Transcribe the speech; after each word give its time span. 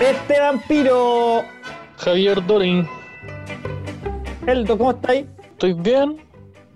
Este 0.00 0.40
vampiro. 0.40 1.42
Javier 1.98 2.44
Dorin, 2.46 2.86
Eldo, 4.46 4.78
¿cómo 4.78 4.92
estáis? 4.92 5.26
estoy 5.52 5.74
bien, 5.74 6.16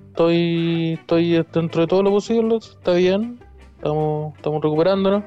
estoy, 0.09 0.95
estoy 1.01 1.43
dentro 1.53 1.81
de 1.81 1.87
todo 1.87 2.03
lo 2.03 2.11
posible, 2.11 2.57
está 2.57 2.93
bien, 2.93 3.41
estamos, 3.77 4.37
estamos 4.37 4.63
recuperándonos 4.63 5.23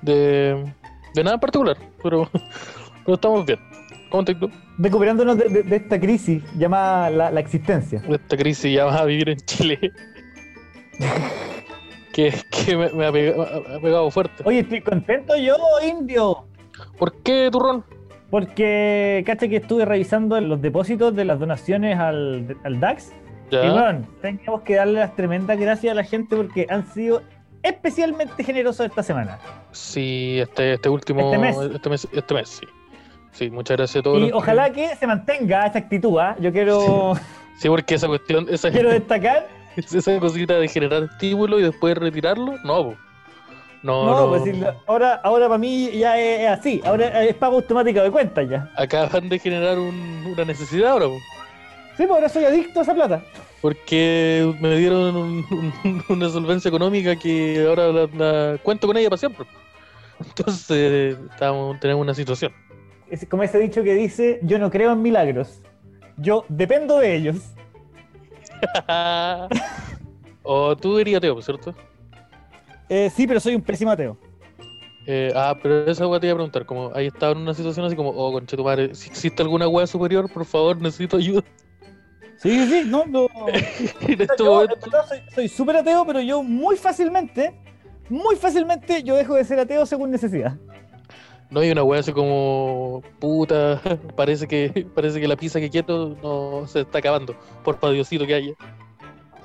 de, 0.00 0.72
de 1.14 1.24
nada 1.24 1.34
en 1.34 1.40
particular, 1.40 1.76
pero, 2.02 2.26
pero 3.04 3.14
estamos 3.16 3.44
bien. 3.44 3.58
¿Cómo 4.10 4.22
estás 4.22 4.40
tú? 4.40 4.50
Recuperándonos 4.78 5.36
de, 5.36 5.48
de- 5.50 5.62
de 5.64 5.76
esta 5.76 6.00
crisis 6.00 6.42
llamada 6.56 7.10
la, 7.10 7.30
la 7.30 7.40
existencia. 7.40 8.02
Esta 8.08 8.38
crisis 8.38 8.72
ya 8.72 8.86
vas 8.86 8.98
a 8.98 9.04
vivir 9.04 9.28
en 9.28 9.36
Chile. 9.40 9.78
que 12.14 12.32
que 12.50 12.74
me, 12.74 12.88
me 12.94 13.04
ha, 13.06 13.12
pegado, 13.12 13.62
me 13.68 13.76
ha 13.76 13.80
pegado 13.80 14.10
fuerte. 14.10 14.42
Oye, 14.46 14.60
estoy 14.60 14.80
contento 14.80 15.36
yo, 15.36 15.56
indio. 15.86 16.46
¿Por 16.98 17.12
qué, 17.22 17.48
turrón? 17.50 17.84
Porque, 18.30 19.22
cacha 19.26 19.48
que 19.48 19.56
estuve 19.56 19.84
revisando 19.84 20.38
los 20.40 20.60
depósitos 20.60 21.14
de 21.16 21.24
las 21.24 21.38
donaciones 21.40 21.98
al, 21.98 22.56
al 22.62 22.80
DAX. 22.80 23.12
Ya. 23.50 23.64
Y 23.64 23.70
bueno, 23.70 24.06
tenemos 24.20 24.60
que 24.62 24.74
darle 24.76 25.00
las 25.00 25.16
tremendas 25.16 25.58
gracias 25.58 25.92
a 25.92 25.94
la 25.94 26.04
gente 26.04 26.36
porque 26.36 26.66
han 26.68 26.86
sido 26.92 27.22
especialmente 27.62 28.44
generosos 28.44 28.86
esta 28.86 29.02
semana. 29.02 29.38
Sí, 29.72 30.38
este, 30.40 30.74
este 30.74 30.88
último. 30.90 31.20
Este 31.32 31.38
mes. 31.38 31.56
Este 31.74 31.88
mes, 31.88 32.08
este 32.12 32.34
mes, 32.34 32.48
sí. 32.48 32.66
Sí, 33.32 33.50
muchas 33.50 33.76
gracias 33.78 34.00
a 34.00 34.02
todos. 34.02 34.20
Y 34.20 34.26
que- 34.26 34.32
ojalá 34.34 34.70
que 34.72 34.94
se 34.96 35.06
mantenga 35.06 35.66
esa 35.66 35.78
actitud. 35.78 36.18
¿ah? 36.18 36.36
Yo 36.40 36.52
quiero, 36.52 37.14
Sí, 37.58 37.68
porque 37.68 37.94
esa 37.94 38.06
cuestión, 38.08 38.46
esa, 38.50 38.70
quiero 38.70 38.90
destacar. 38.90 39.46
esa 39.76 40.18
cosita 40.20 40.54
de 40.58 40.68
generar 40.68 41.04
estímulo 41.04 41.58
y 41.58 41.62
después 41.62 41.96
retirarlo, 41.96 42.56
no, 42.64 42.84
po. 42.90 42.94
No, 43.82 44.04
No, 44.06 44.20
no. 44.20 44.28
pues 44.30 44.42
si 44.44 44.62
ahora, 44.86 45.14
ahora 45.24 45.46
para 45.46 45.58
mí 45.58 45.90
ya 45.92 46.18
es, 46.18 46.40
es 46.40 46.48
así. 46.48 46.80
Ahora 46.84 47.24
es 47.24 47.34
pago 47.34 47.56
automático 47.56 48.00
de 48.00 48.10
cuenta 48.10 48.42
ya. 48.42 48.70
Acaban 48.76 49.28
de 49.28 49.38
generar 49.38 49.78
un- 49.78 50.24
una 50.32 50.44
necesidad 50.44 50.90
ahora. 50.92 51.06
Sí, 51.96 52.04
pues 52.06 52.10
ahora 52.10 52.28
soy 52.28 52.44
adicto 52.44 52.80
a 52.80 52.82
esa 52.82 52.94
plata. 52.94 53.22
porque 53.60 54.54
me 54.60 54.76
dieron 54.76 55.16
un- 55.16 55.44
un- 55.84 56.04
una 56.08 56.28
solvencia 56.28 56.68
económica 56.68 57.16
que 57.16 57.64
ahora 57.66 57.88
la, 57.88 58.08
la- 58.52 58.58
cuento 58.62 58.86
con 58.86 58.96
ella 58.96 59.08
para 59.10 59.18
siempre. 59.18 59.46
Entonces, 60.20 61.16
estamos, 61.30 61.78
tenemos 61.80 62.02
una 62.02 62.14
situación. 62.14 62.52
Es 63.10 63.24
como 63.26 63.42
ese 63.42 63.58
dicho 63.58 63.82
que 63.82 63.94
dice, 63.94 64.38
yo 64.42 64.58
no 64.58 64.70
creo 64.70 64.92
en 64.92 65.00
milagros. 65.02 65.60
Yo 66.18 66.44
dependo 66.48 66.98
de 66.98 67.14
ellos. 67.16 67.36
o 70.42 70.76
tú 70.76 70.98
eres 70.98 71.16
ateo, 71.16 71.40
¿cierto? 71.42 71.74
Eh, 72.88 73.10
sí, 73.14 73.26
pero 73.26 73.40
soy 73.40 73.54
un 73.54 73.62
pésimo 73.62 73.90
ateo. 73.90 74.16
Eh, 75.06 75.32
ah, 75.34 75.56
pero 75.62 75.86
esa 75.90 76.06
weá 76.06 76.20
te 76.20 76.26
iba 76.26 76.34
a 76.34 76.36
preguntar, 76.36 76.66
como 76.66 76.90
ahí 76.94 77.06
estaba 77.06 77.32
en 77.32 77.38
una 77.38 77.54
situación 77.54 77.86
así 77.86 77.96
como, 77.96 78.10
oh, 78.10 78.30
conche 78.32 78.56
tu 78.56 78.64
madre, 78.64 78.94
si 78.94 79.08
existe 79.08 79.42
alguna 79.42 79.66
weá 79.66 79.86
superior, 79.86 80.30
por 80.30 80.44
favor, 80.44 80.80
necesito 80.80 81.16
ayuda. 81.16 81.42
Sí, 82.36 82.50
sí, 82.50 82.66
sí, 82.70 82.82
no, 82.86 83.06
no. 83.06 83.26
en 83.46 84.20
este 84.20 84.26
Yo, 84.38 84.44
momento. 84.54 84.76
soy- 85.34 85.48
súper 85.48 85.76
ateo, 85.78 86.04
pero 86.06 86.20
yo 86.20 86.42
muy 86.42 86.76
fácilmente, 86.76 87.58
muy 88.10 88.36
fácilmente 88.36 89.02
yo 89.02 89.16
dejo 89.16 89.34
de 89.34 89.44
ser 89.44 89.58
ateo 89.58 89.86
según 89.86 90.10
necesidad. 90.10 90.56
No 91.50 91.60
hay 91.60 91.70
una 91.70 91.82
weá 91.82 92.00
así 92.00 92.12
como, 92.12 93.02
puta, 93.18 93.80
parece 94.16 94.46
que 94.46 94.86
parece 94.94 95.18
que 95.20 95.26
la 95.26 95.36
pizza 95.36 95.58
que 95.58 95.70
quiero 95.70 96.16
no 96.22 96.66
se 96.66 96.80
está 96.80 96.98
acabando, 96.98 97.34
por 97.64 97.80
Diosito 97.80 98.26
que 98.26 98.34
haya. 98.34 98.52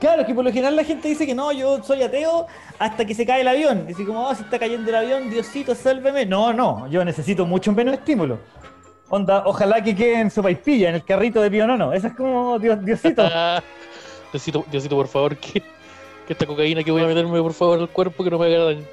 Claro, 0.04 0.26
que 0.26 0.34
por 0.34 0.44
lo 0.44 0.52
general 0.52 0.76
la 0.76 0.84
gente 0.84 1.08
dice 1.08 1.26
que 1.26 1.34
no, 1.34 1.54
yo 1.54 1.82
soy 1.82 2.04
ateo 2.04 2.46
hasta 2.78 3.06
que 3.06 3.16
se 3.16 3.26
cae 3.26 3.40
el 3.40 3.48
avión. 3.48 3.86
Y 3.88 3.94
así 3.94 4.04
como, 4.04 4.28
oh, 4.28 4.36
se 4.36 4.44
está 4.44 4.60
cayendo 4.60 4.90
el 4.90 4.96
avión, 4.98 5.30
Diosito, 5.30 5.74
sálveme. 5.74 6.26
No, 6.26 6.52
no, 6.52 6.90
yo 6.90 7.06
necesito 7.06 7.46
mucho 7.46 7.72
menos 7.72 7.94
estímulo. 7.94 8.38
Onda, 9.08 9.44
ojalá 9.46 9.82
que 9.82 9.96
quede 9.96 10.20
en 10.20 10.30
sopaipilla, 10.30 10.90
en 10.90 10.96
el 10.96 11.06
carrito 11.06 11.42
de 11.42 11.50
Pío 11.50 11.66
Nono. 11.66 11.94
Eso 11.94 12.08
es 12.08 12.16
como, 12.16 12.60
Dios, 12.60 12.84
Diosito. 12.84 13.24
Diosito, 14.34 14.66
Diosito, 14.70 14.94
por 14.98 15.08
favor, 15.08 15.38
que, 15.38 15.62
que 15.62 16.34
esta 16.34 16.46
cocaína 16.46 16.84
que 16.84 16.92
voy 16.92 17.04
a 17.04 17.08
meterme, 17.08 17.42
por 17.42 17.54
favor, 17.54 17.80
al 17.80 17.88
cuerpo, 17.88 18.26
que 18.26 18.30
no 18.30 18.38
me 18.38 18.48
haga 18.48 18.66
daño. 18.66 18.84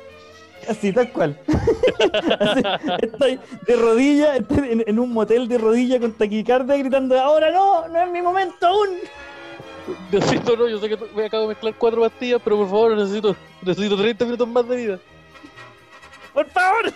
Así, 0.68 0.92
tal 0.92 1.10
cual. 1.10 1.36
Así, 2.38 2.62
estoy 3.02 3.40
de 3.66 3.74
rodilla, 3.74 4.36
estoy 4.36 4.58
en, 4.58 4.84
en 4.86 4.98
un 5.00 5.12
motel 5.12 5.48
de 5.48 5.58
rodilla 5.58 5.98
con 5.98 6.12
taquicardia 6.12 6.76
gritando, 6.76 7.18
ahora 7.18 7.50
no, 7.50 7.88
no 7.88 8.00
es 8.00 8.10
mi 8.12 8.22
momento 8.22 8.64
aún. 8.64 8.90
Diosito, 10.10 10.56
no, 10.56 10.68
yo 10.68 10.78
sé 10.78 10.88
que 10.88 10.98
me 11.14 11.26
acabo 11.26 11.42
de 11.44 11.48
mezclar 11.48 11.74
cuatro 11.76 12.00
pastillas, 12.02 12.40
pero 12.42 12.56
por 12.58 12.66
favor, 12.68 12.96
necesito, 12.96 13.36
necesito 13.62 13.96
30 13.96 14.24
minutos 14.24 14.48
más 14.48 14.68
de 14.68 14.76
vida. 14.76 14.98
Por 16.32 16.46
favor. 16.50 16.92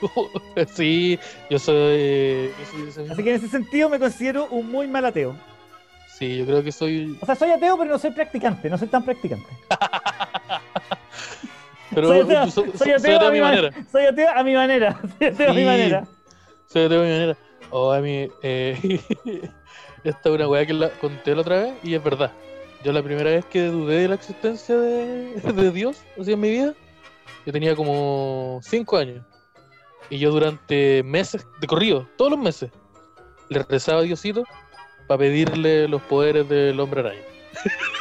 sí, 0.74 1.18
yo 1.50 1.58
soy, 1.58 2.50
yo. 2.96 3.12
Así 3.12 3.22
que 3.22 3.30
en 3.30 3.36
ese 3.36 3.48
sentido 3.48 3.88
me 3.88 3.98
considero 3.98 4.46
un 4.46 4.70
muy 4.70 4.88
mal 4.88 5.04
ateo. 5.04 5.36
Sí, 6.18 6.38
yo 6.38 6.46
creo 6.46 6.62
que 6.62 6.72
soy. 6.72 7.16
O 7.20 7.26
sea, 7.26 7.34
soy 7.34 7.50
ateo, 7.50 7.76
pero 7.78 7.90
no 7.90 7.98
soy 7.98 8.10
practicante, 8.10 8.68
no 8.68 8.78
soy 8.78 8.88
tan 8.88 9.04
practicante. 9.04 9.48
Pero 11.92 12.06
soy 12.06 12.20
ateo, 12.20 12.50
soy 12.76 12.92
a 12.92 13.30
mi 13.32 13.40
manera. 13.40 13.70
manera. 13.70 13.90
Soy 13.90 14.04
ateo 14.04 14.28
a 14.30 14.44
mi 14.44 14.54
manera. 14.54 15.00
Soy 15.18 15.26
ateo 15.26 15.50
a 15.50 15.54
mi 15.54 15.64
manera. 15.64 16.04
Soy 16.68 16.84
ateo 16.84 17.00
a 17.00 17.02
mi 17.02 17.10
manera. 17.10 17.36
Oh, 17.70 17.90
a 17.90 18.00
mí, 18.00 18.28
eh, 18.42 19.00
esta 20.04 20.28
es 20.28 20.34
una 20.34 20.48
weá 20.48 20.66
que 20.66 20.72
la 20.72 20.90
conté 20.90 21.34
la 21.34 21.40
otra 21.42 21.62
vez 21.62 21.74
y 21.82 21.94
es 21.94 22.02
verdad. 22.02 22.32
Yo 22.82 22.92
la 22.92 23.02
primera 23.02 23.30
vez 23.30 23.44
que 23.44 23.66
dudé 23.66 24.02
de 24.02 24.08
la 24.08 24.14
existencia 24.14 24.76
de, 24.76 25.34
de 25.54 25.70
Dios, 25.70 26.02
así 26.18 26.32
en 26.32 26.40
mi 26.40 26.50
vida, 26.50 26.74
yo 27.46 27.52
tenía 27.52 27.76
como 27.76 28.60
5 28.62 28.96
años. 28.96 29.24
Y 30.08 30.18
yo 30.18 30.30
durante 30.30 31.02
meses, 31.04 31.46
de 31.60 31.66
corrido, 31.66 32.08
todos 32.16 32.32
los 32.32 32.40
meses, 32.40 32.70
le 33.48 33.62
rezaba 33.62 34.00
a 34.00 34.02
Diosito 34.02 34.44
para 35.06 35.18
pedirle 35.18 35.88
los 35.88 36.02
poderes 36.02 36.48
del 36.48 36.80
hombre 36.80 37.00
araña. 37.00 37.22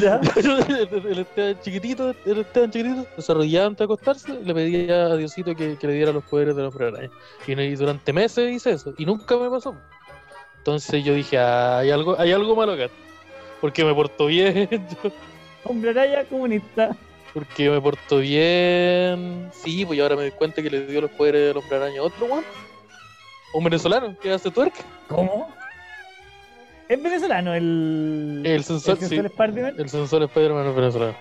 ¿Ya? 0.00 0.20
el 0.36 1.18
Esteban 1.18 1.60
chiquitito, 1.60 2.14
el 2.24 2.38
Esteban 2.38 2.70
chiquitito, 2.70 3.06
desarrollaba 3.16 3.66
antes 3.66 3.78
de 3.78 3.84
acostarse, 3.84 4.40
le 4.42 4.54
pedía 4.54 5.06
a 5.06 5.16
Diosito 5.16 5.54
que, 5.54 5.76
que 5.76 5.86
le 5.86 5.94
diera 5.94 6.12
los 6.12 6.24
poderes 6.24 6.56
de 6.56 6.62
los 6.62 6.74
araña. 6.76 7.10
Y 7.46 7.74
durante 7.74 8.12
meses 8.12 8.52
hice 8.52 8.72
eso, 8.72 8.94
y 8.98 9.06
nunca 9.06 9.36
me 9.36 9.50
pasó. 9.50 9.74
Entonces 10.66 11.04
yo 11.04 11.14
dije, 11.14 11.38
"Ah, 11.38 11.78
hay 11.78 11.92
algo, 11.92 12.18
hay 12.18 12.32
algo 12.32 12.56
malo 12.56 12.72
acá. 12.72 12.88
Porque 13.60 13.84
me 13.84 13.94
porto 13.94 14.26
bien, 14.26 14.68
Hombre 15.62 15.90
araya 15.90 16.24
comunista. 16.24 16.90
porque 17.32 17.70
me 17.70 17.80
porto 17.80 18.18
bien. 18.18 19.48
Sí, 19.52 19.86
pues 19.86 20.00
ahora 20.00 20.16
me 20.16 20.22
doy 20.22 20.32
cuenta 20.32 20.60
que 20.60 20.68
le 20.68 20.86
dio 20.86 21.02
los 21.02 21.10
poderes 21.12 21.46
del 21.46 21.56
hombre 21.56 21.76
araña 21.76 22.00
a 22.00 22.02
otro 22.02 22.26
weón. 22.26 22.44
Un 23.54 23.62
venezolano 23.62 24.18
que 24.18 24.32
hace 24.32 24.50
twerk. 24.50 24.74
¿Cómo? 25.06 25.54
Es 26.88 27.00
venezolano 27.00 27.54
el. 27.54 28.42
El 28.44 28.64
sensor, 28.64 28.98
el 29.00 29.08
sí. 29.08 29.16
Spider-Man. 29.18 29.74
El 29.78 29.88
sensor 29.88 30.24
Spider-Man 30.24 30.66
es 30.66 30.74
venezolano. 30.74 31.14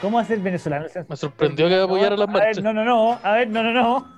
¿Cómo 0.00 0.22
venezolano 0.28 0.84
el 0.84 0.90
sensor? 0.92 1.10
Me 1.10 1.16
sorprendió 1.16 1.68
que 1.68 1.74
apoyara 1.74 2.16
las 2.16 2.28
A 2.28 2.32
ver, 2.32 2.42
marchas. 2.44 2.62
no, 2.62 2.72
no, 2.72 2.84
no. 2.84 3.18
A 3.20 3.32
ver, 3.32 3.48
no, 3.48 3.64
no, 3.64 3.72
no. 3.72 4.16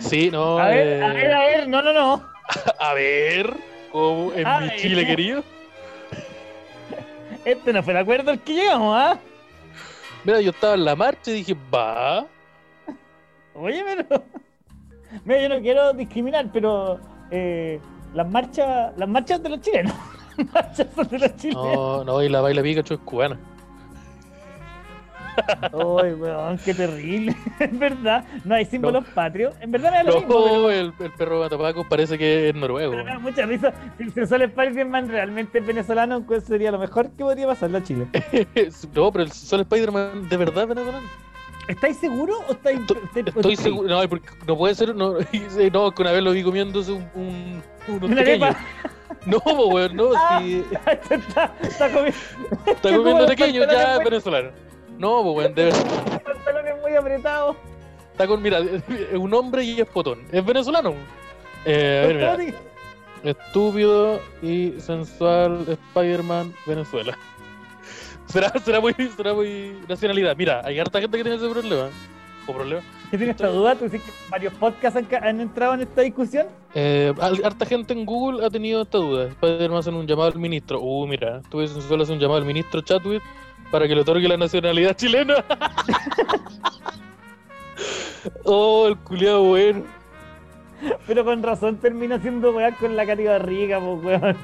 Sí, 0.00 0.32
no. 0.32 0.58
A 0.58 0.68
ver, 0.68 1.00
a 1.04 1.12
eh, 1.12 1.14
ver, 1.14 1.32
a 1.32 1.40
ver, 1.46 1.68
no, 1.68 1.80
no, 1.80 1.92
no. 1.92 2.35
A 2.78 2.94
ver, 2.94 3.54
¿cómo 3.92 4.32
en 4.34 4.46
mi. 4.60 4.76
Chile 4.76 5.06
querido? 5.06 5.44
Este 7.44 7.72
no 7.72 7.82
fue 7.82 7.92
el 7.92 7.98
acuerdo 7.98 8.32
al 8.32 8.40
que 8.40 8.54
llegamos, 8.54 8.96
¿ah? 8.98 9.18
Mira, 10.24 10.40
yo 10.40 10.50
estaba 10.50 10.74
en 10.74 10.84
la 10.84 10.96
marcha 10.96 11.30
y 11.30 11.34
dije, 11.34 11.56
va. 11.72 12.26
Oye, 13.54 13.84
pero. 13.84 14.24
Mira, 15.24 15.42
yo 15.42 15.48
no 15.48 15.60
quiero 15.60 15.92
discriminar, 15.92 16.50
pero. 16.52 16.98
eh, 17.30 17.80
las 18.14 18.28
marchas. 18.28 18.92
Las 18.96 19.08
marchas 19.08 19.42
de 19.42 19.48
los 19.48 19.60
chilenos. 19.60 19.92
Las 20.36 20.52
marchas 20.52 20.86
son 20.94 21.08
de 21.08 21.18
los 21.20 21.36
chilenos. 21.36 21.64
No, 21.64 22.04
no, 22.04 22.22
y 22.22 22.28
la 22.28 22.40
baila 22.40 22.62
Pikachu 22.62 22.94
es 22.94 23.00
cubana. 23.00 23.38
Ay, 25.62 26.12
weón, 26.12 26.58
qué 26.64 26.74
terrible. 26.74 27.34
Es 27.60 27.78
verdad, 27.78 28.24
no 28.44 28.54
hay 28.54 28.64
símbolos 28.64 29.04
patrios. 29.14 29.54
En 29.60 29.70
verdad 29.70 30.04
lo 30.04 30.14
mismo, 30.20 30.44
pero, 30.44 30.70
el, 30.70 30.92
el 30.98 31.10
perro 31.12 31.40
Matapaco 31.40 31.88
parece 31.88 32.18
que 32.18 32.48
es 32.50 32.54
noruego. 32.54 32.92
pero 32.92 33.04
me 33.04 33.10
da 33.12 33.18
mucha 33.18 33.46
risa. 33.46 33.72
Si 33.96 34.04
el 34.04 34.12
sensor 34.12 34.42
Spider-Man 34.42 35.08
realmente 35.08 35.58
es 35.58 35.66
venezolano, 35.66 36.22
pues 36.22 36.44
sería 36.44 36.70
lo 36.70 36.78
mejor 36.78 37.10
que 37.10 37.24
podría 37.24 37.46
pasarle 37.46 37.78
a 37.78 37.82
Chile. 37.82 38.06
no, 38.94 39.12
pero 39.12 39.24
el 39.24 39.32
Sol 39.32 39.60
Spider-Man 39.60 40.28
de 40.28 40.36
verdad 40.36 40.62
es 40.64 40.68
venezolano. 40.68 41.06
¿Estáis 41.68 41.96
seguros 41.96 42.38
o 42.48 42.52
estáis.? 42.52 42.80
estáis- 42.80 43.26
Estoy 43.26 43.56
seguro. 43.56 43.88
No, 43.88 44.08
porque 44.08 44.28
no 44.46 44.56
puede 44.56 44.74
ser. 44.74 44.94
No, 44.94 45.14
no, 45.72 45.90
que 45.92 46.02
una 46.02 46.12
vez 46.12 46.22
lo 46.22 46.30
vi 46.32 46.42
comiéndose 46.42 46.92
un, 46.92 47.04
un, 47.14 47.62
unos 47.88 48.02
Una 48.10 48.16
pequeños. 48.16 48.56
No, 49.26 49.38
weón, 49.38 49.96
no. 49.96 50.10
Ah. 50.16 50.40
Está, 51.10 51.52
está 51.60 51.90
comiendo. 51.90 52.18
está 52.66 52.88
comiendo 52.96 53.18
los 53.22 53.26
pequeño, 53.30 53.64
ya 53.64 53.96
es 53.96 54.04
venezolano. 54.04 54.50
No, 54.98 55.22
pues, 55.22 55.36
weón, 55.36 55.54
de 55.54 55.64
verdad. 55.64 56.22
pantalones 56.24 56.74
muy 56.82 56.94
apretados. 56.94 57.56
Está 58.12 58.26
con, 58.26 58.40
mira, 58.40 58.60
es 58.60 59.14
un 59.14 59.34
hombre 59.34 59.62
y 59.64 59.80
es 59.80 59.86
potón. 59.86 60.20
Es 60.32 60.44
venezolano. 60.44 60.94
Eh, 61.64 62.02
a 62.02 62.06
ver, 62.06 62.38
mira. 62.38 62.58
Estúpido 63.22 64.20
y 64.40 64.74
sensual 64.78 65.66
Spider-Man 65.68 66.54
Venezuela. 66.66 67.18
Será, 68.26 68.52
será 68.64 68.80
muy, 68.80 68.92
será 69.16 69.34
muy 69.34 69.76
nacionalidad. 69.88 70.36
Mira, 70.36 70.60
hay 70.64 70.80
harta 70.80 71.00
gente 71.00 71.16
que 71.16 71.22
tiene 71.22 71.36
ese 71.36 71.48
problema. 71.48 71.88
O 72.46 72.52
problema. 72.52 72.82
¿Qué 73.10 73.16
tienes 73.16 73.36
esta 73.36 73.48
duda? 73.48 73.76
¿Tú 73.76 73.84
dices 73.84 74.02
que 74.02 74.10
varios 74.28 74.52
podcasts 74.54 75.00
han, 75.22 75.40
entrado 75.40 75.74
en 75.74 75.82
esta 75.82 76.02
discusión? 76.02 76.46
Eh, 76.74 77.14
harta 77.20 77.64
gente 77.64 77.92
en 77.92 78.04
Google 78.04 78.44
ha 78.44 78.50
tenido 78.50 78.82
esta 78.82 78.98
duda. 78.98 79.28
Spider-Man 79.28 79.78
hacer 79.78 79.94
un 79.94 80.06
llamado 80.06 80.32
al 80.32 80.38
ministro. 80.38 80.80
Uh, 80.80 81.06
mira, 81.06 81.40
tú 81.50 81.58
ves 81.58 81.70
solo 81.70 82.02
hacer 82.02 82.14
un 82.14 82.20
llamado 82.20 82.40
al 82.40 82.46
ministro 82.46 82.80
Chatwit 82.80 83.22
para 83.70 83.88
que 83.88 83.94
le 83.94 84.00
otorgue 84.02 84.28
la 84.28 84.36
nacionalidad 84.36 84.94
chilena. 84.96 85.36
oh, 88.44 88.86
el 88.88 88.96
culiado 88.98 89.42
bueno. 89.44 89.84
Pero 91.06 91.24
con 91.24 91.42
razón 91.42 91.78
termina 91.78 92.20
siendo 92.20 92.52
weón 92.52 92.74
con 92.74 92.96
la 92.96 93.06
Cati 93.06 93.24
Barriga, 93.24 93.80
pues 93.80 94.04
weón. 94.04 94.36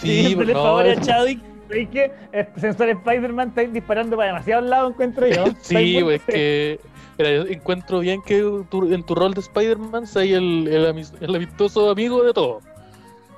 Sí, 0.00 0.08
Pidiéndole 0.22 0.54
no, 0.54 0.62
favor 0.62 0.86
a 0.86 1.00
Chadwick. 1.00 1.40
¿Sabes 1.68 1.88
qué? 1.90 2.12
El 2.32 2.46
sensor 2.60 2.88
Spider-Man 2.90 3.48
está 3.48 3.62
disparando 3.62 4.16
para 4.16 4.28
demasiados 4.28 4.68
lados, 4.68 4.92
encuentro 4.92 5.26
yo. 5.26 5.44
Sí, 5.60 6.00
güey, 6.00 6.16
es 6.16 6.22
que. 6.22 6.80
Mira, 7.16 7.30
yo 7.30 7.42
encuentro 7.46 8.00
bien 8.00 8.20
que 8.22 8.40
tú- 8.70 8.92
en 8.92 9.02
tu 9.04 9.14
rol 9.14 9.34
de 9.34 9.40
Spider-Man 9.40 10.06
seas 10.06 10.36
el, 10.38 10.66
el, 10.68 11.06
el 11.20 11.34
amistoso 11.34 11.90
amigo 11.90 12.22
de 12.24 12.32
todo. 12.32 12.60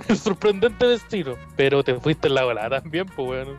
El 0.08 0.16
sorprendente 0.16 0.86
vecino. 0.86 1.34
Pero 1.56 1.84
te 1.84 1.94
fuiste 1.94 2.28
en 2.28 2.34
la 2.34 2.44
volada 2.44 2.80
también, 2.80 3.06
pues, 3.14 3.28
weón. 3.28 3.56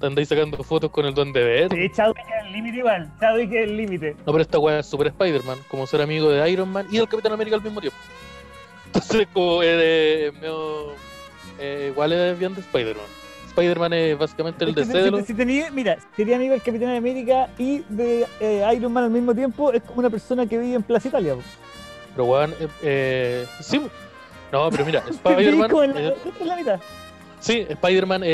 Andáis 0.00 0.28
sacando 0.28 0.62
fotos 0.62 0.90
con 0.90 1.06
el 1.06 1.14
Duende 1.14 1.42
Verde. 1.42 1.76
Sí, 1.76 1.94
Chadwick 1.94 2.18
es 2.18 2.46
el 2.46 2.52
límite 2.52 2.78
igual. 2.78 3.12
Chadwick 3.20 3.52
es 3.52 3.68
el 3.68 3.76
límite. 3.76 4.16
No, 4.26 4.32
pero 4.32 4.40
esta 4.40 4.58
weá 4.58 4.80
es 4.80 4.86
Super 4.86 5.08
Spider-Man, 5.08 5.58
como 5.68 5.86
ser 5.86 6.02
amigo 6.02 6.30
de 6.30 6.50
Iron 6.50 6.70
Man 6.70 6.86
y 6.90 6.98
del 6.98 7.08
Capitán 7.08 7.32
América 7.32 7.56
al 7.56 7.62
mismo 7.62 7.80
tiempo. 7.80 7.98
Entonces, 8.86 9.28
como 9.32 9.62
eh, 9.62 10.32
medio, 10.40 10.92
eh, 11.58 11.90
igual 11.92 12.12
es 12.12 12.38
bien 12.38 12.54
de 12.54 12.60
Spider-Man. 12.60 13.06
Spider-Man 13.48 13.92
es 13.94 14.18
básicamente 14.18 14.64
el 14.64 14.70
Es 14.70 14.88
que 14.88 14.98
de 14.98 15.04
si, 15.04 15.10
los. 15.10 15.26
si 15.26 15.34
tenía, 15.34 15.70
mira, 15.70 15.96
si 15.98 16.16
sería 16.16 16.36
amigo 16.36 16.52
del 16.52 16.62
Capitán 16.62 16.94
América 16.94 17.48
y 17.56 17.78
de 17.88 18.26
eh, 18.38 18.70
Iron 18.76 18.92
Man 18.92 19.04
al 19.04 19.10
mismo 19.10 19.34
tiempo, 19.34 19.72
es 19.72 19.82
como 19.82 20.00
una 20.00 20.10
persona 20.10 20.46
que 20.46 20.58
vive 20.58 20.74
en 20.74 20.82
Plaza 20.82 21.08
Italia. 21.08 21.36
Pero 22.12 22.24
weón, 22.26 22.52
eh, 22.60 22.68
eh, 22.82 23.46
sí. 23.60 23.80
No, 24.52 24.70
pero 24.70 24.84
mira, 24.84 25.02
Spider-Man. 25.08 25.70
en 25.70 25.94
la, 25.94 26.54
eh, 26.54 26.56
mitad. 26.56 26.80
Sí, 27.40 27.66
Spider-Man 27.68 28.22
es 28.24 28.30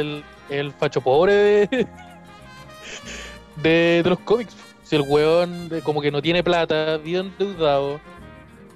el, 0.00 0.24
el 0.50 0.72
facho 0.72 1.00
pobre 1.00 1.32
de, 1.34 1.86
de, 3.56 4.00
de 4.02 4.10
los 4.10 4.18
cómics. 4.20 4.54
Si 4.82 4.96
el 4.96 5.02
weón 5.02 5.70
como 5.84 6.00
que 6.02 6.10
no 6.10 6.20
tiene 6.20 6.42
plata, 6.42 6.96
bien 6.98 7.32
endeudado, 7.38 8.00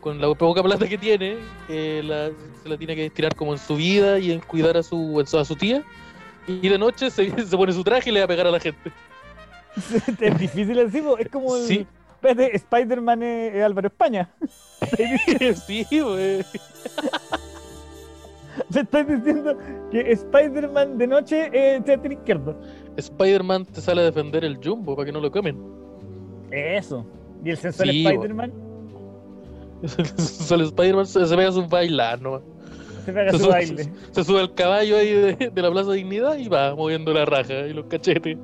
con 0.01 0.21
la 0.21 0.33
poca 0.35 0.63
plata 0.63 0.87
que 0.89 0.97
tiene, 0.99 1.37
la- 1.69 2.31
se 2.63 2.69
la 2.69 2.77
tiene 2.79 2.95
que 2.95 3.03
destinar 3.03 3.35
como 3.35 3.53
en 3.53 3.59
su 3.59 3.77
vida 3.77 4.19
y 4.19 4.31
en 4.33 4.41
cuidar 4.41 4.77
a 4.77 4.83
su, 4.83 5.21
a 5.21 5.45
su 5.45 5.57
tía. 5.57 5.83
Y 6.47 6.69
de 6.69 6.79
noche 6.79 7.11
se, 7.11 7.31
se 7.47 7.57
pone 7.57 7.73
su 7.73 7.83
traje 7.83 8.11
y 8.11 8.13
le 8.13 8.21
va 8.21 8.25
a 8.27 8.29
pegar 8.29 8.47
a 8.47 8.51
la 8.51 8.61
gente. 8.61 8.93
es 10.21 10.39
difícil 10.39 10.79
así, 10.79 11.03
es 11.19 11.29
como 11.29 11.57
el, 11.57 11.67
Sí. 11.67 11.87
espérate, 12.15 12.55
Spider-Man 12.57 13.23
es, 13.23 13.55
es 13.55 13.65
Álvaro 13.65 13.89
España. 13.89 14.31
sí, 15.67 15.87
wey. 15.91 16.45
Me 18.75 18.81
estás 18.81 19.07
diciendo 19.09 19.57
que 19.91 20.01
Spider-Man 20.13 20.99
de 20.99 21.07
noche 21.07 21.51
es 21.53 21.85
teatro 21.85 22.13
izquierdo. 22.13 22.61
Spider-Man 22.97 23.67
te 23.67 23.81
sale 23.81 24.01
a 24.03 24.05
defender 24.05 24.45
el 24.45 24.59
Jumbo 24.63 24.95
para 24.97 25.07
que 25.07 25.13
no 25.13 25.21
lo 25.21 25.31
comen. 25.31 25.57
Eso. 26.51 27.05
Y 27.45 27.51
el 27.51 27.57
sensor 27.57 27.87
Sí. 27.89 28.05
Spider-Man 28.07 28.53
Sale 30.17 30.65
Spider-Man, 30.65 31.07
se, 31.07 31.27
se 31.27 31.37
pega 31.37 31.53
sus 31.53 31.69
bailar 31.69 32.21
nomás. 32.21 32.43
se 33.05 33.13
pega 33.13 33.31
Se 33.33 33.39
su 33.39 33.45
sube, 33.45 33.53
baile. 33.53 33.93
se 34.13 34.25
sube 34.25 34.41
al 34.41 34.55
caballo 34.55 34.97
ahí 34.97 35.13
de, 35.13 35.51
de 35.53 35.63
la 35.63 35.71
Plaza 35.71 35.93
Dignidad 35.93 36.37
y 36.39 36.49
va 36.49 36.75
moviendo 36.75 37.13
la 37.13 37.25
raja 37.27 37.67
y 37.67 37.73
los 37.75 37.85
cachetes. 37.87 38.39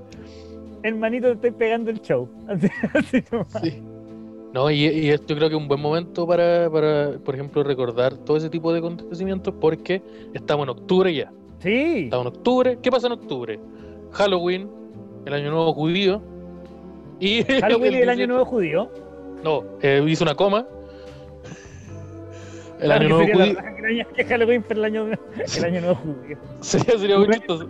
Hermanito, 0.82 1.26
te 1.28 1.32
estoy 1.34 1.50
pegando 1.52 1.90
el 1.90 2.00
show. 2.00 2.28
Así, 2.48 2.68
así 2.94 3.24
nomás. 3.32 3.52
Sí. 3.62 3.82
No, 4.52 4.70
y, 4.70 4.84
y 4.86 5.10
es- 5.10 5.24
yo 5.26 5.36
creo 5.36 5.48
que 5.48 5.54
es 5.54 5.60
un 5.60 5.68
buen 5.68 5.80
momento 5.80 6.26
para, 6.26 6.68
para, 6.70 7.12
por 7.24 7.34
ejemplo, 7.34 7.62
recordar 7.62 8.16
todo 8.16 8.36
ese 8.36 8.50
tipo 8.50 8.72
de 8.72 8.80
acontecimientos 8.80 9.54
porque 9.60 10.02
estamos 10.34 10.64
en 10.64 10.70
octubre 10.70 11.14
ya. 11.14 11.32
Sí. 11.60 12.04
Estamos 12.04 12.26
en 12.26 12.32
octubre. 12.36 12.78
¿Qué 12.82 12.90
pasa 12.90 13.06
en 13.06 13.12
octubre? 13.12 13.60
Halloween, 14.12 14.68
el 15.26 15.34
Año 15.34 15.50
Nuevo 15.50 15.72
Judío. 15.72 16.20
Y 17.20 17.42
Halloween 17.60 17.92
y 17.92 17.96
el 17.96 18.08
año 18.08 18.16
18 18.26 18.28
nuevo 18.28 18.44
judío. 18.46 18.90
No, 19.44 19.62
eh, 19.82 20.02
hice 20.06 20.24
una 20.24 20.34
coma. 20.34 20.66
El 22.80 22.86
Claro 22.86 23.04
Año 23.04 23.08
Nuevo 23.18 23.38
la 23.38 23.44
Judío. 23.46 24.06
que 24.16 24.24
Halloween, 24.24 24.64
pero 24.66 24.80
el 24.80 24.84
año, 24.86 25.06
el 25.56 25.64
año 25.64 25.80
nuevo 25.82 25.96
judío. 25.96 26.38
Sería, 26.60 26.98
sería 26.98 27.18
muy 27.18 27.28
chistoso. 27.28 27.68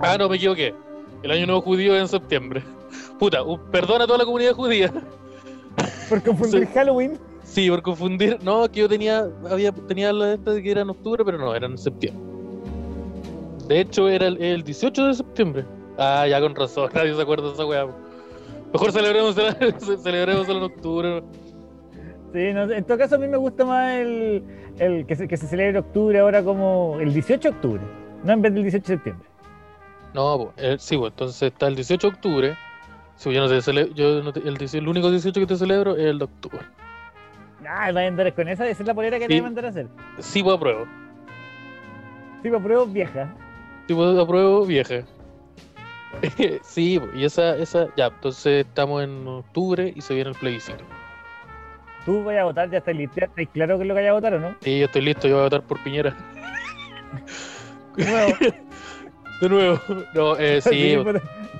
Ah, 0.00 0.16
no, 0.18 0.28
me 0.28 0.36
equivoqué. 0.36 0.74
El 1.22 1.30
Año 1.30 1.46
Nuevo 1.46 1.62
Judío 1.62 1.94
es 1.94 2.02
en 2.02 2.08
septiembre. 2.08 2.62
Puta, 3.18 3.42
un- 3.42 3.60
perdón 3.70 4.02
a 4.02 4.06
toda 4.06 4.18
la 4.18 4.24
comunidad 4.24 4.52
judía. 4.52 4.92
por 6.08 6.22
confundir 6.22 6.66
Sí. 6.66 6.72
Halloween. 6.74 7.18
Sí, 7.44 7.70
por 7.70 7.82
confundir. 7.82 8.38
No, 8.42 8.68
que 8.70 8.80
yo 8.80 8.88
tenía 8.88 9.26
había 9.50 9.72
tenía 9.72 10.12
la 10.12 10.34
esta 10.34 10.52
de 10.52 10.62
que 10.62 10.70
era 10.70 10.82
en 10.82 10.90
octubre, 10.90 11.24
pero 11.24 11.38
no, 11.38 11.54
era 11.54 11.66
en 11.66 11.78
septiembre. 11.78 12.22
De 13.68 13.80
hecho, 13.80 14.08
era 14.08 14.26
el, 14.28 14.40
el 14.42 14.62
18 14.62 15.06
de 15.08 15.14
septiembre. 15.14 15.64
Ah, 15.98 16.26
ya 16.28 16.40
con 16.40 16.54
razón, 16.54 16.90
nadie 16.94 17.14
se 17.14 17.22
acuerda 17.22 17.48
de 17.48 17.54
esa 17.54 17.64
weá. 17.66 17.86
Mejor 18.72 18.92
celebremos, 18.92 19.34
ce- 19.34 19.96
celebremos 20.02 20.48
en 20.48 20.62
octubre. 20.62 21.22
Sí, 22.32 22.52
no, 22.52 22.70
en 22.70 22.84
todo 22.84 22.98
caso 22.98 23.14
a 23.14 23.18
mí 23.18 23.28
me 23.28 23.36
gusta 23.38 23.64
más 23.64 23.92
el, 23.94 24.42
el 24.78 25.06
que, 25.06 25.16
se, 25.16 25.26
que 25.26 25.36
se 25.36 25.46
celebre 25.46 25.70
en 25.78 25.84
octubre 25.84 26.18
ahora 26.18 26.42
como 26.42 26.98
el 27.00 27.12
18 27.14 27.48
de 27.48 27.54
octubre, 27.54 27.80
no 28.24 28.32
en 28.32 28.42
vez 28.42 28.52
del 28.52 28.62
18 28.64 28.82
de 28.86 28.94
septiembre. 28.96 29.28
No, 30.12 30.52
el- 30.56 30.78
sí, 30.78 30.96
pues 30.98 31.12
entonces 31.12 31.42
está 31.42 31.68
el 31.68 31.76
18 31.76 32.08
de 32.08 32.14
octubre. 32.14 32.56
Sí, 33.16 33.32
yo 33.32 33.40
no 33.40 33.48
te 33.48 33.56
cele- 33.58 33.92
yo 33.94 34.22
no 34.22 34.32
te- 34.32 34.40
el, 34.46 34.56
18 34.56 34.78
el 34.78 34.88
único 34.88 35.10
18 35.10 35.40
que 35.40 35.46
te 35.46 35.56
celebro 35.56 35.96
es 35.96 36.04
el 36.04 36.18
de 36.18 36.24
octubre. 36.24 36.60
Ah, 37.68 37.90
va 37.92 38.02
a 38.02 38.06
andar 38.06 38.32
con 38.34 38.48
esa, 38.48 38.68
esa 38.68 38.82
es 38.82 38.86
la 38.86 38.94
polera 38.94 39.18
que 39.18 39.24
Sí. 39.24 39.28
te 39.28 39.34
voy 39.34 39.40
a 39.40 39.44
mandar 39.44 39.64
a 39.66 39.68
hacer. 39.70 39.88
Sí, 40.20 40.42
pues 40.42 40.54
apruebo. 40.56 40.86
Sí, 42.42 42.50
me 42.50 42.60
pruebo 42.60 42.86
vieja. 42.86 43.34
Sí, 43.88 43.94
pues 43.94 44.18
apruebo 44.18 44.64
vieja. 44.66 45.02
sí, 46.62 46.98
pues, 46.98 47.14
y 47.14 47.24
esa, 47.24 47.56
esa, 47.56 47.86
ya, 47.96 48.06
entonces 48.06 48.66
estamos 48.66 49.02
en 49.02 49.26
octubre 49.26 49.92
y 49.94 50.00
se 50.00 50.14
viene 50.14 50.30
el 50.30 50.36
plebiscito. 50.36 50.84
Tú 52.04 52.22
vas 52.22 52.36
a 52.36 52.44
votar, 52.44 52.70
ya 52.70 52.78
estás 52.78 52.94
listo, 52.94 53.18
¿estás 53.18 53.46
claro 53.52 53.76
que 53.78 53.82
es 53.82 53.88
lo 53.88 53.94
que 53.94 54.00
vayas 54.00 54.10
a 54.10 54.14
votar 54.14 54.34
o 54.34 54.38
no? 54.40 54.54
Sí, 54.60 54.78
yo 54.78 54.84
estoy 54.86 55.02
listo, 55.02 55.26
yo 55.26 55.34
voy 55.34 55.40
a 55.40 55.44
votar 55.44 55.62
por 55.62 55.82
Piñera. 55.82 56.14
De 57.96 58.04
nuevo, 58.06 58.32
De 59.40 59.48
nuevo. 59.48 59.80
No, 60.14 60.36
eh, 60.36 60.60
sí, 60.60 60.96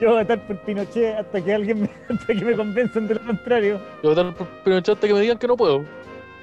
yo 0.00 0.08
voy 0.10 0.19
a 0.19 0.22
votar 0.22 0.46
por 0.46 0.56
Pinochet 0.60 1.16
hasta 1.19 1.43
que 1.44 1.54
alguien 1.54 1.82
me, 1.82 1.90
hasta 2.14 2.35
que 2.35 2.44
me 2.44 2.54
convenzan 2.54 3.09
de 3.09 3.14
lo 3.14 3.21
contrario. 3.21 3.80
voy 4.02 4.12
a 4.12 4.14
votar 4.14 4.35
por 4.35 4.47
Pinochet 4.64 4.94
hasta 4.94 5.06
que 5.06 5.14
me 5.14 5.21
digan 5.21 5.38
que 5.38 5.47
no 5.47 5.56
puedo. 5.56 5.85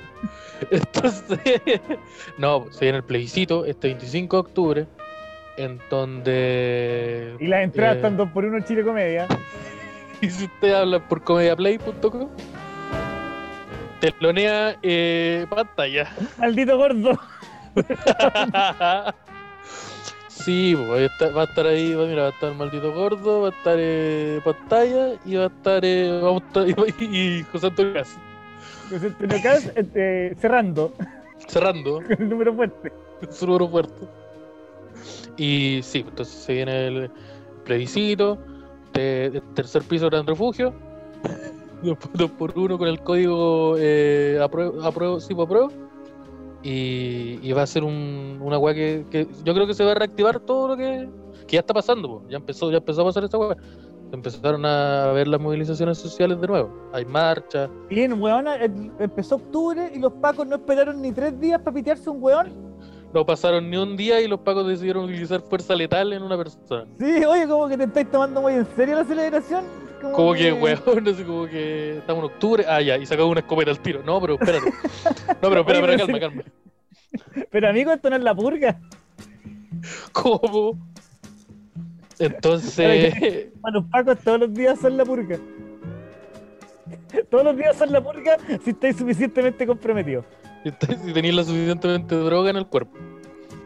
Entonces, 0.72 1.39
no, 2.38 2.66
se 2.72 2.86
viene 2.86 3.00
el 3.00 3.04
plebiscito 3.04 3.66
este 3.66 3.88
25 3.89 4.36
de 4.38 4.39
octubre, 4.42 4.88
en 5.58 5.80
donde... 5.89 7.36
Y 7.39 7.48
las 7.48 7.63
entradas 7.63 7.96
Eh. 7.96 7.98
están 7.98 8.18
dos 8.18 8.30
por 8.30 8.46
uno 8.46 8.58
en 8.58 8.63
Chile 8.63 8.84
Comedia. 8.84 9.28
Y 10.22 10.30
si 10.30 10.46
usted 10.46 10.74
habla 10.74 11.00
por 11.06 11.22
comediaplay.com, 11.22 12.30
telonea 14.00 14.78
eh, 14.82 15.46
pantalla. 15.50 16.08
Maldito 16.38 16.78
gordo. 16.78 17.20
Sí, 20.44 20.76
pues, 20.76 21.10
va 21.36 21.42
a 21.42 21.46
estar 21.46 21.66
ahí, 21.68 21.94
va- 21.94 22.06
mira, 22.06 22.24
va 22.24 22.28
a 22.28 22.32
estar 22.32 22.52
el 22.52 22.58
maldito 22.58 22.94
gordo, 22.94 23.42
va 23.42 23.48
a 23.48 23.52
estar 23.52 23.76
eh, 23.80 24.40
pantalla 24.44 25.14
y 25.26 25.36
va 25.36 25.44
a 25.46 25.48
estar, 25.48 25.84
eh, 25.86 26.20
vamos 26.22 26.44
a 26.44 26.48
estar- 26.66 26.68
y, 27.00 27.06
y 27.40 27.44
José 27.52 27.68
Antonio 27.68 27.94
Caz, 27.94 28.18
José 28.90 29.08
Antonio 29.08 29.38
Caz, 29.44 29.72
este, 29.76 30.36
cerrando 30.40 30.94
cerrando 31.48 32.00
el 32.10 32.30
número 32.30 32.54
fuerte. 32.54 32.92
su 33.30 33.52
aeropuerto. 33.52 34.08
Y 35.38 35.80
sí, 35.84 36.00
pues, 36.02 36.12
entonces 36.12 36.36
se 36.36 36.54
viene 36.54 36.88
el 36.88 37.12
plebiscito 37.66 38.38
de, 38.94 39.30
de 39.32 39.42
tercer 39.56 39.82
piso 39.84 40.08
gran 40.10 40.26
refugio. 40.28 40.74
Dos 41.82 41.98
por, 41.98 42.12
dos 42.14 42.32
por 42.32 42.58
uno 42.58 42.78
con 42.78 42.88
el 42.88 43.02
código 43.02 43.76
eh, 43.78 44.40
apruebo, 44.42 44.82
apruebo, 44.84 45.20
sí, 45.20 45.34
pues, 45.34 45.46
apruebo. 45.48 45.72
Y, 46.63 47.39
y 47.41 47.51
va 47.51 47.63
a 47.63 47.67
ser 47.67 47.84
un, 47.84 48.39
una 48.41 48.58
weá 48.58 48.74
que, 48.74 49.05
que 49.12 49.27
yo 49.43 49.53
creo 49.53 49.67
que 49.67 49.74
se 49.74 49.84
va 49.84 49.91
a 49.91 49.96
reactivar 49.96 50.39
todo 50.39 50.70
lo 50.70 50.77
que, 50.77 51.10
que 51.46 51.53
ya 51.55 51.60
está 51.60 51.74
pasando. 51.74 52.08
po. 52.08 52.24
Ya 52.29 52.38
empezó, 52.38 52.72
ya 52.72 52.77
empezó 52.77 53.01
a 53.01 53.05
pasar 53.05 53.24
esta 53.25 53.38
weá. 53.38 53.58
Empezaron 54.13 54.63
a 54.65 55.12
ver 55.12 55.27
las 55.27 55.41
movilizaciones 55.41 55.98
sociales 55.98 56.39
de 56.39 56.48
nuevo. 56.48 56.72
Hay 56.93 57.03
marchas. 57.03 57.70
Bien, 57.89 58.13
weón, 58.22 58.48
el- 58.48 58.91
empezó 59.00 59.36
octubre 59.36 59.91
y 59.93 60.00
los 60.00 60.13
pacos 60.13 60.46
no 60.48 60.55
esperaron 60.55 61.01
ni 61.01 61.12
tres 61.12 61.38
días 61.39 61.60
para 61.62 61.74
pitearse 61.75 62.10
un 62.10 62.22
weón. 62.24 62.53
No 63.13 63.25
pasaron 63.25 63.70
ni 63.70 63.77
un 63.77 63.96
día 63.98 64.22
y 64.22 64.27
los 64.27 64.39
pacos 64.39 64.65
decidieron 64.67 65.05
utilizar 65.05 65.41
fuerza 65.41 65.75
letal 65.75 66.13
en 66.13 66.24
una 66.24 66.38
persona. 66.38 66.86
Sí, 67.00 67.25
oye, 67.25 67.48
como 67.48 67.67
que 67.67 67.77
te 67.77 67.84
estáis 67.84 68.10
tomando 68.10 68.41
muy 68.41 68.53
en 68.53 68.67
serio 68.75 68.96
la 68.96 69.03
celebración. 69.03 69.65
Como 70.12 70.34
que, 70.34 70.52
weón, 70.52 71.08
así 71.08 71.24
como 71.24 71.48
que 71.48 71.98
estamos 71.98 72.24
en 72.24 72.32
octubre. 72.32 72.66
Ah, 72.68 72.82
ya, 72.82 72.98
y 72.98 73.06
sacaba 73.06 73.28
una 73.28 73.40
escopeta 73.40 73.72
al 73.72 73.80
tiro. 73.80 74.04
No, 74.04 74.20
pero 74.20 74.34
espérate. 74.36 74.72
No, 75.42 75.50
pero 75.50 75.62
espera, 75.62 75.82
pero 75.82 75.98
calma, 75.98 76.20
calma. 76.20 76.44
Pero 77.52 77.70
amigo, 77.70 77.94
esto 77.94 78.10
no 78.10 78.16
es 78.16 78.24
la 78.24 78.34
purga. 78.34 78.80
¿Cómo? 80.12 80.80
Entonces, 82.18 83.52
Para 83.62 83.74
los 83.76 83.86
pacos 83.86 84.18
todos 84.24 84.40
los 84.40 84.54
días 84.54 84.80
son 84.80 84.98
la 84.98 85.06
purga. 85.06 85.38
Todos 87.30 87.44
los 87.44 87.56
días 87.56 87.78
son 87.78 87.92
la 87.92 88.02
purga 88.04 88.38
si 88.64 88.72
estáis 88.72 88.98
suficientemente 88.98 89.68
comprometidos. 89.68 90.26
si 90.64 91.14
tenéis 91.14 91.36
la 91.36 91.44
suficientemente 91.44 92.16
droga 92.16 92.50
en 92.50 92.58
el 92.58 92.66
cuerpo. 92.66 92.98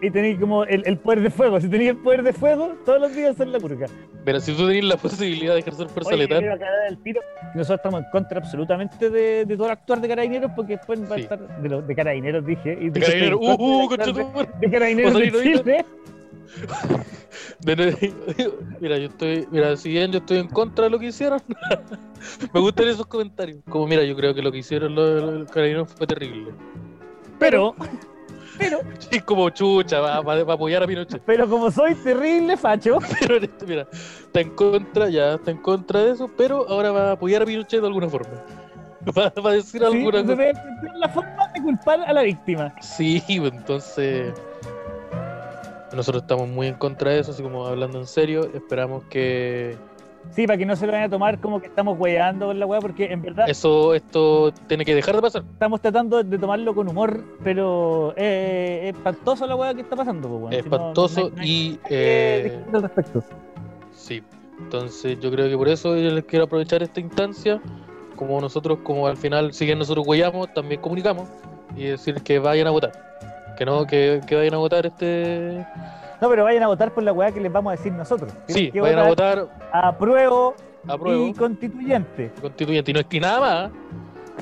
Y 0.01 0.11
tenéis 0.11 0.39
como 0.39 0.63
el, 0.63 0.83
el 0.85 0.97
poder 0.99 1.21
de 1.21 1.29
fuego. 1.31 1.59
Si 1.59 1.67
tenéis 1.69 1.89
el 1.91 1.97
poder 1.97 2.21
de 2.21 2.31
fuego, 2.31 2.75
todos 2.85 3.01
los 3.01 3.15
días 3.15 3.35
son 3.35 3.51
la 3.51 3.59
purga. 3.59 3.87
Pero 4.23 4.39
si 4.39 4.51
tú 4.53 4.67
tenéis 4.67 4.83
la 4.85 4.97
posibilidad 4.97 5.53
de 5.55 5.61
ejercer 5.61 5.87
fuerza 5.89 6.09
Oye, 6.13 6.27
letal, 6.27 6.43
el 6.89 6.97
tiro 7.01 7.21
Nosotros 7.55 7.77
estamos 7.79 8.03
en 8.03 8.11
contra 8.11 8.37
absolutamente 8.39 9.09
de, 9.09 9.45
de 9.45 9.57
todo 9.57 9.69
actuar 9.71 9.99
de 10.01 10.07
carabineros 10.07 10.51
porque 10.55 10.77
después 10.77 10.99
va 11.09 11.15
a 11.15 11.19
estar 11.19 11.39
de, 11.61 11.69
los- 11.69 11.87
de 11.87 11.95
carabineros 11.95 12.45
dije 12.45 12.77
y 12.79 12.89
de 12.89 12.99
dije, 12.99 13.05
carabinero, 13.07 13.39
estoy 13.41 13.65
en 13.65 13.71
uh, 13.71 13.87
concha 13.87 14.11
de, 14.11 14.47
de 14.67 14.71
carabineros 14.71 15.13
de 15.17 15.17
ahorita. 15.19 15.43
Chile. 15.63 15.85
Mira, 18.79 18.97
yo 18.97 19.07
estoy, 19.07 19.47
mira, 19.51 19.75
si 19.77 19.89
bien 19.89 20.11
yo 20.11 20.19
estoy 20.19 20.37
en 20.39 20.47
contra 20.47 20.85
de 20.85 20.89
lo 20.91 20.99
que 20.99 21.07
hicieron, 21.07 21.41
me 22.53 22.59
gustan 22.59 22.87
esos 22.87 23.05
comentarios. 23.07 23.59
Como, 23.69 23.87
mira, 23.87 24.03
yo 24.03 24.15
creo 24.15 24.33
que 24.33 24.41
lo 24.41 24.51
que 24.51 24.59
hicieron 24.59 24.95
los, 24.95 25.21
los 25.23 25.51
carabineros 25.51 25.91
fue 25.93 26.07
terrible. 26.07 26.51
Pero, 27.39 27.75
pero, 28.57 28.79
Sí, 29.11 29.19
como 29.21 29.49
chucha, 29.49 29.99
va, 29.99 30.21
va- 30.21 30.43
va 30.43 30.53
a 30.53 30.55
apoyar 30.55 30.83
a 30.83 30.87
Pinochet. 30.87 31.21
pero 31.25 31.47
como 31.49 31.71
soy 31.71 31.95
terrible 31.95 32.57
facho, 32.57 32.97
Pero 33.19 33.37
este, 33.37 33.65
mira, 33.65 33.87
está 33.91 34.41
en 34.41 34.49
contra, 34.55 35.09
ya 35.09 35.35
está 35.35 35.51
en 35.51 35.57
contra 35.57 36.01
de 36.03 36.11
eso, 36.11 36.29
pero 36.37 36.67
ahora 36.69 36.91
va 36.91 37.09
a 37.09 37.11
apoyar 37.13 37.41
a 37.41 37.45
Pinochet 37.45 37.79
de 37.81 37.87
alguna 37.87 38.09
forma. 38.09 38.33
Va, 39.17 39.31
va 39.41 39.51
a 39.51 39.53
decir 39.53 39.79
sí, 39.79 39.85
alguna 39.85 40.21
cosa. 40.21 40.35
debe 40.35 40.53
la 40.97 41.07
forma 41.07 41.47
de 41.53 41.61
culpar 41.61 42.01
a 42.01 42.11
la 42.11 42.23
víctima. 42.23 42.73
Sí, 42.81 43.23
pues, 43.39 43.53
entonces 43.53 44.33
nosotros 45.95 46.23
estamos 46.23 46.49
muy 46.49 46.67
en 46.67 46.75
contra 46.75 47.11
de 47.11 47.19
eso, 47.19 47.31
así 47.31 47.41
como 47.41 47.65
hablando 47.65 47.99
en 47.99 48.05
serio, 48.07 48.49
esperamos 48.53 49.03
que 49.05 49.77
Sí, 50.31 50.45
para 50.45 50.57
que 50.57 50.65
no 50.65 50.75
se 50.75 50.86
lo 50.86 50.91
vayan 50.91 51.07
a 51.07 51.09
tomar 51.09 51.39
como 51.39 51.59
que 51.62 51.67
estamos 51.67 51.97
hueando 51.97 52.47
con 52.47 52.59
la 52.59 52.65
weá, 52.65 52.79
porque 52.81 53.05
en 53.05 53.21
verdad 53.21 53.50
eso, 53.50 53.93
esto 53.95 54.51
tiene 54.67 54.83
que 54.83 54.93
dejar 54.93 55.15
de 55.15 55.21
pasar. 55.21 55.43
estamos 55.53 55.79
tratando 55.81 56.21
de 56.21 56.38
tomarlo 56.38 56.75
con 56.75 56.88
humor, 56.89 57.24
pero 57.43 58.13
eh, 58.17 58.89
es 58.89 58.95
espantoso 58.95 59.47
la 59.47 59.55
weá 59.55 59.74
que 59.74 59.81
está 59.81 59.95
pasando. 59.95 60.27
pues, 60.27 60.41
weón. 60.41 60.53
Es 60.53 60.63
Si 60.63 60.69
no- 60.69 60.75
espantoso 60.75 61.31
no 61.33 61.41
hay- 61.41 61.50
y 61.50 61.79
eh, 61.89 62.41
discutir 62.43 62.75
al 62.75 62.81
respecto. 62.83 63.24
sí, 63.93 64.21
entonces 64.59 65.19
yo 65.19 65.31
creo 65.31 65.50
que 65.50 65.57
por 65.57 65.69
eso 65.69 65.95
yo 65.97 66.12
les 66.12 66.25
quiero 66.25 66.45
aprovechar 66.45 66.83
esta 66.83 67.00
instancia, 67.00 67.62
como 68.15 68.39
nosotros, 68.41 68.79
como 68.83 69.07
al 69.07 69.15
final, 69.17 69.53
si 69.53 69.65
bien 69.65 69.79
nosotros 69.79 70.05
huellamos, 70.07 70.53
también 70.53 70.81
comunicamos 70.81 71.29
y 71.75 71.86
decir 71.86 72.15
que 72.21 72.39
vayan 72.39 72.67
a 72.67 72.71
votar, 72.71 72.91
que 73.57 73.65
no, 73.65 73.86
que, 73.88 74.19
que 74.27 74.36
vayan 74.36 74.55
a 74.55 74.57
votar 74.57 74.86
este, 74.88 75.65
No, 76.21 76.29
pero 76.29 76.43
vayan 76.43 76.63
a 76.63 76.67
votar 76.67 76.93
por 76.93 77.03
la 77.03 77.13
weá 77.13 77.31
que 77.31 77.39
les 77.39 77.51
vamos 77.51 77.71
a 77.74 77.75
decir 77.75 77.91
nosotros. 77.93 78.33
Sí, 78.47 78.71
que 78.71 78.81
vayan 78.81 79.00
a 79.00 79.07
votar 79.07 79.47
apruebo 79.71 80.55
a 80.88 80.97
prueba 80.97 81.24
y 81.27 81.33
constituyente. 81.33 82.31
constituyente 82.41 82.91
y 82.91 82.93
no 82.93 83.00
escriban 83.01 83.29
nada 83.29 83.39
más, 83.39 83.71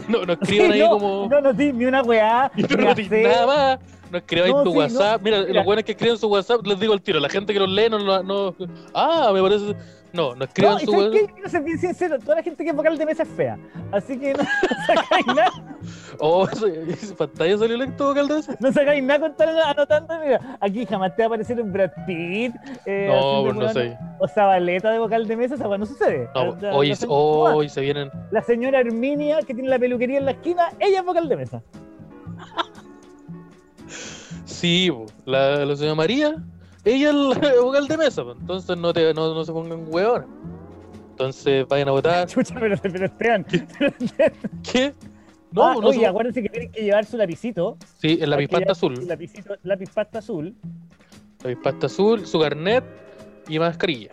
no, 0.08 0.26
no 0.26 0.34
Sí, 0.34 0.40
escriban 0.42 0.72
ahí 0.72 0.80
no, 0.80 0.90
como 0.90 1.30
no 1.42 1.54
di 1.54 1.74
ni 1.74 1.86
una 1.86 2.02
weá, 2.04 2.52
Y 2.56 2.64
tú 2.64 2.78
ni 2.78 2.86
no 2.86 2.96
C. 2.96 3.24
nada 3.24 3.46
más. 3.48 3.80
No 4.12 4.20
escribáis 4.20 4.54
No, 4.54 4.64
tu 4.64 4.70
sí, 4.70 4.76
no, 4.76 4.82
WhatsApp. 4.84 5.22
Mira, 5.24 5.40
mira. 5.42 5.54
los 5.54 5.66
buenos 5.66 5.84
que 5.84 5.92
escriben 5.94 6.18
su 6.18 6.28
WhatsApp, 6.28 6.66
les 6.66 6.80
digo 6.80 6.94
al 6.94 7.02
tiro. 7.02 7.20
La 7.20 7.28
gente 7.28 7.52
que 7.54 7.60
los 7.60 7.70
lee 7.70 7.90
no. 7.90 7.98
no, 8.00 8.22
no- 8.22 8.56
ah, 8.94 9.32
me 9.34 9.42
parece. 9.42 9.76
No, 10.16 10.34
no 10.36 10.46
escriban 10.46 10.74
No, 10.74 10.80
su 10.80 10.92
¿sabes 10.92 11.10
qué? 11.12 11.34
Quiero 11.34 11.50
ser 11.50 11.64
bien 11.64 11.78
sincero, 11.78 12.20
toda 12.20 12.36
la 12.38 12.44
gente 12.44 12.64
que 12.64 12.70
es 12.70 12.76
vocal 12.76 12.98
de 12.98 13.06
mesa 13.06 13.24
es 13.24 13.30
fea. 13.30 13.58
Así 13.92 14.18
que 14.18 14.34
no, 14.34 14.44
sacáis 14.88 15.26
nada, 15.28 15.52
Oh, 16.20 16.48
pantalla 17.18 17.58
salió 17.58 17.76
electo 17.76 18.08
vocal 18.08 18.28
de 18.30 18.40
ese. 18.40 18.56
no 18.60 18.72
sacáis 18.72 19.04
nada 19.04 19.20
con 19.20 19.32
estar 19.32 19.50
anotando. 19.50 20.18
Mira, 20.24 20.58
aquí 20.62 20.86
jamás 20.86 21.16
te 21.16 21.22
va 21.24 21.26
a 21.26 21.28
aparecer 21.28 21.60
un 21.62 21.72
Brad 21.74 21.92
Pitt. 22.08 22.54
Eh, 22.86 23.10
No, 23.12 23.44
pues 23.44 23.56
no 23.56 23.70
sé. 23.74 23.98
O 24.20 24.28
Zabaleta 24.28 24.90
de 24.92 25.00
vocal 25.00 25.28
de 25.28 25.36
mesa, 25.36 25.56
esa 25.56 25.78
no 25.78 25.86
sucede. 25.86 26.30
No, 26.34 26.56
La- 26.62 26.74
hoy, 26.76 26.90
la 26.90 26.96
señora- 26.96 27.56
hoy 27.56 27.68
se 27.70 27.82
vienen. 27.82 28.10
La 28.32 28.42
señora 28.42 28.80
Herminia, 28.80 29.40
que 29.42 29.54
tiene 29.54 29.68
la 29.70 29.78
peluquería 29.80 30.20
en 30.20 30.26
la 30.26 30.32
esquina, 30.32 30.70
ella 30.80 31.00
es 31.00 31.06
vocal 31.06 31.28
de 31.28 31.36
mesa. 31.36 31.62
Sí, 34.46 34.90
po, 34.92 35.06
la, 35.26 35.66
la 35.66 35.76
señora 35.76 35.96
María, 35.96 36.36
ella 36.86 37.10
es 37.10 37.16
la 37.16 37.62
vocal 37.62 37.88
de 37.88 37.98
mesa. 37.98 38.24
po. 38.24 38.32
Entonces 38.32 38.78
no, 38.78 38.94
te, 38.94 39.14
no, 39.14 39.34
no 39.34 39.44
se 39.44 39.52
pongan 39.52 39.86
hueones. 39.88 40.28
Entonces 41.12 41.68
vayan 41.68 41.88
a 41.90 41.92
votar. 41.92 42.28
Chucha, 42.30 42.56
pero, 42.60 42.76
pero 42.82 43.06
Esteban. 43.06 43.46
¿Qué? 44.72 44.94
No, 45.52 45.64
Ah, 45.64 45.74
no 45.80 45.88
oye, 45.88 46.00
se- 46.00 46.06
acuérdense 46.08 46.42
que 46.44 46.50
tienen 46.50 46.72
que 46.72 46.82
llevar 46.84 47.06
su 47.06 47.16
lapicito. 47.18 47.78
Sí, 47.98 48.18
el 48.22 48.30
lápiz 48.30 48.48
pasta 48.50 48.72
azul. 48.74 48.94
lapicito- 49.08 49.58
lápiz 49.64 49.90
pasta 49.94 50.20
azul. 50.20 50.54
Lápiz 51.44 51.58
pasta 51.64 51.86
azul, 51.86 52.26
su 52.26 52.40
carnet 52.40 52.84
y 53.48 53.58
mascarilla. 53.60 54.12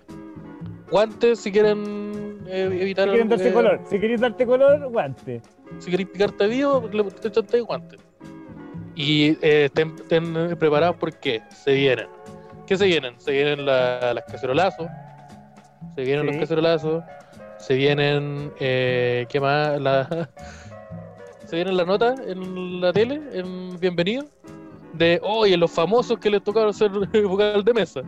Guantes 0.91 1.41
si 1.41 1.51
quieren 1.51 2.39
eh, 2.47 2.69
evitar. 2.81 3.07
Si 3.07 3.11
quieren 3.11 3.29
darse 3.29 3.49
eh, 3.49 3.53
color. 3.53 3.81
Si 3.89 3.99
queréis 3.99 4.21
darte 4.21 4.47
color, 4.47 4.89
guante. 4.91 5.41
Si 5.79 5.91
queréis 5.91 6.11
picarte 6.11 6.47
vivo, 6.47 6.89
le 6.93 7.03
te 7.05 7.29
echan 7.29 7.65
guantes. 7.65 7.99
Y 8.95 9.31
eh, 9.41 9.65
estén, 9.65 9.95
estén 9.97 10.57
preparados 10.59 10.97
porque 11.01 11.43
se 11.51 11.73
vienen. 11.73 12.07
¿Qué 12.67 12.77
se 12.77 12.87
vienen? 12.87 13.19
Se 13.21 13.33
vienen 13.33 13.67
la- 13.67 14.15
las 14.15 14.25
cacerolazos. 14.25 14.87
Se 15.95 16.03
vienen 16.03 16.27
Sí. 16.27 16.31
los 16.33 16.41
cacerolazos. 16.41 17.05
Se 17.59 17.75
vienen. 17.75 18.53
Eh, 18.61 19.27
¿Qué 19.29 19.41
más? 19.41 19.81
La, 19.81 20.09
se 21.47 21.57
vienen 21.57 21.77
la 21.77 21.85
nota 21.85 22.15
en 22.27 22.81
la 22.81 22.93
tele, 22.93 23.21
en 23.33 23.79
Bienvenido. 23.79 24.25
De, 24.95 25.21
oye, 25.23 25.57
los 25.57 25.71
famosos 25.71 26.19
que 26.19 26.31
les 26.31 26.43
tocaron 26.43 26.73
ser 26.75 26.91
vocal 27.27 27.65
de 27.65 27.75
mesa. 27.75 28.01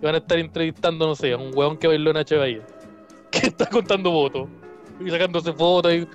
Y 0.00 0.04
van 0.04 0.14
a 0.14 0.18
estar 0.18 0.38
entrevistando, 0.38 1.06
no 1.06 1.14
sé, 1.14 1.32
a 1.32 1.36
un 1.36 1.56
huevón 1.56 1.76
que 1.78 1.86
bailó 1.86 2.10
en 2.10 2.16
H. 2.18 2.36
Bahía. 2.36 2.60
Que 3.30 3.48
está 3.48 3.66
contando 3.66 4.10
votos. 4.10 4.48
Y 5.04 5.10
sacándose 5.10 5.52
fotos 5.52 5.92
y 5.92 6.08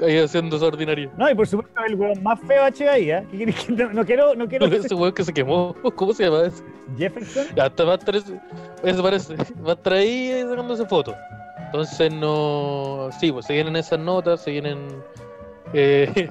ahí 0.04 0.18
haciendo 0.18 0.56
esa 0.56 0.66
ordinaria. 0.66 1.10
No, 1.16 1.30
y 1.30 1.34
por 1.34 1.46
supuesto 1.46 1.80
el 1.86 1.94
weón 1.94 2.22
más 2.22 2.38
feo 2.46 2.64
H 2.64 2.88
ahí, 2.88 3.10
¿eh? 3.10 3.24
¿Qué 3.30 3.46
que 3.46 3.72
no, 3.72 3.92
no 3.92 4.04
quiero, 4.04 4.34
no 4.34 4.46
quiero 4.46 4.66
Ese 4.66 4.94
weón 4.94 5.12
que 5.14 5.24
se 5.24 5.32
quemó, 5.32 5.74
¿cómo 5.96 6.12
se 6.12 6.24
llama 6.24 6.42
ese? 6.46 6.62
Jefferson. 6.98 7.46
Ya, 7.56 7.64
hasta 7.64 7.84
va 7.84 7.92
a 7.92 7.96
estar 7.96 8.16
ese, 8.16 8.38
ese 8.82 9.02
parece, 9.02 9.36
va 9.66 9.70
a 9.70 9.74
estar 9.74 9.92
ahí 9.94 10.42
sacándose 10.48 10.84
fotos. 10.86 11.14
Entonces 11.66 12.12
no, 12.14 13.08
sí, 13.18 13.32
pues 13.32 13.46
se 13.46 13.52
vienen 13.54 13.76
esas 13.76 13.98
notas, 13.98 14.42
se 14.42 14.50
vienen 14.52 14.78
eh, 15.74 16.30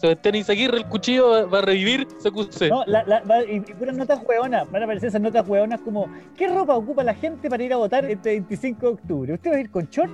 Sebastián 0.00 0.34
Izaguirre, 0.34 0.78
el 0.78 0.86
cuchillo 0.86 1.28
va, 1.30 1.44
va 1.44 1.58
a 1.58 1.62
revivir 1.62 2.06
CQC. 2.06 2.68
No, 2.68 2.82
la, 2.86 3.04
la, 3.04 3.20
va- 3.20 3.44
y, 3.44 3.56
y 3.56 3.60
puras 3.60 3.96
notas 3.96 4.20
hueonas. 4.26 4.68
Van 4.72 4.82
a 4.82 4.84
aparecer 4.86 5.08
esas 5.10 5.20
notas 5.20 5.46
hueonas 5.46 5.80
como 5.82 6.08
¿qué 6.36 6.48
ropa 6.48 6.74
ocupa 6.74 7.04
la 7.04 7.14
gente 7.14 7.48
para 7.48 7.62
ir 7.62 7.72
a 7.72 7.76
votar 7.76 8.04
este 8.06 8.30
25 8.30 8.80
de 8.86 8.92
octubre? 8.92 9.34
¿Usted 9.34 9.52
va 9.52 9.56
a 9.56 9.60
ir 9.60 9.70
con 9.70 9.86
short? 9.86 10.10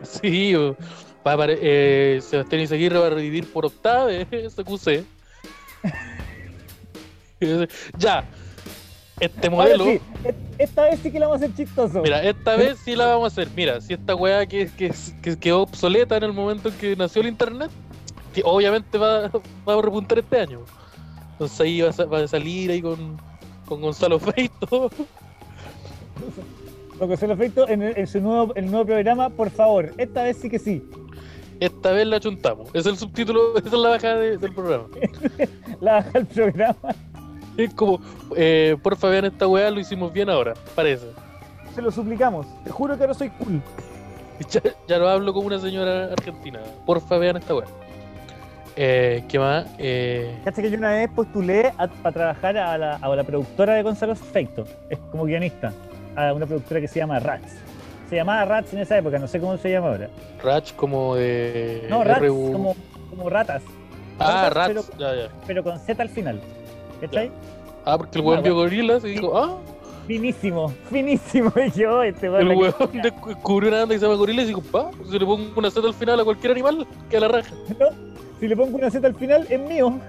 Sí, 0.22 0.54
va 0.54 1.32
a 1.32 1.36
eh, 1.60 2.20
Sebastián 2.22 2.62
Izaguirre 2.62 2.98
va 2.98 3.06
a 3.08 3.10
revivir 3.10 3.50
por 3.52 3.66
octava 3.66 4.06
vez 4.06 4.26
CQC. 4.56 5.04
ya, 7.98 8.24
este 9.18 9.48
modelo. 9.50 9.84
sí, 9.84 10.00
e- 10.24 10.34
esta 10.58 10.84
vez 10.84 11.00
sí 11.02 11.10
que 11.10 11.18
la 11.18 11.26
vamos 11.28 11.42
a 11.42 11.44
hacer 11.46 11.56
chistoso. 11.56 12.02
Mira, 12.02 12.22
esta 12.22 12.56
vez 12.56 12.78
sí 12.84 12.94
la 12.96 13.06
vamos 13.06 13.24
a 13.24 13.26
hacer. 13.28 13.48
Mira, 13.56 13.80
si 13.80 13.94
esta 13.94 14.14
weá 14.14 14.44
que, 14.46 14.68
que, 14.76 14.92
que 15.22 15.38
quedó 15.38 15.62
obsoleta 15.62 16.16
en 16.16 16.24
el 16.24 16.32
momento 16.32 16.68
en 16.68 16.74
que 16.76 16.96
nació 16.96 17.22
el 17.22 17.28
internet, 17.28 17.70
obviamente 18.44 18.96
va, 18.98 19.30
va 19.68 19.74
a 19.78 19.82
repuntar 19.82 20.18
este 20.18 20.38
año. 20.40 20.60
Entonces 21.32 21.60
ahí 21.60 21.80
va 21.80 21.90
a, 21.90 21.92
sa- 21.92 22.04
va 22.04 22.20
a 22.20 22.28
salir 22.28 22.70
ahí 22.70 22.82
con, 22.82 23.18
con 23.66 23.80
Gonzalo 23.80 24.18
Feito. 24.18 24.90
Lo 27.00 27.08
que 27.08 27.16
se 27.16 27.26
lo 27.26 27.32
efecto 27.34 27.66
en, 27.68 27.82
en 27.82 28.06
su 28.06 28.20
nuevo, 28.20 28.54
el 28.54 28.70
nuevo 28.70 28.84
programa, 28.86 29.30
por 29.30 29.50
favor, 29.50 29.90
esta 29.96 30.22
vez 30.24 30.36
sí 30.36 30.50
que 30.50 30.58
sí. 30.58 30.84
Esta 31.58 31.92
vez 31.92 32.06
la 32.06 32.20
chuntamos. 32.20 32.68
Es 32.74 32.86
el 32.86 32.96
subtítulo, 32.96 33.56
esa 33.56 33.66
es 33.68 33.72
la 33.72 33.88
bajada 33.90 34.16
de- 34.20 34.36
del 34.38 34.52
programa. 34.54 34.84
La 35.80 35.92
baja 35.94 36.18
el 36.18 36.26
programa. 36.26 36.76
Es 37.56 37.72
como, 37.74 38.00
eh, 38.36 38.76
porfa 38.82 39.08
vean 39.08 39.24
esta 39.26 39.48
weá, 39.48 39.70
lo 39.70 39.80
hicimos 39.80 40.12
bien 40.12 40.28
ahora, 40.30 40.54
parece. 40.74 41.06
Se 41.74 41.80
lo 41.82 41.90
suplicamos. 41.90 42.46
Te 42.64 42.70
juro 42.70 42.96
que 42.96 43.02
ahora 43.04 43.14
soy 43.14 43.30
cool. 43.30 43.60
Ya, 44.50 44.62
ya 44.88 44.96
lo 44.98 45.06
hablo 45.06 45.34
como 45.34 45.48
una 45.48 45.58
señora 45.58 46.04
argentina. 46.12 46.60
Porfa 46.86 47.18
vean 47.18 47.36
esta 47.36 47.54
weá. 47.54 47.66
Eh, 48.74 49.22
¿Qué 49.28 49.38
más? 49.38 49.66
Eh, 49.76 50.34
Cacha 50.44 50.62
que 50.62 50.70
yo 50.70 50.78
una 50.78 50.92
vez 50.92 51.10
postulé 51.14 51.72
para 52.02 52.12
trabajar 52.12 52.56
a 52.56 52.78
la, 52.78 52.96
a 52.96 53.16
la 53.16 53.24
productora 53.24 53.74
de 53.74 53.82
Gonzalo 53.82 54.16
Feito, 54.16 54.64
es 54.88 54.98
como 55.10 55.24
guionista, 55.24 55.74
a 56.28 56.32
una 56.34 56.46
productora 56.46 56.80
que 56.80 56.88
se 56.88 56.98
llama 57.00 57.18
Rats. 57.18 57.54
Se 58.08 58.16
llamaba 58.16 58.44
Rats 58.44 58.72
en 58.72 58.80
esa 58.80 58.98
época, 58.98 59.18
no 59.18 59.28
sé 59.28 59.38
cómo 59.40 59.56
se 59.56 59.70
llama 59.70 59.88
ahora. 59.88 60.10
Ratch 60.42 60.74
como 60.74 61.14
de. 61.16 61.86
No, 61.88 62.02
Rats, 62.04 62.20
RU. 62.22 62.52
como, 62.52 62.76
como 63.10 63.30
ratas, 63.30 63.62
Ah, 64.18 64.50
ratas, 64.52 64.74
Rats, 64.76 64.92
ya, 64.98 65.14
ya. 65.14 65.28
pero 65.46 65.62
con 65.62 65.78
Z 65.78 66.02
al 66.02 66.08
final. 66.08 66.40
¿Cachai? 67.00 67.30
Ah, 67.84 67.96
porque 67.96 68.18
el 68.18 68.24
weón 68.24 68.42
vio 68.42 68.54
gorilas 68.54 69.04
y 69.04 69.08
dijo, 69.12 69.38
ah, 69.38 69.56
Finísimo, 70.06 70.68
finísimo. 70.90 71.52
Y 71.56 71.70
yo, 71.78 72.02
este 72.02 72.26
el 72.26 72.32
weón, 72.32 72.48
la 72.48 72.54
weón 72.56 73.02
descubrió 73.02 73.68
una 73.70 73.78
banda 73.80 73.94
que 73.94 74.00
se 74.00 74.06
llama 74.06 74.18
gorilas 74.18 74.44
y 74.44 74.48
dijo, 74.48 74.60
pa, 74.62 74.90
si 75.08 75.18
le 75.18 75.24
pongo 75.24 75.46
una 75.56 75.70
Z 75.70 75.86
al 75.86 75.94
final 75.94 76.18
a 76.20 76.24
cualquier 76.24 76.52
animal, 76.52 76.86
que 77.08 77.16
a 77.16 77.20
la 77.20 77.28
raja. 77.28 77.54
Si 78.40 78.48
le 78.48 78.56
pongo 78.56 78.78
una 78.78 78.90
Z 78.90 79.06
al 79.06 79.14
final, 79.14 79.46
es 79.50 79.60
mío. 79.60 80.00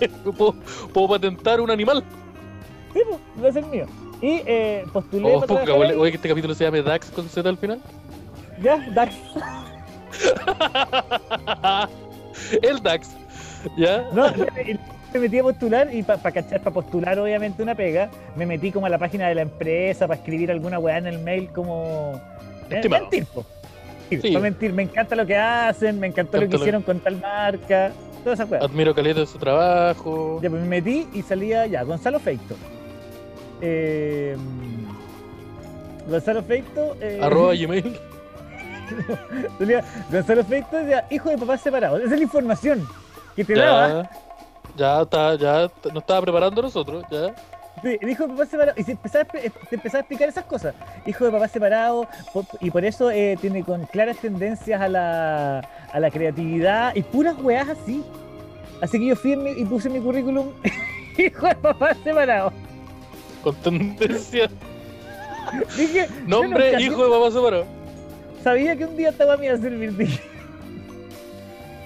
puedo, 0.38 0.54
puedo 0.92 1.08
patentar 1.08 1.60
un 1.60 1.68
animal. 1.70 2.04
Sí, 2.92 3.00
pues, 3.08 3.44
va 3.44 3.48
a 3.48 3.52
ser 3.52 3.66
mío. 3.66 3.86
Y 4.22 4.42
eh, 4.46 4.84
postulé 4.92 5.24
Oh, 5.28 5.40
para 5.40 5.46
puta, 5.46 5.64
trabajar 5.64 5.90
ahí. 5.92 5.96
oye, 5.98 6.10
que 6.12 6.16
este 6.16 6.28
capítulo 6.28 6.54
se 6.54 6.64
llame 6.64 6.82
Dax 6.82 7.10
con 7.10 7.28
Z 7.28 7.48
al 7.48 7.58
final. 7.58 7.80
Ya, 8.62 8.78
Dax. 8.94 9.14
El 12.62 12.82
Dax. 12.82 13.10
¿Ya? 13.76 14.04
No, 14.12 14.30
me 14.32 14.78
me 15.12 15.20
metí 15.20 15.38
a 15.38 15.42
postular 15.44 15.94
y 15.94 16.02
para 16.02 16.20
cachar, 16.30 16.60
para 16.60 16.74
postular 16.74 17.18
obviamente 17.18 17.62
una 17.62 17.74
pega, 17.74 18.10
me 18.36 18.44
metí 18.44 18.70
como 18.70 18.84
a 18.86 18.88
la 18.90 18.98
página 18.98 19.28
de 19.28 19.34
la 19.34 19.42
empresa 19.42 20.06
para 20.06 20.18
escribir 20.20 20.50
alguna 20.50 20.78
weá 20.78 20.98
en 20.98 21.06
el 21.06 21.18
mail 21.20 21.48
como... 21.54 22.20
eh, 22.68 22.74
Estimado. 22.76 23.02
mentir, 23.04 23.24
po. 23.26 23.44
Sí, 24.10 24.36
mentir, 24.36 24.72
me 24.74 24.82
encanta 24.82 25.16
lo 25.16 25.24
que 25.24 25.36
hacen, 25.36 25.98
me 25.98 26.06
encantó 26.08 26.38
lo 26.40 26.48
que 26.48 26.56
hicieron 26.56 26.82
con 26.82 27.00
tal 27.00 27.16
marca, 27.18 27.92
todas 28.22 28.38
esas 28.40 28.50
weas. 28.50 28.62
Admiro 28.64 28.94
caleta 28.94 29.20
de 29.20 29.26
su 29.26 29.38
trabajo. 29.38 30.38
Ya, 30.42 30.50
pues 30.50 30.60
me 30.62 30.68
metí 30.68 31.08
y 31.14 31.22
salía 31.22 31.66
ya, 31.66 31.82
Gonzalo 31.82 32.18
Feito. 32.20 32.54
Eh, 33.60 34.36
Gonzalo 36.08 36.42
Feito. 36.42 36.96
eh, 37.00 37.20
Arroba 37.22 37.54
Gmail. 37.58 37.98
Gonzalo 40.10 40.44
Feito 40.44 40.76
decía, 40.76 41.06
hijo 41.10 41.28
de 41.30 41.38
papás 41.38 41.60
separados. 41.60 42.00
Esa 42.00 42.14
es 42.14 42.18
la 42.18 42.24
información 42.24 42.86
que 43.34 43.44
te 43.44 43.54
daba. 43.54 43.88
Ya. 44.02 44.10
Ya 44.76 45.02
está, 45.02 45.34
ya 45.36 45.70
nos 45.86 45.96
estaba 46.02 46.20
preparando 46.22 46.60
nosotros, 46.60 47.02
ya. 47.10 47.34
Sí, 47.82 47.96
el 48.00 48.08
hijo 48.10 48.24
de 48.24 48.28
papás 48.34 48.48
separados. 48.50 48.78
Y 48.78 48.82
se 48.84 48.92
empezaba, 48.92 49.24
te 49.24 49.50
empezaba 49.70 49.98
a 49.98 50.00
explicar 50.00 50.28
esas 50.28 50.44
cosas. 50.44 50.74
Hijo 51.06 51.24
de 51.24 51.30
papás 51.30 51.50
separados. 51.50 52.06
po- 52.32 52.46
Y 52.60 52.70
por 52.70 52.84
eso 52.84 53.10
eh, 53.10 53.36
tiene 53.40 53.64
con 53.64 53.84
claras 53.86 54.18
tendencias 54.18 54.80
a 54.80 54.88
la, 54.88 55.58
a 55.92 56.00
la 56.00 56.10
creatividad 56.10 56.94
y 56.94 57.02
puras 57.02 57.36
weas 57.40 57.68
así. 57.70 58.04
Así 58.82 58.98
que 58.98 59.06
yo 59.06 59.16
fui 59.16 59.34
mi- 59.36 59.52
y 59.52 59.64
puse 59.64 59.88
mi 59.88 59.98
currículum 60.00 60.48
hijo 61.18 61.46
de 61.48 61.54
papás 61.56 61.96
separados. 62.04 62.52
Con 63.46 63.54
tendencia. 63.62 64.50
Dije, 65.76 66.08
Nombre, 66.26 66.72
nunca- 66.72 66.80
hijo 66.82 67.04
de 67.04 67.10
papá 67.10 67.30
separado. 67.30 67.64
Sabía 68.42 68.74
que 68.76 68.86
un 68.86 68.96
día 68.96 69.10
esta 69.10 69.24
weá 69.24 69.36
me 69.36 69.46
iba 69.46 69.54
a 69.54 69.58
servir. 69.58 69.96
Dije, 69.96 70.20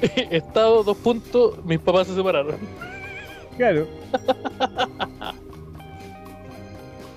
Estado, 0.34 0.82
dos 0.82 0.96
puntos, 0.96 1.62
mis 1.66 1.78
papás 1.78 2.06
se 2.06 2.14
separaron. 2.14 2.56
claro. 3.58 3.86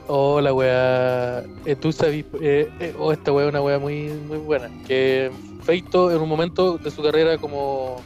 Hola, 0.10 0.54
weá. 0.54 1.44
Eh, 1.66 1.78
tú 1.80 1.94
sabes, 1.94 2.26
eh, 2.42 2.70
eh, 2.82 2.94
oh, 3.00 3.14
esta 3.14 3.32
weá 3.32 3.46
es 3.46 3.50
una 3.50 3.62
weá 3.62 3.80
muy, 3.80 4.10
muy 4.28 4.40
buena. 4.40 4.70
Que 4.86 5.32
Feito, 5.62 6.12
en 6.12 6.22
un 6.22 6.28
momento 6.28 6.78
de 6.78 6.92
su 6.92 7.02
carrera 7.02 7.38
como, 7.38 8.02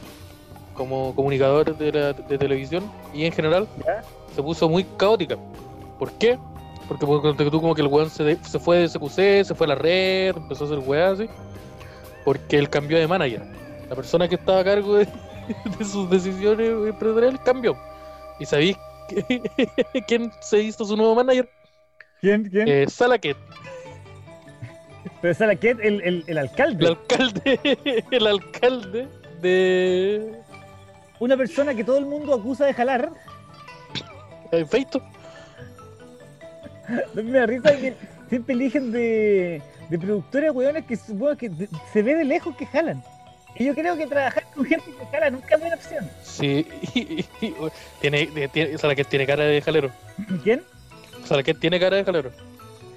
como 0.74 1.12
comunicador 1.16 1.76
de, 1.76 1.90
la, 1.90 2.12
de 2.12 2.38
televisión 2.38 2.84
y 3.12 3.24
en 3.24 3.32
general, 3.32 3.66
¿Ya? 3.84 4.04
se 4.36 4.40
puso 4.40 4.68
muy 4.68 4.84
caótica. 4.96 5.36
¿Por 5.98 6.12
qué? 6.12 6.38
Porque 6.86 7.04
porque 7.06 7.50
tú 7.50 7.60
como 7.60 7.74
que 7.74 7.82
el 7.82 7.88
weón 7.88 8.08
se, 8.10 8.24
de- 8.24 8.36
se 8.44 8.58
fue 8.58 8.78
de 8.78 8.88
CQC, 8.88 9.44
se 9.44 9.54
fue 9.54 9.66
a 9.66 9.70
la 9.70 9.74
red, 9.74 10.36
empezó 10.36 10.64
a 10.64 10.66
hacer 10.68 10.78
weá 10.78 11.10
así. 11.10 11.28
Porque 12.24 12.58
él 12.58 12.68
cambió 12.70 12.98
de 12.98 13.06
manager. 13.06 13.42
La 13.88 13.96
persona 13.96 14.28
que 14.28 14.36
estaba 14.36 14.60
a 14.60 14.64
cargo 14.64 14.94
de, 14.96 15.06
de 15.78 15.84
sus 15.84 16.08
decisiones 16.10 16.68
empresariales 16.88 17.40
cambió. 17.44 17.76
¿Y 18.38 18.46
sabéis 18.46 18.76
quién 20.06 20.30
se 20.40 20.62
hizo 20.62 20.84
su 20.84 20.96
nuevo 20.96 21.14
manager? 21.14 21.48
¿Quién? 22.20 22.44
¿Quién? 22.48 22.68
Eh, 22.68 22.86
Salaquet, 22.88 23.36
Pero 25.20 25.32
esa 25.32 25.46
la 25.46 25.56
que 25.56 25.70
el, 25.70 26.00
el, 26.02 26.24
el 26.26 26.38
alcalde. 26.38 26.84
el 26.84 26.90
alcalde, 26.92 28.04
el 28.10 28.26
alcalde 28.26 29.08
de 29.40 30.32
Una 31.20 31.36
persona 31.36 31.74
que 31.74 31.84
todo 31.84 31.98
el 31.98 32.06
mundo 32.06 32.34
acusa 32.34 32.66
de 32.66 32.74
jalar. 32.74 33.10
Feito. 34.68 35.02
Me 37.14 37.30
da 37.38 37.46
risa 37.46 37.76
que 37.76 37.94
siempre 38.28 38.54
eligen 38.54 38.92
de, 38.92 39.62
de 39.90 39.98
productores 39.98 40.50
weones 40.52 40.84
que 40.84 40.96
supongo 40.96 41.36
que 41.36 41.50
se 41.92 42.02
ve 42.02 42.14
de 42.14 42.24
lejos 42.24 42.54
que 42.56 42.66
jalan. 42.66 43.02
Y 43.56 43.64
yo 43.64 43.74
creo 43.74 43.96
que 43.96 44.06
trabajar 44.06 44.44
con 44.54 44.64
gente 44.64 44.84
que 44.98 45.06
jala 45.06 45.30
nunca 45.30 45.54
es 45.54 45.60
buena 45.60 45.74
opción. 45.76 46.08
Sí, 46.22 46.66
tiene, 48.00 48.26
tiene, 48.52 48.78
Salaquet 48.78 49.08
tiene 49.08 49.26
cara 49.26 49.44
de 49.44 49.60
jalero. 49.60 49.90
¿Quién? 50.42 50.62
Salaquet 51.24 51.58
tiene 51.58 51.80
cara 51.80 51.96
de 51.96 52.04
jalero. 52.04 52.30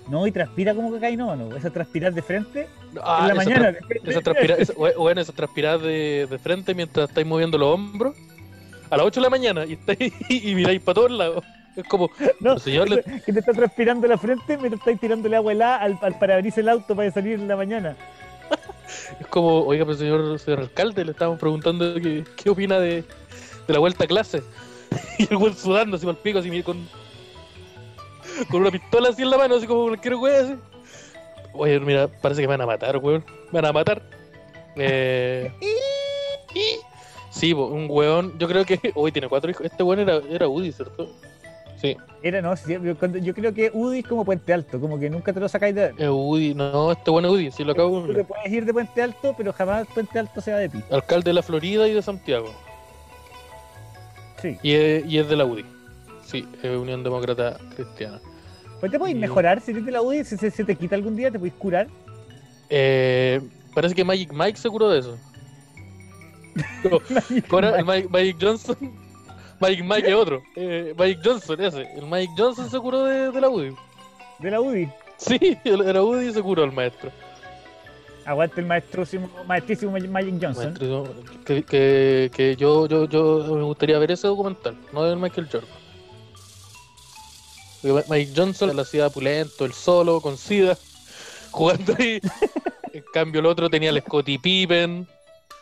No, 0.07 0.27
y 0.27 0.31
transpira 0.31 0.75
como 0.75 0.91
que 0.93 0.99
cae, 0.99 1.15
no, 1.15 1.35
no. 1.35 1.55
Esa 1.55 1.69
transpirar 1.69 2.13
de 2.13 2.21
frente 2.21 2.67
Ah, 3.01 3.27
en 3.29 3.35
la 3.37 3.41
esa 3.43 3.49
mañana. 3.49 3.79
tra- 3.79 4.01
Esa 4.09 4.21
transpira, 4.21 4.55
esa, 4.55 4.73
bueno, 4.97 5.21
esa 5.21 5.31
transpirar 5.33 5.79
de, 5.79 6.27
de 6.29 6.37
frente 6.39 6.73
mientras 6.75 7.09
estáis 7.09 7.25
moviendo 7.25 7.57
los 7.57 7.73
hombros 7.73 8.15
a 8.89 8.97
las 8.97 9.05
8 9.05 9.19
de 9.21 9.23
la 9.23 9.29
mañana 9.29 9.65
y 9.65 9.73
estáis 9.73 10.13
y 10.29 10.53
miráis 10.55 10.81
para 10.81 10.95
todos 10.95 11.11
lados. 11.11 11.43
Es 11.75 11.83
como, 11.87 12.09
No, 12.39 12.59
señor, 12.59 12.89
le- 12.89 13.03
que 13.25 13.33
te 13.33 13.39
está 13.39 13.53
transpirando 13.53 14.07
la 14.07 14.17
frente 14.17 14.57
mientras 14.57 14.79
estáis 14.79 14.99
tirándole 14.99 15.35
agua 15.35 15.51
helada 15.51 15.77
al, 15.77 15.97
al 16.01 16.17
parabrisas 16.19 16.57
del 16.57 16.69
auto 16.69 16.95
para 16.95 17.11
salir 17.11 17.33
en 17.33 17.47
la 17.47 17.55
mañana. 17.55 17.95
es 19.19 19.27
como, 19.27 19.61
oiga, 19.65 19.85
pero 19.85 19.97
señor, 19.97 20.39
señor 20.39 20.59
alcalde, 20.61 21.05
le 21.05 21.11
estábamos 21.11 21.39
preguntando 21.39 21.95
qué, 21.95 22.23
qué 22.35 22.49
opina 22.49 22.79
de, 22.79 23.03
de 23.67 23.73
la 23.73 23.79
vuelta 23.79 24.03
a 24.03 24.07
clase. 24.07 24.43
Y 25.17 25.23
el 25.31 25.37
güey 25.37 25.53
sudando 25.53 25.95
así 25.95 26.07
el 26.07 26.15
pico, 26.17 26.39
así 26.39 26.63
con, 26.63 26.85
con 28.49 28.61
una 28.61 28.71
pistola 28.71 29.09
así 29.09 29.21
en 29.21 29.29
la 29.29 29.37
mano, 29.37 29.55
así 29.55 29.65
como 29.67 29.83
cualquier 29.83 30.15
güey 30.17 30.35
así. 30.35 30.55
Oye, 31.53 31.79
mira, 31.79 32.07
parece 32.07 32.41
que 32.41 32.47
me 32.47 32.53
van 32.53 32.61
a 32.61 32.65
matar, 32.65 32.97
weón. 32.97 33.23
Me 33.51 33.61
van 33.61 33.65
a 33.65 33.73
matar. 33.73 34.01
Eh... 34.75 35.51
Sí, 37.29 37.53
un 37.53 37.87
weón, 37.89 38.37
yo 38.37 38.47
creo 38.47 38.65
que 38.65 38.91
hoy 38.95 39.11
tiene 39.11 39.29
cuatro 39.29 39.49
hijos. 39.49 39.65
Este 39.65 39.83
weón 39.83 39.99
era, 39.99 40.21
era 40.29 40.47
Udi, 40.47 40.71
¿cierto? 40.71 41.09
Sí, 41.81 41.97
Era, 42.21 42.43
no, 42.43 42.55
sí, 42.55 42.77
yo, 42.83 43.33
creo 43.33 43.53
que 43.55 43.71
UDI 43.73 43.99
es 43.99 44.05
como 44.07 44.23
Puente 44.23 44.53
Alto, 44.53 44.79
como 44.79 44.99
que 44.99 45.09
nunca 45.09 45.33
te 45.33 45.39
lo 45.39 45.49
sacáis 45.49 45.73
de. 45.73 45.91
es 45.97 46.09
Udi. 46.09 46.53
No, 46.53 46.91
este 46.91 47.09
es 47.09 47.25
Udi, 47.25 47.49
sí 47.51 47.63
lo 47.63 47.71
acabo 47.71 48.03
Tú 48.03 48.13
te 48.13 48.23
puedes 48.23 48.51
ir 48.51 48.65
de 48.65 48.71
Puente 48.73 49.01
Alto, 49.01 49.33
pero 49.35 49.51
jamás 49.51 49.87
Puente 49.87 50.19
Alto 50.19 50.41
se 50.41 50.51
va 50.51 50.59
de 50.59 50.69
ti. 50.69 50.79
Alcalde 50.91 51.31
de 51.31 51.33
la 51.33 51.41
Florida 51.41 51.87
y 51.87 51.93
de 51.95 52.01
Santiago. 52.03 52.53
Sí. 54.43 54.59
Y 54.61 54.73
es, 54.73 55.05
y 55.07 55.17
es 55.17 55.27
de 55.27 55.35
la 55.35 55.45
UDI. 55.45 55.65
Sí, 56.23 56.47
es 56.61 56.77
Unión 56.77 57.03
Demócrata 57.03 57.57
Cristiana. 57.75 58.19
Pues 58.79 58.91
te 58.91 58.99
podéis 58.99 59.17
Y- 59.17 59.19
mejorar 59.19 59.59
si 59.59 59.71
eres 59.71 59.83
de 59.83 59.91
la 59.91 60.03
UDI, 60.03 60.23
si 60.23 60.37
se, 60.37 60.51
se 60.51 60.63
te 60.63 60.75
quita 60.75 60.95
algún 60.95 61.15
día, 61.15 61.31
te 61.31 61.39
podéis 61.39 61.55
curar. 61.55 61.87
Eh, 62.69 63.41
parece 63.73 63.95
que 63.95 64.03
Magic 64.03 64.31
Mike 64.31 64.57
se 64.59 64.69
curó 64.69 64.89
de 64.89 64.99
eso. 64.99 65.17
No, 66.83 66.99
Mike, 67.85 68.07
Magic 68.09 68.37
Johnson. 68.39 69.00
Magic 69.61 69.83
Mike 69.85 70.09
es 70.09 70.15
otro. 70.15 70.43
Eh, 70.55 70.93
Magic 70.97 71.19
Johnson, 71.23 71.61
ese. 71.61 71.81
El 71.95 72.07
Magic 72.07 72.31
Johnson 72.37 72.69
se 72.69 72.79
curó 72.79 73.03
de, 73.05 73.31
de 73.31 73.41
la 73.41 73.49
UDI. 73.49 73.75
De 74.39 74.51
la 74.51 74.59
UDI. 74.59 74.89
Sí, 75.17 75.57
el- 75.63 75.81
era 75.81 76.01
UDI 76.03 76.33
se 76.33 76.41
curó 76.41 76.63
el 76.63 76.71
maestro. 76.71 77.11
Aguante 78.25 78.61
el 78.61 78.67
maestrísimo, 78.67 79.29
maestrísimo 79.47 79.91
Magic 79.91 80.37
Johnson. 80.41 80.73
Que, 81.45 81.63
que, 81.63 82.31
que 82.33 82.55
yo, 82.55 82.87
yo, 82.87 83.05
yo 83.07 83.43
me 83.55 83.63
gustaría 83.63 83.97
ver 83.99 84.11
ese 84.11 84.27
documental, 84.27 84.75
no 84.91 85.03
del 85.03 85.17
Michael 85.17 85.47
Jordan. 85.51 85.69
Mike 88.09 88.33
Johnson 88.35 88.75
la 88.75 88.83
hacía 88.83 89.09
pulento, 89.09 89.65
el 89.65 89.73
solo, 89.73 90.21
con 90.21 90.37
SIDA, 90.37 90.77
jugando 91.49 91.95
ahí. 91.97 92.19
en 92.93 93.03
cambio, 93.13 93.39
el 93.39 93.47
otro 93.47 93.69
tenía 93.71 93.89
al 93.89 93.99
Scottie 94.01 94.37
Pippen, 94.37 95.07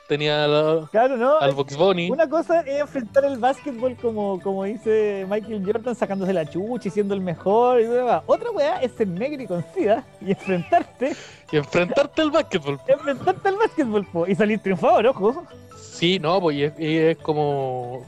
tenía 0.10 0.44
al, 0.44 0.90
Claro, 0.90 1.16
¿no? 1.16 1.38
al 1.38 1.54
Box 1.54 1.78
Bunny. 1.78 2.10
Una 2.10 2.28
cosa 2.28 2.62
es 2.62 2.82
enfrentar 2.82 3.24
el 3.24 3.38
básquetbol 3.38 3.96
como, 3.96 4.42
como 4.42 4.66
dice 4.66 5.26
Michael 5.30 5.64
Jordan, 5.66 5.96
sacándose 5.96 6.34
la 6.34 6.46
chucha 6.46 6.90
y 6.90 6.92
siendo 6.92 7.14
el 7.14 7.22
mejor. 7.22 7.80
Y 7.80 7.86
demás. 7.86 8.24
Otra 8.26 8.50
weá 8.52 8.82
es 8.82 8.92
ser 8.94 9.08
negro 9.08 9.42
y 9.42 9.48
con 9.48 9.64
sida 9.74 10.04
y 10.20 10.32
enfrentarte, 10.32 11.16
Y 11.52 11.58
enfrentarte 11.58 12.22
al 12.22 12.32
básquetbol. 12.32 12.80
enfrentarte 12.88 13.48
al 13.48 13.56
básquetbol 13.56 14.06
po, 14.08 14.28
y 14.28 14.36
salir 14.36 14.60
triunfador, 14.60 15.08
ojo. 15.08 15.46
Sí, 15.78 16.18
no, 16.20 16.42
pues 16.42 16.58
y 16.58 16.64
es, 16.64 16.74
y 16.80 16.98
es 16.98 17.18
como 17.18 18.04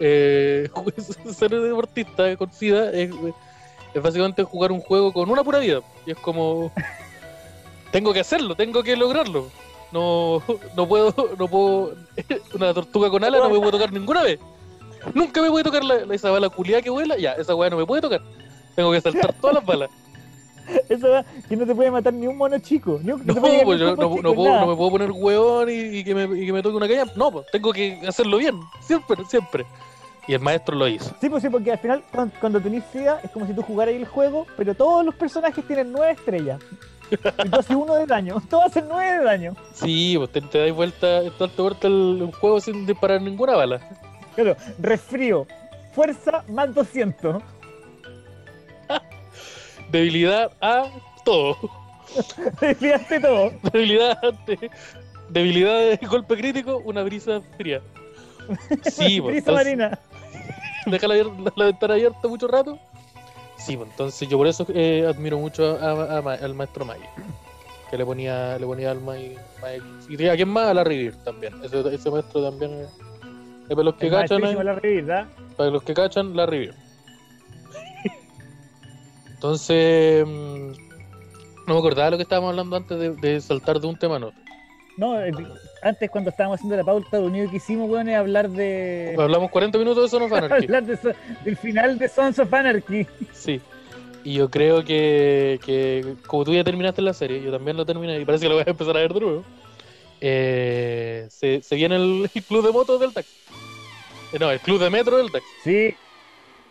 eh, 0.00 0.68
ser 1.32 1.50
deportista 1.50 2.36
con 2.36 2.52
SIDA 2.52 2.90
es, 2.90 3.10
es 3.94 4.02
básicamente 4.02 4.42
jugar 4.42 4.72
un 4.72 4.80
juego 4.80 5.12
con 5.12 5.30
una 5.30 5.44
pura 5.44 5.60
vida. 5.60 5.80
Y 6.04 6.10
es 6.10 6.18
como 6.18 6.72
tengo 7.92 8.12
que 8.12 8.20
hacerlo, 8.20 8.56
tengo 8.56 8.82
que 8.82 8.96
lograrlo. 8.96 9.50
No, 9.94 10.42
no 10.76 10.88
puedo, 10.88 11.14
no 11.38 11.46
puedo. 11.46 11.94
Una 12.54 12.74
tortuga 12.74 13.08
con 13.10 13.22
alas 13.22 13.40
no 13.40 13.48
me 13.48 13.58
puedo 13.60 13.70
tocar 13.70 13.92
ninguna 13.92 14.24
vez. 14.24 14.40
Nunca 15.14 15.40
me 15.40 15.48
puede 15.50 15.62
tocar 15.62 15.84
la, 15.84 16.12
esa 16.12 16.30
bala 16.30 16.48
culiada 16.48 16.82
que 16.82 16.90
vuela, 16.90 17.16
ya, 17.16 17.34
esa 17.34 17.54
weá 17.54 17.70
no 17.70 17.76
me 17.76 17.86
puede 17.86 18.02
tocar. 18.02 18.20
Tengo 18.74 18.90
que 18.90 19.00
saltar 19.00 19.32
todas 19.40 19.54
las 19.54 19.64
balas. 19.64 19.90
Esa 20.88 21.06
weá 21.06 21.24
que 21.46 21.56
no 21.56 21.66
te 21.66 21.74
puede 21.74 21.90
matar 21.90 22.12
ni 22.12 22.26
un 22.26 22.38
mono 22.38 22.58
chico. 22.58 22.98
Ni 23.04 23.12
un, 23.12 23.24
No, 23.24 23.34
puede 23.34 23.52
llegar 23.52 23.66
pues 23.66 23.80
yo 23.80 23.94
no, 23.94 24.08
chico, 24.08 24.22
no 24.22 24.34
puedo, 24.34 24.60
no 24.60 24.66
me 24.66 24.76
puedo 24.76 24.90
poner 24.90 25.10
hueón 25.12 25.68
y, 25.68 25.98
y 25.98 26.04
que 26.04 26.14
me, 26.14 26.24
y 26.42 26.46
que 26.46 26.52
me 26.52 26.62
toque 26.62 26.76
una 26.76 26.88
caña. 26.88 27.04
No, 27.14 27.30
pues 27.30 27.46
tengo 27.52 27.72
que 27.72 28.00
hacerlo 28.08 28.38
bien. 28.38 28.58
Siempre, 28.80 29.24
siempre. 29.26 29.66
Y 30.26 30.32
el 30.32 30.40
maestro 30.40 30.74
lo 30.74 30.88
hizo. 30.88 31.14
Sí, 31.20 31.28
pues 31.28 31.42
sí, 31.42 31.50
porque 31.50 31.70
al 31.70 31.78
final 31.78 32.02
cuando, 32.10 32.34
cuando 32.40 32.60
tenés 32.60 32.82
es 32.94 33.30
como 33.30 33.46
si 33.46 33.52
tú 33.52 33.62
jugaras 33.62 33.94
el 33.94 34.06
juego, 34.06 34.46
pero 34.56 34.74
todos 34.74 35.04
los 35.04 35.14
personajes 35.14 35.64
tienen 35.66 35.92
nueve 35.92 36.12
estrellas. 36.12 36.60
Y 37.44 37.48
tú 37.50 37.56
haces 37.58 37.76
uno 37.76 37.94
de 37.94 38.06
daño. 38.06 38.42
Todos 38.50 38.64
hacen 38.66 38.86
nueve 38.88 39.18
de 39.18 39.24
daño. 39.24 39.56
Sí, 39.74 40.14
pues 40.16 40.30
te, 40.32 40.40
te 40.40 40.58
das 40.66 40.72
vuelta, 40.74 41.22
darte 41.38 41.62
vuelta 41.62 41.86
el, 41.86 42.18
el 42.22 42.34
juego 42.34 42.60
sin 42.60 42.86
disparar 42.86 43.20
ninguna 43.22 43.54
bala. 43.56 43.80
Claro, 44.34 44.56
resfrío. 44.78 45.46
Fuerza 45.94 46.42
más 46.48 46.74
200. 46.74 47.42
debilidad 49.90 50.50
a 50.60 50.84
todo. 51.24 51.56
Desviaste 52.60 53.20
todo. 53.20 53.52
Debilidad 53.72 54.18
ante. 54.24 54.70
Debilidad 55.28 55.78
de 55.78 56.06
golpe 56.06 56.36
crítico, 56.36 56.78
una 56.84 57.02
brisa 57.02 57.40
fría. 57.56 57.80
Sí, 58.82 59.20
Brisa 59.20 59.38
entonces, 59.38 59.54
marina. 59.54 59.98
deja 60.86 61.08
la, 61.08 61.14
la- 61.16 61.52
la 61.56 61.64
ventana 61.66 61.94
abierta 61.94 62.28
mucho 62.28 62.46
rato. 62.46 62.78
Sí, 63.64 63.76
pues 63.76 63.88
entonces 63.90 64.28
yo 64.28 64.36
por 64.36 64.46
eso 64.46 64.66
eh, 64.74 65.06
admiro 65.08 65.38
mucho 65.38 65.78
a- 65.80 66.18
al 66.18 66.54
maestro 66.54 66.84
Magi. 66.84 67.04
Que 67.90 67.96
le 67.98 68.04
ponía, 68.04 68.58
le 68.58 68.66
ponía 68.66 68.90
alma 68.90 69.18
y, 69.18 69.38
y 70.08 70.26
a 70.28 70.34
quién 70.36 70.48
más 70.48 70.68
a 70.68 70.74
la 70.74 70.84
Revir 70.84 71.16
también. 71.24 71.54
Ese, 71.62 71.80
ese 71.94 72.10
maestro 72.10 72.42
también 72.42 72.86
para 73.68 73.82
los 73.84 73.94
que 73.94 74.06
El 74.06 74.12
cachan, 74.12 74.44
eh, 74.44 74.64
la 74.64 74.74
revista. 74.74 75.28
para 75.56 75.70
los 75.70 75.82
que 75.82 75.94
cachan, 75.94 76.36
la. 76.36 76.46
Entonces, 79.34 80.26
mm, 80.26 80.72
no 81.66 81.74
me 81.74 81.78
acordaba 81.78 82.10
lo 82.10 82.16
que 82.16 82.22
estábamos 82.24 82.50
hablando 82.50 82.76
antes 82.76 82.98
de, 82.98 83.10
de 83.16 83.40
saltar 83.40 83.80
de 83.80 83.86
un 83.86 83.96
tema 83.96 84.16
a 84.16 84.26
otro. 84.26 84.42
No, 84.96 85.20
eh, 85.20 85.32
antes 85.84 86.10
cuando 86.10 86.30
estábamos 86.30 86.56
haciendo 86.56 86.76
la 86.76 86.84
pauta, 86.84 87.18
lo 87.18 87.26
único 87.26 87.50
que 87.50 87.58
hicimos, 87.58 87.88
weón, 87.90 88.08
es 88.08 88.16
hablar 88.16 88.48
de. 88.50 89.14
Hablamos 89.18 89.50
40 89.50 89.78
minutos 89.78 90.02
de 90.04 90.08
Son 90.08 90.22
of 90.22 90.32
Anarchy. 90.32 90.64
hablar 90.64 90.84
de 90.84 90.96
so- 90.96 91.12
del 91.44 91.56
final 91.56 91.98
de 91.98 92.08
Sons 92.08 92.38
of 92.38 92.52
Anarchy. 92.52 93.06
Sí. 93.32 93.60
Y 94.24 94.34
yo 94.34 94.50
creo 94.50 94.82
que, 94.84 95.60
que 95.64 96.14
como 96.26 96.44
tú 96.44 96.54
ya 96.54 96.64
terminaste 96.64 97.02
la 97.02 97.12
serie, 97.12 97.42
yo 97.42 97.52
también 97.52 97.76
lo 97.76 97.84
terminé 97.84 98.18
y 98.18 98.24
parece 98.24 98.44
que 98.44 98.48
lo 98.48 98.54
voy 98.54 98.64
a 98.66 98.70
empezar 98.70 98.96
a 98.96 99.00
ver 99.00 99.12
de 99.12 99.20
nuevo. 99.20 99.44
eh, 100.20 101.26
se, 101.30 101.62
se 101.62 101.74
viene 101.76 101.96
el, 101.96 102.30
el 102.34 102.42
club 102.48 102.64
de 102.64 102.72
motos 102.72 103.00
del 103.00 103.12
taxi. 103.12 103.30
Eh, 104.32 104.38
No, 104.40 104.50
el 104.50 104.60
club 104.60 104.80
de 104.80 104.90
metro 104.90 105.18
del 105.18 105.30
taxi. 105.30 105.48
Sí. 105.62 105.94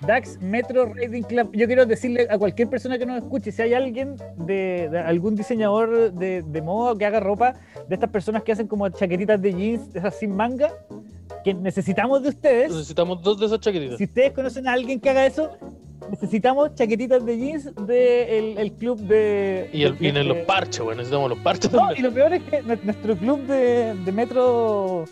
Dax 0.06 0.40
Metro 0.42 0.86
Riding 0.86 1.24
Club. 1.24 1.50
Yo 1.54 1.66
quiero 1.68 1.86
decirle 1.86 2.28
a 2.30 2.38
cualquier 2.38 2.70
persona 2.70 2.98
que 2.98 3.06
nos 3.06 3.18
escuche, 3.24 3.52
si 3.52 3.62
hay 3.62 3.74
alguien 3.74 4.16
de, 4.38 4.90
de 4.92 5.00
algún 5.00 5.36
diseñador 5.36 6.12
de, 6.14 6.42
de 6.44 6.62
moda 6.62 6.98
que 6.98 7.06
haga 7.06 7.20
ropa, 7.20 7.54
de 7.88 7.96
estas 7.96 8.10
personas 8.10 8.44
que 8.44 8.52
hacen 8.52 8.68
como 8.68 8.88
chaquetitas 8.90 9.42
de 9.42 9.54
jeans, 9.54 9.96
esas 9.96 10.16
sin 10.20 10.36
manga, 10.36 10.72
que 11.44 11.54
necesitamos 11.54 12.22
de 12.24 12.30
ustedes. 12.30 12.72
Necesitamos 12.72 13.22
dos 13.22 13.40
de 13.40 13.46
esas 13.46 13.60
chaquetitas. 13.60 13.98
Si 13.98 14.04
ustedes 14.06 14.32
conocen 14.34 14.68
a 14.68 14.74
alguien 14.74 15.00
que 15.00 15.10
haga 15.10 15.26
eso, 15.26 15.52
necesitamos 16.10 16.76
chaquetitas 16.76 17.26
de 17.26 17.38
jeans 17.38 17.66
del 17.76 17.86
de 17.88 18.62
el 18.62 18.74
club 18.74 19.00
de. 19.00 19.70
Y, 19.74 19.84
el, 19.84 19.96
y 20.00 20.08
en 20.08 20.16
de- 20.16 20.24
los 20.26 20.38
parches, 20.40 20.82
bueno, 20.82 20.98
necesitamos 20.98 21.30
los 21.30 21.40
parches 21.40 21.72
No, 21.72 21.94
y 21.96 22.00
lo 22.02 22.12
peor 22.12 22.34
es 22.34 22.44
que 22.44 22.62
nue- 22.64 22.82
nuestro 22.84 23.16
club 23.16 23.40
de, 23.48 23.94
de 24.04 24.12
Metro 24.12 25.06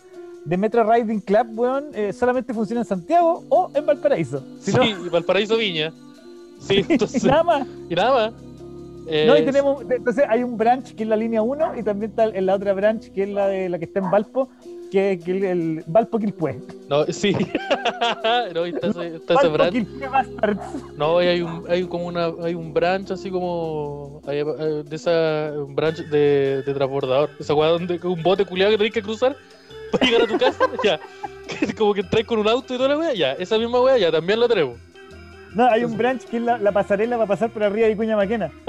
de 0.46 0.58
Metro 0.58 0.84
Riding 0.90 1.20
Club, 1.22 1.48
weón, 1.56 1.86
eh, 1.94 2.14
solamente 2.14 2.54
funciona 2.54 2.82
en 2.82 2.86
Santiago 2.88 3.44
o 3.50 3.72
en 3.74 3.86
Valparaíso. 3.86 4.44
Si 4.60 4.72
Sí, 4.72 4.78
no, 4.78 4.84
y 5.06 5.10
Valparaíso 5.10 5.58
Viña. 5.58 5.94
Sí, 6.60 6.86
entonces, 6.90 7.24
nada 7.24 7.44
más. 7.44 7.68
y 7.90 7.96
nada 7.96 8.12
más. 8.12 8.44
Eh, 9.08 9.26
No, 9.28 9.36
y 9.36 9.44
tenemos, 9.44 9.82
entonces 9.90 10.26
hay 10.30 10.44
un 10.44 10.58
branch 10.58 10.94
que 10.94 11.04
es 11.04 11.10
la 11.10 11.16
línea 11.16 11.42
1 11.42 11.80
y 11.80 11.84
también 11.84 12.12
está 12.12 12.26
en 12.26 12.46
la 12.46 12.56
otra 12.56 12.74
branch 12.74 13.12
que 13.12 13.24
es 13.24 13.30
la 13.30 13.48
de 13.48 13.68
la 13.68 13.80
que 13.80 13.86
está 13.86 14.00
en 14.00 14.12
Valpo, 14.12 14.50
que 14.92 15.14
es 15.14 15.28
el, 15.28 15.44
el 15.44 15.84
Valpo 15.88 16.20
Quilpue. 16.20 16.60
No, 16.88 17.06
sí. 17.06 17.36
no, 18.54 18.68
y 18.68 18.70
está 18.70 18.88
ese, 18.88 19.16
está 19.16 19.34
ese 19.36 19.48
branch. 19.48 19.72
Quilpue. 19.72 20.08
No, 20.98 21.22
y 21.22 21.28
hay 21.28 21.42
un, 21.42 21.64
hay 21.68 21.84
como 21.86 22.06
una, 22.06 22.32
hay 22.44 22.54
un 22.54 22.74
branch 22.74 23.12
así 23.12 23.32
como 23.32 24.22
hay, 24.28 24.44
de 24.44 24.96
esa 24.96 25.52
un 25.56 25.76
branch 25.76 25.98
de, 26.10 26.62
de 26.64 26.74
transbordador, 26.74 27.32
esa 27.40 27.56
weá 27.56 27.70
donde 27.70 28.00
un 28.04 28.22
bote 28.22 28.46
culiado 28.46 28.72
que 28.72 28.78
tenés 28.78 28.94
que 28.94 29.02
cruzar 29.02 29.36
para 29.92 30.06
llegar 30.06 30.22
a 30.24 30.28
tu 30.28 30.38
casa, 30.38 30.66
ya. 30.84 31.00
Como 31.78 31.94
que 31.94 32.02
entráis 32.02 32.26
con 32.26 32.40
un 32.40 32.48
auto 32.48 32.74
y 32.74 32.78
toda 32.78 32.90
la 32.90 32.98
weá, 32.98 33.14
ya, 33.14 33.34
esa 33.34 33.58
misma 33.58 33.82
weá 33.82 33.98
ya 33.98 34.12
también 34.12 34.40
la 34.40 34.48
tenemos. 34.48 34.78
No, 35.54 35.66
hay 35.70 35.84
un 35.84 35.98
branch 35.98 36.24
que 36.24 36.38
es 36.38 36.44
la, 36.44 36.58
la 36.58 36.72
pasarela 36.72 37.18
para 37.18 37.28
pasar 37.28 37.50
por 37.50 37.62
arriba 37.64 37.88
de 37.88 37.94
Vicuña 37.94 38.16
Maquena. 38.16 38.50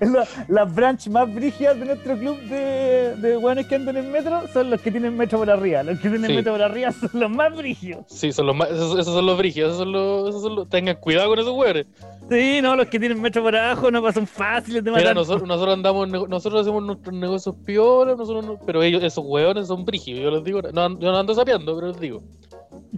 Y 0.00 0.06
lo- 0.06 0.24
las 0.48 0.74
branch 0.74 1.08
más 1.08 1.32
brígidas 1.32 1.78
de 1.78 1.86
nuestro 1.86 2.18
club 2.18 2.38
de, 2.42 3.16
de 3.16 3.36
hueones 3.36 3.66
que 3.66 3.74
andan 3.76 3.96
en 3.96 4.12
metro 4.12 4.42
son 4.52 4.70
los 4.70 4.80
que 4.82 4.90
tienen 4.90 5.16
metro 5.16 5.38
por 5.38 5.50
arriba. 5.50 5.82
Los 5.82 5.98
que 6.00 6.08
tienen 6.10 6.30
Sí. 6.30 6.36
metro 6.36 6.52
por 6.52 6.62
arriba 6.62 6.92
son 6.92 7.10
los 7.14 7.30
más 7.30 7.56
brígidos. 7.56 8.04
Sí, 8.08 8.32
son 8.32 8.46
los 8.46 8.56
más, 8.56 8.70
esos, 8.70 8.98
esos 8.98 9.14
son 9.14 9.24
los 9.26 9.38
brígidos, 9.38 9.70
esos 9.70 9.78
son 9.84 9.92
los, 9.92 10.28
esos 10.28 10.42
son 10.42 10.54
los, 10.56 10.68
tengan 10.68 10.96
cuidado 10.96 11.28
con 11.30 11.38
esos 11.38 11.52
weones. 11.56 11.86
Sí, 12.28 12.60
no, 12.60 12.74
los 12.74 12.88
que 12.88 12.98
tienen 12.98 13.20
metro 13.20 13.42
por 13.42 13.54
abajo 13.54 13.90
no 13.90 14.02
pasan 14.02 14.26
fáciles 14.26 14.82
de 14.82 14.90
Mira, 14.90 15.02
matar. 15.02 15.14
nosotros, 15.16 15.46
nosotros 15.46 15.74
andamos, 15.74 16.08
nosotros 16.08 16.62
hacemos 16.62 16.82
nuestros 16.82 17.14
negocios 17.14 17.54
piola, 17.64 18.16
nosotros 18.16 18.44
no- 18.44 18.58
pero 18.66 18.82
ellos, 18.82 19.02
esos 19.02 19.24
weones 19.24 19.68
son 19.68 19.84
brígidos, 19.84 20.22
yo 20.22 20.30
les 20.30 20.42
digo, 20.42 20.60
no, 20.62 20.98
yo 20.98 21.12
no 21.12 21.18
ando 21.18 21.34
sapeando, 21.34 21.74
pero 21.76 21.88
les 21.88 22.00
digo. 22.00 22.22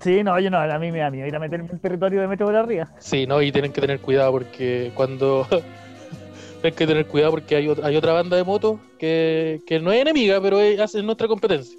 Sí, 0.03 0.23
no, 0.25 0.39
yo 0.41 0.51
no, 0.51 0.59
a 0.59 0.79
mí 0.79 0.91
me 0.91 0.99
da 0.99 1.11
miedo 1.11 1.27
ir 1.27 1.37
a 1.37 1.39
meterme 1.39 1.69
en 1.71 1.79
territorio 1.79 2.21
de 2.21 2.29
metro 2.29 2.47
por 2.47 2.57
arriba. 2.57 2.91
Sí, 2.99 3.27
no, 3.27 3.43
y 3.43 3.53
tienen 3.53 3.73
que 3.73 3.81
tener 3.81 4.01
cuidado 4.01 4.33
porque 4.33 4.93
cuando. 4.95 5.47
tienen 6.61 6.77
que 6.77 6.87
tener 6.87 7.07
cuidado 7.07 7.33
porque 7.33 7.57
hay, 7.57 7.69
hay 7.83 7.97
otra 7.97 8.13
banda 8.13 8.37
de 8.37 8.45
motos 8.45 8.81
que, 8.99 9.61
que 9.67 9.79
no 9.79 9.93
es 9.93 10.01
enemiga, 10.01 10.41
pero 10.41 10.61
es, 10.61 10.95
nuestra 10.97 11.29
competencia. 11.29 11.79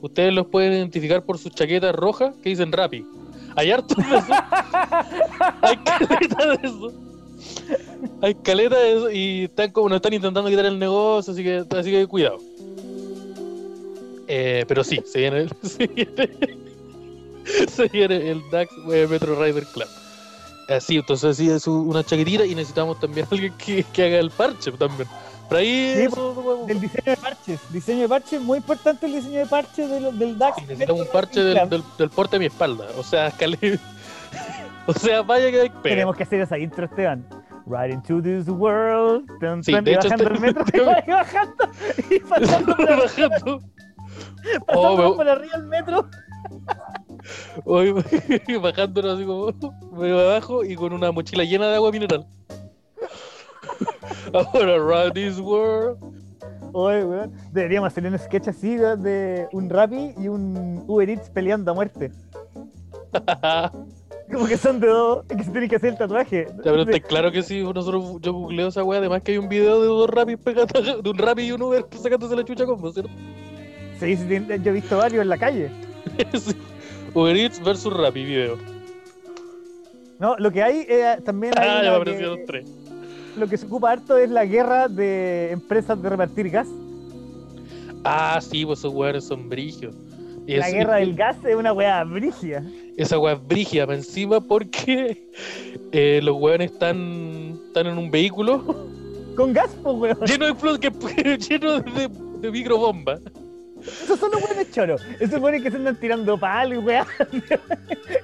Ustedes 0.00 0.32
los 0.32 0.46
pueden 0.46 0.72
identificar 0.72 1.22
por 1.24 1.38
sus 1.38 1.52
chaquetas 1.52 1.94
rojas 1.94 2.34
que 2.42 2.50
dicen 2.50 2.72
Rappi. 2.72 3.04
Hay 3.56 3.70
hartos 3.70 3.96
de 3.96 4.16
eso. 4.16 4.32
hay 5.62 5.76
caleta 5.78 6.46
de 6.46 6.68
eso. 6.68 6.92
Hay 8.22 8.34
caleta 8.34 8.78
de 8.78 8.96
eso 8.96 9.10
y 9.10 9.44
están 9.44 9.70
como 9.72 9.88
nos 9.88 9.96
están 9.96 10.12
intentando 10.12 10.48
quitar 10.48 10.66
el 10.66 10.78
negocio, 10.78 11.32
así 11.32 11.42
que, 11.42 11.64
así 11.76 11.90
que 11.90 12.06
cuidado. 12.06 12.38
Eh, 14.28 14.64
pero 14.68 14.84
sí, 14.84 15.00
se 15.06 15.20
viene 15.20 15.40
el, 15.42 15.50
se 15.62 15.86
viene, 15.86 16.30
se 17.68 17.88
viene 17.88 18.30
el 18.30 18.42
DAX 18.50 18.72
eh, 18.92 19.06
Metro 19.08 19.42
Rider 19.42 19.64
Club. 19.66 19.88
Así, 20.68 20.96
entonces 20.96 21.36
sí 21.36 21.48
es 21.48 21.66
una 21.66 22.02
chaquetita 22.02 22.44
y 22.44 22.54
necesitamos 22.54 22.98
también 22.98 23.26
alguien 23.30 23.54
que, 23.56 23.84
que 23.84 24.04
haga 24.04 24.18
el 24.18 24.30
parche 24.30 24.72
también. 24.72 25.08
Por 25.48 25.58
ahí 25.58 25.94
Sí, 25.96 26.02
eso 26.02 26.64
Del 26.66 26.80
diseño 26.80 27.04
de 27.10 27.16
parches. 27.16 27.60
Diseño 27.72 28.00
de 28.02 28.08
parches, 28.08 28.40
muy 28.40 28.58
importante 28.58 29.06
el 29.06 29.12
diseño 29.12 29.38
de 29.40 29.46
parches 29.46 29.88
del 30.18 30.38
DAX. 30.38 30.62
necesitamos 30.62 31.02
un 31.02 31.08
parche 31.12 31.42
del, 31.42 31.68
del, 31.70 31.82
del 31.98 32.10
porte 32.10 32.36
de 32.36 32.40
mi 32.40 32.46
espalda. 32.46 32.86
O 32.98 33.02
sea, 33.02 33.30
cale... 33.38 33.78
o 34.86 34.92
sea, 34.92 35.22
vaya 35.22 35.50
que 35.50 35.58
pega. 35.70 35.82
Tenemos 35.82 36.16
que 36.16 36.22
hacer 36.24 36.40
esa 36.40 36.58
intro, 36.58 36.84
Esteban. 36.86 37.24
Right 37.68 37.92
into 37.92 38.22
this 38.22 38.48
world. 38.48 39.26
Tan, 39.40 39.62
Sí, 39.64 39.72
tan, 39.72 39.84
de 39.84 39.92
y 39.92 39.94
hecho, 39.94 40.08
bajando 40.08 40.34
este- 40.34 40.34
el 40.34 40.54
metro. 40.54 40.64
y 41.06 41.10
bajando. 41.10 41.68
Y 42.10 42.18
pasando 42.28 42.76
por, 42.76 42.86
Bajando. 42.86 43.60
pasando 44.66 45.10
Oh, 45.10 45.16
por 45.16 45.28
arriba 45.28 45.54
el 45.56 45.62
metro. 45.64 46.08
Hoy 47.64 47.92
bajándonos 48.62 49.16
así 49.16 49.24
como 49.26 49.52
medio 50.00 50.20
abajo 50.20 50.64
y 50.64 50.76
con 50.76 50.92
una 50.92 51.10
mochila 51.10 51.42
llena 51.44 51.66
de 51.68 51.74
agua 51.76 51.90
mineral. 51.90 52.26
Ahora, 54.32 54.74
around 54.74 55.14
this 55.14 55.38
world. 55.38 55.98
Oye, 56.72 57.04
weón. 57.04 57.32
Deberíamos 57.52 57.88
hacer 57.88 58.06
un 58.06 58.18
sketch 58.18 58.48
así 58.48 58.76
weón, 58.78 59.02
de 59.02 59.46
un 59.52 59.68
Rappi 59.70 60.14
y 60.18 60.28
un 60.28 60.84
Uber 60.86 61.08
Eats 61.08 61.30
peleando 61.30 61.70
a 61.70 61.74
muerte. 61.74 62.10
Como 64.32 64.46
que 64.46 64.56
son 64.56 64.80
de 64.80 64.88
dos 64.88 65.24
que 65.26 65.44
se 65.44 65.50
tienen 65.52 65.70
que 65.70 65.76
hacer 65.76 65.90
el 65.90 65.98
tatuaje. 65.98 66.46
Ya, 66.48 66.62
pero 66.64 66.82
está 66.82 66.98
claro 67.00 67.30
que 67.30 67.42
si 67.44 67.62
nosotros 67.62 68.16
yo 68.20 68.32
googleo 68.32 68.68
esa 68.68 68.82
weá, 68.82 68.98
además 68.98 69.22
que 69.22 69.32
hay 69.32 69.38
un 69.38 69.48
video 69.48 69.80
de 69.80 69.86
dos 69.86 70.10
rapis 70.10 70.36
pegando, 70.38 70.80
de 71.02 71.10
un 71.10 71.16
rapi 71.18 71.42
y 71.42 71.52
un 71.52 71.62
Uber 71.62 71.86
sacándose 71.92 72.34
la 72.34 72.44
chucha 72.44 72.66
con 72.66 72.80
¿cierto? 72.92 73.10
Sí, 74.00 74.16
sí, 74.16 74.26
yo 74.28 74.70
he 74.70 74.74
visto 74.74 74.96
varios 74.98 75.22
en 75.22 75.28
la 75.28 75.38
calle. 75.38 75.70
Sí. 76.34 76.54
Uber 77.14 77.36
Eats 77.36 77.62
versus 77.62 77.92
Rappi 77.96 78.24
video. 78.24 78.56
No, 80.18 80.36
lo 80.38 80.50
que 80.50 80.62
hay 80.62 80.86
eh, 80.88 81.18
también 81.24 81.52
hay 81.58 81.68
Ah, 81.68 81.74
ya 81.76 81.78
me 81.78 81.82
que- 81.82 81.96
aparecieron 82.10 82.38
tres. 82.46 82.70
Lo 83.36 83.48
que 83.48 83.56
se 83.56 83.66
ocupa 83.66 83.92
harto 83.92 84.16
es 84.16 84.30
la 84.30 84.44
guerra 84.44 84.88
de 84.88 85.50
empresas 85.52 86.00
de 86.00 86.08
repartir 86.08 86.50
gas. 86.50 86.68
Ah, 88.04 88.38
sí, 88.40 88.64
pues 88.64 88.78
esos 88.80 88.94
weones 88.94 89.24
son 89.24 89.48
brigios. 89.48 89.94
La 90.46 90.70
guerra 90.70 90.96
del 90.96 91.14
gas 91.14 91.36
es 91.44 91.56
una 91.56 91.72
weá 91.72 92.04
brígida. 92.04 92.62
Esa 92.96 93.18
weá 93.18 93.32
es 93.48 93.68
para 93.68 93.94
encima 93.94 94.40
porque 94.40 95.28
eh, 95.92 96.20
los 96.22 96.36
weones 96.36 96.70
están, 96.70 97.58
están 97.66 97.88
en 97.88 97.98
un 97.98 98.10
vehículo 98.10 98.62
Con 99.36 99.52
gas, 99.52 99.76
pues 99.82 99.96
weón. 99.96 100.18
lleno 100.24 100.46
de 100.46 101.38
lleno 101.48 101.80
de, 101.80 102.08
de 102.40 102.50
microbombas. 102.50 103.20
Esos 104.02 104.18
son 104.18 104.30
los 104.32 104.40
buenos 104.40 104.70
choros. 104.72 105.02
Esos 105.20 105.40
buenos 105.40 105.62
que 105.62 105.70
se 105.70 105.76
andan 105.76 105.96
tirando 105.96 106.38
palos 106.38 106.74
y 106.74 106.78
weá. 106.78 107.06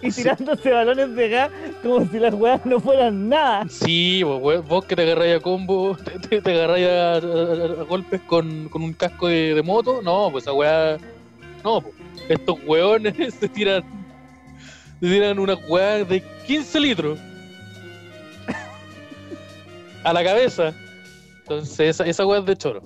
y 0.02 0.10
Sí. 0.10 0.22
tirándose 0.22 0.70
balones 0.70 1.14
de 1.14 1.28
gas 1.28 1.50
como 1.82 2.06
si 2.10 2.18
las 2.18 2.34
weas 2.34 2.64
no 2.66 2.80
fueran 2.80 3.28
nada. 3.28 3.66
Sí, 3.68 4.22
vos, 4.22 4.66
vos 4.66 4.84
que 4.84 4.96
te 4.96 5.02
agarráis 5.02 5.36
a 5.36 5.40
combo, 5.40 5.96
te, 5.96 6.18
te, 6.28 6.40
te 6.40 6.50
agarráis 6.52 6.86
a, 6.88 7.12
a- 7.14 7.80
a 7.80 7.84
golpes 7.84 8.20
con, 8.22 8.68
con 8.68 8.82
un 8.82 8.92
casco 8.92 9.28
de, 9.28 9.54
de 9.54 9.62
moto, 9.62 10.00
no, 10.02 10.28
pues 10.32 10.44
esa 10.44 10.52
weá. 10.52 10.98
No, 11.64 11.80
pues, 11.80 11.94
estos 12.28 12.56
weones 12.66 13.34
se 13.40 13.48
tiran. 13.48 13.82
Se 15.00 15.06
tiran 15.08 15.38
una 15.38 15.54
weá 15.54 16.04
de 16.04 16.22
15 16.46 16.80
litros. 16.80 17.18
A 20.04 20.12
la 20.12 20.24
cabeza. 20.24 20.74
Entonces, 21.42 21.80
esa, 21.80 22.04
esa 22.06 22.26
weá 22.26 22.40
es 22.40 22.46
de 22.46 22.56
choro. 22.56 22.82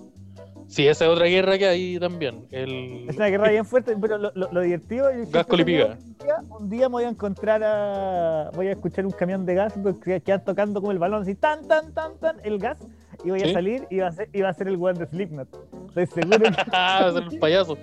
Sí, 0.69 0.87
esa 0.89 1.05
es 1.05 1.11
otra 1.11 1.27
guerra 1.27 1.57
que 1.59 1.67
hay 1.67 1.99
también. 1.99 2.47
El... 2.51 3.07
Es 3.09 3.17
una 3.17 3.27
guerra 3.29 3.51
bien 3.51 3.65
fuerte, 3.65 3.97
pero 4.01 4.19
lo, 4.19 4.33
lo, 4.35 4.53
lo 4.53 4.61
divertido. 4.63 5.11
yo 5.13 5.19
Gas 5.19 5.29
siempre 5.31 5.45
colipiga. 5.45 5.87
Un 5.97 6.19
día, 6.27 6.37
un 6.59 6.69
día 6.71 6.89
me 6.89 6.93
voy 6.95 7.05
a 7.05 7.09
encontrar 7.09 7.63
a. 7.63 8.51
Voy 8.55 8.67
a 8.67 8.73
escuchar 8.73 9.07
un 9.07 9.13
camión 9.13 9.47
de 9.47 9.55
gas 9.55 9.75
que 10.05 10.21
quedan 10.21 10.45
tocando 10.45 10.81
como 10.81 10.93
el 10.93 10.99
balón, 10.99 11.23
así 11.23 11.35
tan, 11.37 11.67
tan, 11.69 11.93
tan, 11.95 12.19
tan, 12.19 12.37
el 12.45 12.59
gas. 12.59 12.79
Y 13.25 13.31
voy 13.31 13.41
Sí. 13.41 13.51
a 13.51 13.53
salir 13.53 13.87
y 13.91 13.99
va 13.99 14.09
a 14.09 14.13
ser, 14.13 14.29
y 14.33 14.41
va 14.41 14.49
a 14.51 14.55
ser 14.55 14.69
el 14.69 14.77
weón 14.77 14.99
de 14.99 15.07
Slipknot. 15.07 15.49
Estoy 15.89 16.07
seguro 16.07 16.39
que 16.41 16.51
Ah, 16.73 17.07
es 17.11 17.33
el 17.33 17.39
payaso. 17.39 17.79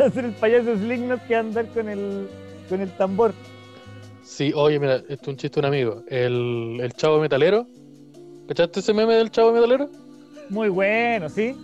va 0.00 0.04
a 0.06 0.10
ser 0.10 0.24
el 0.26 0.32
payaso 0.32 0.76
Slipknot 0.76 1.26
que 1.26 1.34
va 1.34 1.40
a 1.40 1.42
andar 1.42 1.66
con 1.68 1.88
el, 1.88 2.28
con 2.68 2.80
el 2.80 2.90
tambor. 2.92 3.32
Sí, 4.22 4.52
oye, 4.54 4.78
mira, 4.78 4.96
esto 4.96 5.14
es 5.14 5.28
un 5.28 5.36
chiste 5.36 5.60
de 5.60 5.66
un 5.66 5.74
amigo. 5.74 6.02
El, 6.08 6.78
el 6.80 6.92
chavo 6.92 7.18
metalero. 7.20 7.66
¿Cachaste 8.48 8.80
ese 8.80 8.92
meme 8.94 9.14
del 9.14 9.30
chavo 9.30 9.52
metalero? 9.52 9.88
Muy 10.50 10.68
bueno, 10.68 11.28
¿sí? 11.28 11.56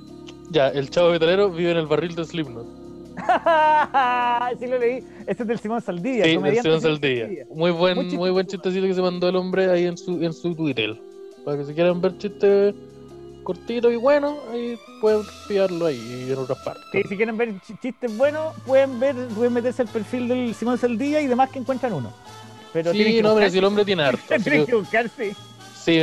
Ya, 0.50 0.68
el 0.68 0.88
chavo 0.90 1.10
metalero 1.10 1.50
vive 1.50 1.72
en 1.72 1.76
el 1.78 1.86
barril 1.86 2.14
de 2.14 2.24
Slipknot. 2.24 2.66
sí 4.58 4.66
lo 4.66 4.78
leí. 4.78 5.02
Ese 5.26 5.42
es 5.42 5.46
del 5.48 5.58
Simón 5.58 5.80
Saldivia. 5.82 6.24
Sí, 6.24 6.30
del 6.36 6.38
Simón 6.40 6.62
Simón 6.62 6.80
Saldivia. 6.80 7.46
Muy 7.50 7.70
buen, 7.70 8.14
Muy 8.16 8.30
buen 8.30 8.46
chistecito 8.46 8.86
que 8.86 8.94
se 8.94 9.02
mandó 9.02 9.28
el 9.28 9.36
hombre 9.36 9.70
ahí 9.70 9.86
en 9.86 9.96
su, 9.96 10.22
en 10.22 10.32
su 10.32 10.54
Twitter. 10.54 10.96
Para 11.44 11.58
que 11.58 11.64
si 11.64 11.74
quieren 11.74 12.00
ver 12.00 12.16
chistes 12.18 12.74
cortitos 13.42 13.92
y 13.92 13.96
buenos, 13.96 14.36
ahí 14.52 14.76
pueden 15.00 15.22
pillarlo 15.46 15.86
ahí 15.86 16.26
y 16.28 16.32
en 16.32 16.38
otras 16.38 16.58
partes. 16.64 16.84
Sí, 16.92 17.02
si 17.08 17.16
quieren 17.16 17.36
ver 17.36 17.54
ch- 17.60 17.78
chistes 17.80 18.16
buenos, 18.16 18.54
pueden 18.66 18.98
ver, 18.98 19.14
pueden 19.34 19.52
meterse 19.52 19.82
al 19.82 19.88
perfil 19.88 20.26
del 20.28 20.54
Simón 20.54 20.78
Saldivia 20.78 21.20
y 21.20 21.26
demás 21.28 21.50
que 21.50 21.60
encuentran 21.60 21.92
uno. 21.92 22.12
Pero 22.72 22.92
Sí, 22.92 23.20
no, 23.22 23.30
buscar- 23.34 23.50
si 23.50 23.58
el 23.58 23.64
hombre 23.64 23.84
tiene 23.84 24.02
harto. 24.02 24.20
tienen 24.42 24.64
que- 24.64 24.70
que 24.72 24.76
buscarse. 24.76 25.34
Sí, 25.86 26.00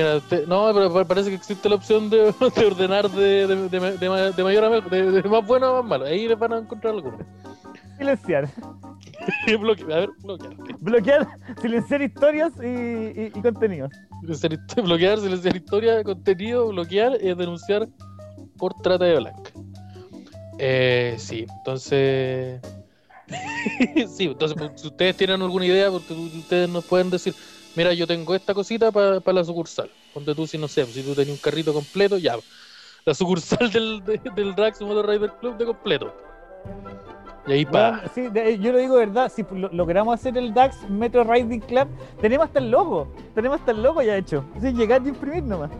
no, 0.47 0.71
pero 0.73 0.93
pa- 0.93 1.03
parece 1.05 1.29
que 1.29 1.35
existe 1.35 1.67
la 1.67 1.75
opción 1.75 2.09
de, 2.09 2.33
de 2.55 2.65
ordenar 2.65 3.09
de, 3.11 3.45
de, 3.47 3.67
de, 3.67 3.97
de 3.97 4.09
ma- 4.09 4.31
de 4.31 4.43
mayor 4.43 4.63
a 4.63 4.69
menor, 4.69 4.89
de, 4.89 5.23
más 5.29 5.45
bueno 5.45 5.65
a 5.67 5.81
más 5.81 5.89
malo. 5.89 6.05
Ahí 6.05 6.25
les 6.25 6.39
van 6.39 6.53
a 6.53 6.57
encontrar 6.59 6.93
algunos. 6.93 7.19
Silenciar. 7.97 8.49
Bloque- 9.59 9.83
a 9.83 9.97
ver, 9.99 10.09
bloquear. 10.21 10.53
Bloquear, 10.79 11.27
silenciar 11.61 12.01
historias 12.01 12.53
y, 12.63 12.65
y- 12.67 13.31
y 13.35 13.41
contenidos. 13.41 13.91
Silenciar 14.21 14.57
bloquear, 14.85 15.19
silenciar 15.19 15.53
historia, 15.57 16.01
contenido, 16.01 16.69
bloquear 16.69 17.17
y 17.21 17.33
denunciar 17.35 17.89
por 18.57 18.73
trata 18.75 19.03
de 19.03 19.17
blanca. 19.17 19.51
Eh, 20.59 21.15
sí, 21.17 21.45
entonces. 21.57 22.61
sí, 24.15 24.25
entonces, 24.27 24.57
pues, 24.57 24.71
si 24.79 24.87
ustedes 24.87 25.17
tienen 25.17 25.41
alguna 25.41 25.65
idea, 25.65 25.89
pues, 25.91 26.09
ustedes 26.09 26.69
nos 26.69 26.85
pueden 26.85 27.09
decir: 27.09 27.33
Mira, 27.75 27.93
yo 27.93 28.05
tengo 28.05 28.35
esta 28.35 28.53
cosita 28.53 28.91
para 28.91 29.19
la 29.33 29.43
sucursal. 29.43 29.89
Ponte 30.13 30.35
tú, 30.35 30.45
si 30.45 30.57
no 30.57 30.67
sé, 30.67 30.85
si 30.85 31.01
tú 31.01 31.15
tenías 31.15 31.35
un 31.37 31.41
carrito 31.41 31.73
completo, 31.73 32.17
ya. 32.17 32.37
La 33.05 33.13
sucursal 33.13 33.69
del, 33.73 34.03
de- 34.05 34.21
del 34.35 34.53
Drax 34.55 34.81
Motor 34.81 35.07
Rider 35.09 35.31
Club 35.39 35.57
de 35.57 35.65
completo. 35.65 36.15
Y 37.47 37.51
ahí 37.51 37.65
pa. 37.65 37.91
Bueno, 37.91 38.11
sí, 38.13 38.21
de- 38.29 38.59
yo 38.59 38.71
lo 38.71 38.77
digo 38.77 38.95
de 38.97 39.05
verdad, 39.07 39.31
si 39.33 39.43
lo- 39.51 39.69
logramos 39.73 40.13
hacer 40.13 40.37
el 40.37 40.53
DAX 40.53 40.87
Metro 40.89 41.23
Riding 41.23 41.59
Club, 41.61 41.87
tenemos 42.21 42.45
hasta 42.45 42.59
el 42.59 42.69
logo. 42.71 43.11
Tenemos 43.33 43.59
hasta 43.59 43.71
el 43.71 43.81
logo 43.83 44.01
ya 44.01 44.15
hecho. 44.15 44.45
Es 44.55 44.63
llegar 44.73 45.01
y 45.03 45.09
imprimir 45.09 45.43
nomás. 45.43 45.71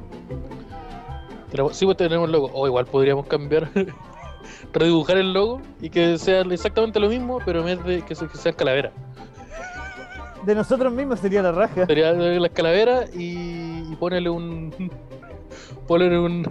Tenemos- 1.51 1.77
sí, 1.77 1.85
pues 1.85 1.97
tenemos 1.97 2.25
el 2.25 2.31
logo. 2.33 2.49
O 2.53 2.65
igual 2.67 2.85
podríamos 2.87 3.27
cambiar, 3.27 3.69
redibujar 4.73 5.17
el 5.17 5.31
logo 5.31 5.61
y 5.79 5.89
que 5.89 6.17
sea 6.17 6.41
exactamente 6.41 6.99
lo 6.99 7.07
mismo, 7.07 7.39
pero 7.45 7.59
en 7.59 7.65
vez 7.67 7.83
de 7.85 8.01
que, 8.01 8.15
que 8.15 8.37
sea 8.37 8.51
calavera. 8.53 8.91
De 10.45 10.55
nosotros 10.55 10.91
mismos 10.93 11.19
sería 11.19 11.41
la 11.41 11.51
raja. 11.51 11.85
Sería 11.85 12.11
las 12.13 12.51
calaveras 12.51 13.09
y, 13.15 13.91
y 13.91 13.95
ponerle 13.99 14.29
un. 14.29 14.73
Ponerle 15.87 16.19
un. 16.19 16.45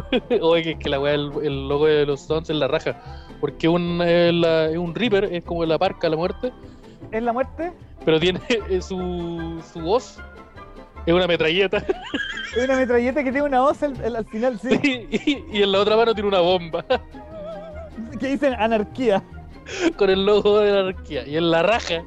Oye, 0.42 0.62
que, 0.62 0.78
que 0.78 0.88
la 0.88 0.98
weá, 1.00 1.14
el, 1.14 1.30
el 1.42 1.68
logo 1.68 1.86
de 1.86 2.06
los 2.06 2.20
Stones 2.22 2.50
es 2.50 2.56
la 2.56 2.68
raja. 2.68 3.00
Porque 3.40 3.68
un, 3.68 4.00
es 4.02 4.76
un 4.76 4.94
Reaper, 4.94 5.24
es 5.32 5.44
como 5.44 5.64
la 5.64 5.78
parca, 5.78 6.08
la 6.08 6.16
muerte, 6.16 6.52
¿Es 7.12 7.22
la 7.22 7.32
muerte? 7.32 7.72
pero 8.04 8.18
tiene 8.18 8.40
su, 8.80 9.62
su 9.72 9.80
voz. 9.80 10.18
Es 11.06 11.14
una 11.14 11.26
metralleta. 11.26 11.78
Es 12.56 12.64
una 12.64 12.76
metralleta 12.76 13.22
que 13.24 13.30
tiene 13.30 13.46
una 13.46 13.58
al, 13.58 14.04
al- 14.04 14.16
al 14.16 14.24
final, 14.26 14.58
sí. 14.58 14.78
y, 15.10 15.44
y 15.58 15.62
en 15.62 15.72
la 15.72 15.80
otra 15.80 15.96
mano 15.96 16.12
tiene 16.14 16.28
una 16.28 16.40
bomba. 16.40 16.84
Que 18.18 18.28
dicen 18.28 18.54
anarquía. 18.54 19.22
con 19.96 20.10
el 20.10 20.24
logo 20.26 20.58
de 20.60 20.72
la 20.72 20.80
anarquía. 20.80 21.26
Y 21.26 21.36
en 21.36 21.50
la 21.50 21.62
raja. 21.62 22.02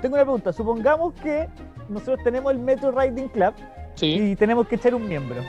Tengo 0.00 0.14
una 0.14 0.24
pregunta. 0.24 0.52
Supongamos 0.52 1.14
que 1.14 1.48
nosotros 1.88 2.20
tenemos 2.24 2.52
el 2.52 2.58
Metro 2.58 2.90
Riding 2.92 3.28
Club 3.28 3.54
Sí. 3.94 4.30
y 4.32 4.36
tenemos 4.36 4.66
que 4.66 4.76
echar 4.76 4.94
un 4.94 5.06
miembro. 5.08 5.40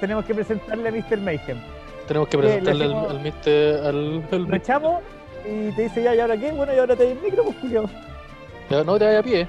Tenemos 0.00 0.24
que 0.24 0.34
presentarle 0.34 0.88
a 0.88 0.92
Mr. 0.92 1.18
Mayhem. 1.18 1.58
Tenemos 2.06 2.28
que 2.28 2.36
le 2.36 2.42
presentarle 2.42 2.84
al, 2.86 2.94
al 3.06 3.20
mister. 3.20 3.74
Al, 3.86 4.24
al 4.32 4.42
Lo 4.44 4.56
echamos 4.56 5.02
y 5.44 5.70
te 5.72 5.82
dice 5.82 6.02
ya, 6.02 6.14
¿y 6.14 6.20
ahora 6.20 6.36
qué? 6.36 6.52
Bueno, 6.52 6.74
y 6.74 6.78
ahora 6.78 6.96
te 6.96 7.04
doy 7.04 7.12
el 7.12 7.20
micro, 7.20 7.44
pues. 7.44 7.56
Ya, 8.70 8.84
No 8.84 8.98
te 8.98 9.04
vayas 9.04 9.20
a 9.20 9.22
pie. 9.22 9.48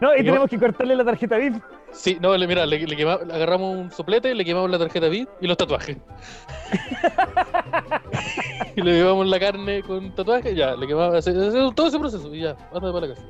No, 0.00 0.14
Y 0.14 0.18
tenemos 0.24 0.48
que 0.48 0.58
cortarle 0.58 0.96
la 0.96 1.04
tarjeta 1.04 1.36
VIP. 1.36 1.62
Sí, 1.94 2.18
no, 2.20 2.36
le, 2.36 2.46
mira, 2.46 2.66
le, 2.66 2.86
le 2.86 3.10
agarramos 3.10 3.74
un 3.76 3.90
soplete, 3.90 4.34
le 4.34 4.44
quemamos 4.44 4.70
la 4.70 4.78
tarjeta 4.78 5.08
VIP 5.08 5.28
y 5.40 5.46
los 5.46 5.56
tatuajes. 5.56 5.96
y 8.76 8.82
le 8.82 8.92
llevamos 8.92 9.26
la 9.26 9.40
carne 9.40 9.82
con 9.82 10.14
tatuajes, 10.14 10.54
ya, 10.54 10.76
le 10.76 10.86
quemamos 10.86 11.14
hace- 11.16 11.30
hace 11.30 11.72
todo 11.74 11.86
ese 11.86 11.98
proceso 11.98 12.34
y 12.34 12.40
ya, 12.42 12.50
anda 12.72 12.92
para 12.92 13.06
la 13.06 13.14
casa. 13.14 13.22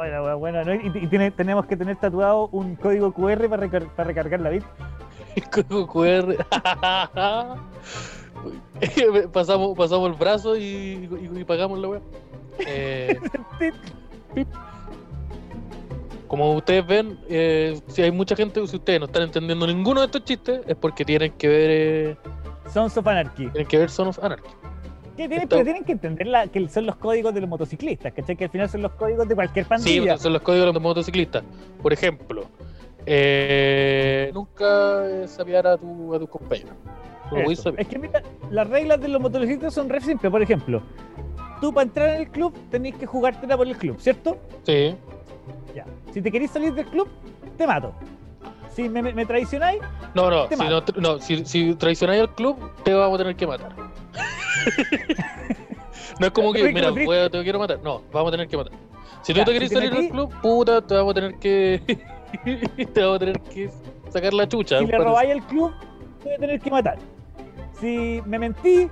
Ay, 0.00 0.10
la 0.10 0.22
wea 0.22 0.34
buena, 0.34 0.64
¿no? 0.64 0.74
Y, 0.74 0.90
y 0.94 1.06
tiene- 1.06 1.30
tenemos 1.30 1.66
que 1.66 1.76
tener 1.76 1.96
tatuado 1.96 2.48
un 2.52 2.74
código 2.76 3.12
QR 3.12 3.48
para, 3.48 3.66
recar- 3.68 3.88
para 3.94 4.08
recargar 4.08 4.40
la 4.40 4.50
VIP. 4.50 4.64
Código 5.52 5.86
QR. 5.86 6.36
pasamos, 9.32 9.76
pasamos 9.76 10.10
el 10.10 10.16
brazo 10.18 10.56
y, 10.56 10.62
y- 10.62 11.30
y 11.40 11.44
pagamos 11.44 11.78
la 11.78 11.88
web. 11.88 12.02
Eh, 12.66 13.18
como 16.28 16.52
ustedes 16.54 16.86
ven, 16.86 17.18
eh, 17.28 17.80
si 17.88 18.02
hay 18.02 18.10
mucha 18.10 18.34
gente, 18.36 18.66
si 18.66 18.76
ustedes 18.76 19.00
no 19.00 19.06
están 19.06 19.22
entendiendo 19.24 19.66
ninguno 19.66 20.00
de 20.00 20.06
estos 20.06 20.24
chistes, 20.24 20.60
es 20.66 20.76
porque 20.76 21.04
tienen 21.04 21.32
que 21.32 21.48
ver, 21.48 21.70
eh, 21.70 22.16
Sons 22.72 22.96
of 22.96 23.06
Anarchy. 23.06 23.48
tienen 23.48 23.66
que 23.66 23.78
ver 23.78 23.90
Son 23.90 24.08
of 24.08 24.18
Anarchy. 24.22 24.48
Que 25.16 25.28
tienen, 25.28 25.42
Esto- 25.44 25.48
pero 25.56 25.64
tienen 25.64 25.84
que 25.84 25.92
entender 25.92 26.26
la- 26.26 26.46
que 26.48 26.68
son 26.68 26.86
los 26.86 26.96
códigos 26.96 27.32
de 27.34 27.40
los 27.40 27.48
motociclistas, 27.48 28.12
¿cachai? 28.12 28.34
Que 28.36 28.44
al 28.44 28.50
final 28.50 28.68
son 28.68 28.82
los 28.82 28.92
códigos 28.92 29.28
de 29.28 29.34
cualquier 29.36 29.64
Sí, 29.64 29.68
pandilla. 29.68 30.18
son 30.18 30.32
los 30.32 30.42
códigos 30.42 30.66
de 30.68 30.72
los 30.72 30.82
motociclistas. 30.82 31.44
Por 31.80 31.92
ejemplo, 31.92 32.46
eh, 33.06 34.30
nunca 34.34 35.06
eh, 35.08 35.28
sapear 35.28 35.66
a 35.66 35.76
tu, 35.76 36.14
a 36.14 36.18
tu 36.18 36.26
compañero. 36.26 36.70
No. 37.30 37.38
Es 37.50 37.88
que 37.88 37.98
mira, 37.98 38.22
las 38.50 38.68
reglas 38.68 39.00
de 39.00 39.08
los 39.08 39.20
motociclistas 39.20 39.72
son 39.74 39.88
re 39.88 40.00
simples. 40.00 40.30
Por 40.30 40.42
ejemplo, 40.42 40.82
tú 41.60 41.72
para 41.72 41.84
entrar 41.86 42.08
en 42.10 42.22
el 42.22 42.28
club 42.28 42.52
tenés 42.70 42.94
que 42.96 43.06
jugártela 43.06 43.56
por 43.56 43.66
el 43.66 43.76
club, 43.76 43.96
¿cierto? 43.98 44.36
Sí, 44.64 44.94
Ya. 45.74 45.84
Si 46.12 46.22
te 46.22 46.30
querés 46.30 46.50
salir 46.50 46.74
del 46.74 46.86
club, 46.86 47.08
te 47.56 47.66
mato. 47.66 47.94
Si 48.74 48.88
me, 48.88 49.02
me, 49.02 49.24
traicionáis, 49.24 49.80
no, 50.14 50.30
no, 50.30 50.46
Te 50.46 50.56
si, 50.56 50.62
no, 50.64 50.82
no 50.96 51.18
si, 51.20 51.44
si 51.44 51.74
traicionáis 51.76 52.22
al 52.22 52.34
club, 52.34 52.58
te 52.82 52.92
vamos 52.92 53.14
a 53.14 53.18
tener 53.18 53.36
que 53.36 53.46
matar. 53.46 53.72
no 56.18 56.26
es 56.26 56.32
como 56.32 56.52
que, 56.52 56.72
mira, 56.72 56.90
voy 56.90 57.30
te 57.30 57.42
quiero 57.44 57.60
matar. 57.60 57.78
No, 57.84 58.02
vamos 58.12 58.28
a 58.28 58.30
tener 58.32 58.48
que 58.48 58.56
matar. 58.56 58.72
Si 59.22 59.32
tú 59.32 59.40
te 59.40 59.46
si 59.46 59.52
querés 59.52 59.68
te 59.70 59.76
salir 59.76 59.92
metí- 59.92 60.02
del 60.02 60.10
club, 60.10 60.34
puta, 60.42 60.84
te 60.84 60.94
vamos 60.94 61.12
a 61.12 61.14
tener 61.14 61.38
que. 61.38 61.80
te 62.92 63.00
vamos 63.00 63.16
a 63.16 63.18
tener 63.20 63.40
que 63.40 63.70
sacar 64.10 64.34
la 64.34 64.48
chucha. 64.48 64.80
si 64.80 64.86
le 64.86 64.98
robáis 64.98 65.30
el 65.30 65.42
club, 65.44 65.72
te 66.18 66.24
voy 66.24 66.34
a 66.34 66.38
tener 66.38 66.60
que 66.60 66.70
matar. 66.70 66.98
Si 67.80 68.22
me 68.26 68.38
mentí, 68.38 68.88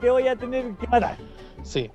te 0.00 0.10
voy 0.10 0.28
a 0.28 0.36
tener 0.36 0.74
que 0.76 0.86
matar. 0.86 1.16
Sí. 1.62 1.90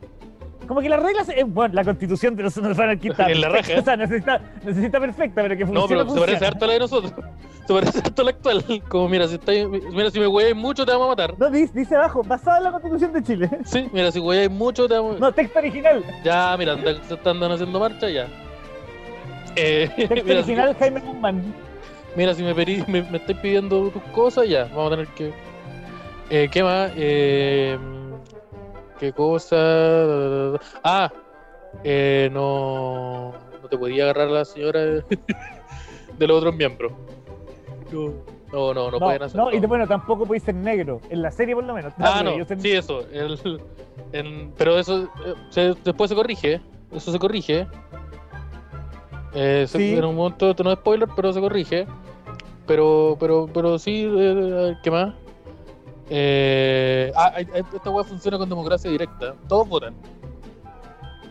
Como 0.67 0.81
que 0.81 0.89
las 0.89 1.01
reglas, 1.01 1.29
eh, 1.29 1.43
bueno, 1.45 1.73
la 1.73 1.83
constitución 1.83 2.35
de 2.35 2.43
los 2.43 2.57
anarquistas. 2.57 3.29
En 3.29 3.41
la 3.41 3.49
raja. 3.49 3.73
O 3.79 3.83
sea, 3.83 3.95
necesita, 3.95 4.41
necesita 4.63 4.99
perfecta, 4.99 5.41
pero 5.41 5.57
que 5.57 5.65
funcione. 5.65 5.81
No, 5.81 5.87
pero 5.87 5.99
se 6.01 6.05
funciona. 6.05 6.25
parece 6.27 6.45
harto 6.45 6.65
a 6.65 6.67
la 6.67 6.73
de 6.73 6.79
nosotros. 6.79 7.13
Se 7.65 7.73
parece 7.73 7.97
harto 7.97 8.21
a 8.21 8.25
la 8.25 8.29
actual. 8.31 8.63
Como, 8.87 9.09
mira, 9.09 9.27
si, 9.27 9.35
estáis- 9.39 9.67
mira, 9.91 10.11
si 10.11 10.19
me 10.19 10.27
hueáis 10.27 10.55
mucho, 10.55 10.85
te 10.85 10.91
vamos 10.91 11.07
a 11.07 11.09
matar. 11.09 11.33
No, 11.39 11.49
dice, 11.49 11.71
dice 11.73 11.95
abajo, 11.95 12.21
basada 12.23 12.59
en 12.59 12.63
la 12.65 12.71
constitución 12.71 13.11
de 13.11 13.23
Chile. 13.23 13.49
Sí, 13.65 13.89
mira, 13.91 14.11
si 14.11 14.19
hueáis 14.19 14.51
mucho, 14.51 14.87
te 14.87 14.93
vamos 14.93 15.15
a 15.15 15.19
No, 15.19 15.31
texto 15.31 15.57
original. 15.57 16.03
Ya, 16.23 16.55
mira, 16.59 16.77
se 17.07 17.13
están 17.15 17.41
haciendo 17.43 17.79
marcha, 17.79 18.07
ya. 18.07 18.27
Eh, 19.55 19.89
Texto 19.95 20.13
mira, 20.15 20.25
si, 20.25 20.51
original 20.51 20.75
Jaime 20.77 20.99
Guzmán. 20.99 21.41
mira, 22.15 22.33
si 22.35 22.43
me, 22.43 22.53
pedí- 22.53 22.85
me, 22.87 23.01
me 23.03 23.17
estáis 23.17 23.39
pidiendo 23.39 23.89
tus 23.89 24.03
cosas, 24.13 24.47
ya, 24.47 24.65
vamos 24.65 24.87
a 24.87 24.89
tener 24.97 25.07
que. 25.15 25.33
Eh, 26.29 26.49
¿Qué 26.51 26.61
más? 26.61 26.91
Eh, 26.95 27.77
¿Qué 28.99 29.11
cosa? 29.13 29.55
Ah, 30.83 31.11
eh, 31.83 32.29
no, 32.31 33.33
no 33.61 33.67
te 33.69 33.77
podía 33.77 34.03
agarrar 34.03 34.29
la 34.29 34.45
señora 34.45 34.79
de, 34.81 35.03
los 36.19 36.37
otros 36.37 36.55
miembros. 36.55 36.91
No, 38.51 38.73
no, 38.73 38.73
no, 38.73 38.91
no, 38.91 38.99
pueden 38.99 39.23
hacer 39.23 39.39
no, 39.39 39.51
y 39.51 39.59
no. 39.59 39.67
bueno, 39.67 39.85
tampoco 39.87 40.25
podéis 40.25 40.43
ser 40.43 40.55
negro. 40.55 41.01
En 41.09 41.21
la 41.21 41.31
serie, 41.31 41.55
por 41.55 41.63
lo 41.65 41.73
menos. 41.73 41.93
Ah, 41.99 42.21
no, 42.23 42.31
sí, 42.57 42.71
eso. 42.71 43.01
el- 43.11 43.61
en- 44.13 44.53
pero 44.57 44.79
eso 44.79 45.03
eh, 45.25 45.33
se- 45.49 45.73
después 45.83 46.09
se 46.09 46.15
corrige. 46.15 46.53
¿eh? 46.53 46.61
Eso 46.93 47.11
se 47.11 47.19
corrige. 47.19 47.67
Eh, 49.33 49.65
se- 49.67 49.77
Sí. 49.77 49.93
En 49.95 50.05
un 50.05 50.15
momento, 50.15 50.49
esto 50.51 50.63
no 50.63 50.71
es 50.71 50.79
spoiler, 50.79 51.09
pero 51.15 51.33
se 51.33 51.41
corrige. 51.41 51.85
pero, 52.65 53.15
pero, 53.19 53.47
pero 53.53 53.77
sí, 53.77 54.09
eh, 54.09 54.75
¿qué 54.81 54.89
más? 54.89 55.13
Eh, 56.09 57.11
ah, 57.15 57.33
esta 57.73 57.89
weá 57.89 58.03
funciona 58.03 58.37
con 58.37 58.47
democracia 58.49 58.89
directa. 58.91 59.35
Todos 59.47 59.67
votan. 59.67 59.95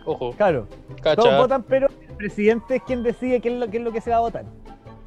Ojo, 0.07 0.33
Claro. 0.33 0.67
cacha. 1.03 1.17
Todos 1.23 1.39
votan, 1.39 1.63
pero 1.63 1.89
el 1.89 2.17
presidente 2.17 2.77
es 2.77 2.83
quien 2.83 3.03
decide 3.03 3.41
qué 3.41 3.49
es 3.49 3.55
lo, 3.59 3.71
qué 3.71 3.79
es 3.79 3.83
lo 3.83 3.93
que 3.93 4.01
se 4.01 4.11
va 4.11 4.17
a 4.17 4.21
votar. 4.21 4.45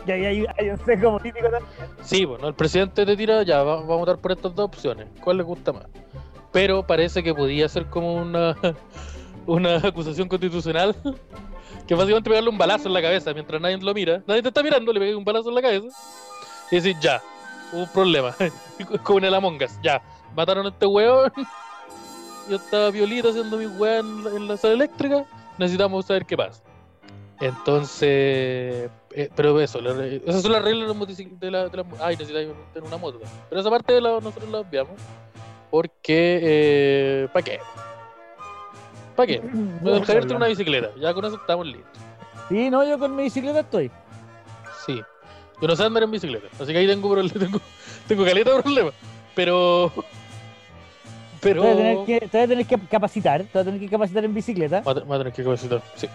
Y 0.08 0.12
ahí 0.12 0.26
hay, 0.26 0.46
hay 0.58 0.70
un 0.70 0.78
sesgo 0.86 1.18
político 1.18 1.50
también. 1.50 1.72
Sí, 2.02 2.24
bueno, 2.26 2.48
el 2.48 2.54
presidente 2.54 3.06
te 3.06 3.18
tira, 3.18 3.44
ya, 3.44 3.62
va- 3.64 3.80
a 3.80 3.84
votar 3.84 4.18
por 4.18 4.32
estas 4.32 4.56
dos 4.56 4.66
opciones. 4.68 5.08
¿Cuál 5.22 5.38
le 5.38 5.44
gusta 5.44 5.74
más? 5.74 5.86
Pero 6.52 6.82
parece 6.88 7.22
que 7.22 7.34
podía 7.36 7.68
ser 7.68 7.88
como 7.88 8.16
una, 8.16 8.56
una 9.46 9.78
acusación 9.78 10.28
constitucional. 10.28 10.96
Que 11.86 11.96
básicamente 11.96 12.30
pegarle 12.30 12.50
un 12.50 12.58
balazo 12.58 12.90
en 12.90 12.94
la 12.94 13.02
cabeza 13.02 13.34
mientras 13.34 13.62
nadie 13.62 13.78
lo 13.78 13.94
mira. 13.94 14.22
Nadie 14.28 14.42
te 14.42 14.50
está 14.50 14.62
mirando, 14.62 14.92
le 14.92 15.00
pegas 15.00 15.16
un 15.16 15.24
balazo 15.24 15.48
en 15.48 15.56
la 15.56 15.62
cabeza. 15.62 15.88
Y 16.70 16.76
decir, 16.76 16.98
ya, 17.00 17.22
hubo 17.72 17.84
un 17.84 17.90
problema. 17.90 18.36
como 19.04 19.20
en 19.20 19.26
el 19.26 19.34
Among 19.36 19.62
Us, 19.64 19.80
ya, 19.82 20.02
mataron 20.36 20.66
a 20.66 20.70
este 20.70 20.86
weón. 20.86 21.32
Yo 22.50 22.56
estaba 22.56 22.90
violita 22.92 23.30
haciendo 23.30 23.58
mi 23.58 23.66
weá 23.66 24.00
en, 24.00 24.24
la- 24.24 24.30
en 24.32 24.48
la 24.48 24.56
sala 24.58 24.74
eléctrica. 24.76 25.26
Necesitamos 25.58 26.06
saber 26.06 26.26
qué 26.26 26.38
pasa. 26.38 26.64
Entonces, 27.42 28.90
eh, 29.12 29.30
pero 29.36 29.60
eso, 29.60 29.82
la- 29.82 30.06
esas 30.06 30.42
son 30.42 30.52
las 30.54 30.64
reglas 30.64 30.88
de, 31.40 31.52
la, 31.52 31.68
de 31.70 31.78
la- 31.78 31.86
Ay, 32.00 32.16
necesitáis 32.16 32.50
tener 32.74 32.88
una 32.88 32.98
moto. 32.98 33.20
también. 33.20 33.42
Pero 33.50 33.62
esa 33.62 33.70
parte 33.70 34.00
la- 34.00 34.20
nosotros 34.22 34.50
la 34.50 34.60
obviamos. 34.60 34.94
Porque, 35.70 36.40
eh, 36.42 37.28
¿para 37.34 37.44
qué? 37.44 37.60
¿Para 39.16 39.28
qué? 39.28 39.34
El 39.36 40.06
Javier 40.06 40.20
tiene 40.26 40.36
una 40.36 40.48
bicicleta, 40.48 40.90
ya 41.00 41.14
con 41.14 41.26
eso 41.26 41.36
estamos 41.36 41.66
listos. 41.66 42.02
Sí, 42.50 42.70
no, 42.70 42.88
yo 42.88 42.98
con 42.98 43.16
mi 43.16 43.24
bicicleta 43.24 43.60
estoy. 43.60 43.92
Sí. 44.86 45.02
Yo 45.62 45.68
no 45.68 45.76
sé 45.76 45.84
andar 45.84 46.04
en 46.04 46.12
bicicleta, 46.12 46.48
así 46.60 46.72
que 46.72 46.78
ahí 46.80 46.88
tengo 46.88 47.10
problema, 47.10 47.40
tengo, 47.40 47.60
tengo 48.08 48.26
caleta 48.26 48.54
de 48.56 48.62
problemas. 48.62 48.94
Pero. 49.36 49.92
Pero. 51.42 51.62
Te 51.64 51.68
voy 51.68 51.74
a 51.74 51.78
tener 51.78 52.06
que, 52.06 52.20
te 52.28 52.38
voy 52.38 52.46
a 52.46 52.48
tener 52.48 52.66
que 52.66 52.78
capacitar, 52.90 53.42
te 53.44 53.50
voy 53.54 53.62
a 53.62 53.66
tener 53.66 53.80
que 53.80 53.90
capacitar 53.90 54.26
en 54.26 54.34
bicicleta. 54.34 54.82
Te- 54.82 55.00
va 55.02 55.16
a 55.16 55.18
tener 55.20 55.34
que 55.34 55.44
capacitar, 55.44 55.82
sí. 55.96 56.08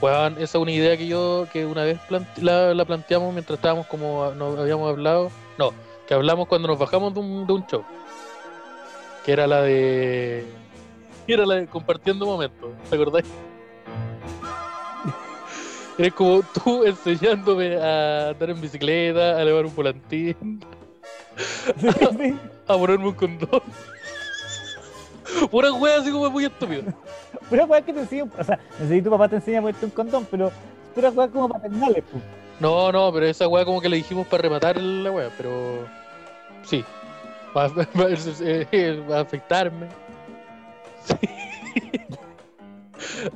Esa 0.00 0.36
es 0.38 0.54
una 0.54 0.70
idea 0.70 0.96
que 0.96 1.08
yo, 1.08 1.48
que 1.52 1.66
una 1.66 1.82
vez 1.82 1.98
plante- 2.08 2.40
la, 2.40 2.72
la 2.72 2.84
planteamos 2.84 3.32
mientras 3.32 3.58
estábamos 3.58 3.86
como 3.86 4.30
nos 4.36 4.56
habíamos 4.58 4.88
hablado. 4.90 5.30
No, 5.58 5.72
que 6.06 6.14
hablamos 6.14 6.46
cuando 6.46 6.68
nos 6.68 6.78
bajamos 6.78 7.12
de 7.14 7.18
un, 7.20 7.46
de 7.48 7.52
un 7.52 7.66
show. 7.66 7.82
Que 9.24 9.32
era 9.32 9.46
la 9.48 9.60
de. 9.62 10.46
Era 11.26 11.44
la 11.44 11.56
de 11.56 11.66
compartiendo 11.66 12.24
momentos, 12.26 12.70
¿te 12.88 12.94
acordáis? 12.94 13.26
Eres 15.98 16.14
como 16.14 16.42
tú 16.42 16.84
enseñándome 16.84 17.76
a 17.76 18.28
andar 18.30 18.50
en 18.50 18.60
bicicleta, 18.60 19.36
a 19.36 19.42
elevar 19.42 19.66
un 19.66 19.74
volantín, 19.74 20.60
Sí, 21.76 21.88
sí. 22.18 22.36
a 22.66 22.76
ponerme 22.76 23.08
un 23.08 23.14
condón. 23.14 23.62
Pura 25.50 25.72
wea 25.72 25.98
así 26.00 26.10
como 26.10 26.30
muy 26.30 26.44
estúpida. 26.46 26.82
Pura 27.48 27.64
weá 27.64 27.82
que 27.82 27.92
te 27.92 28.00
enseñan, 28.00 28.30
o 28.38 28.44
sea, 28.44 28.58
no 28.78 28.86
sé 28.88 28.94
si 28.94 29.02
tu 29.02 29.10
papá 29.10 29.28
te 29.28 29.36
enseña 29.36 29.58
a 29.58 29.62
ponerte 29.62 29.84
un 29.84 29.90
condón, 29.92 30.26
pero 30.30 30.50
pura 30.94 31.10
weá 31.10 31.28
como 31.28 31.48
paternales, 31.48 32.04
pues. 32.10 32.22
No, 32.60 32.90
no, 32.92 33.12
pero 33.12 33.26
esa 33.26 33.46
weá 33.46 33.64
como 33.64 33.80
que 33.80 33.88
le 33.88 33.96
dijimos 33.98 34.26
para 34.26 34.42
rematar 34.42 34.76
la 34.80 35.10
weá, 35.10 35.30
pero 35.36 35.86
sí. 36.64 36.84
Va, 37.56 37.64
a- 37.64 37.68
va 37.98 39.14
a- 39.14 39.16
a 39.18 39.20
afectarme. 39.20 39.88
Sí. 41.04 41.14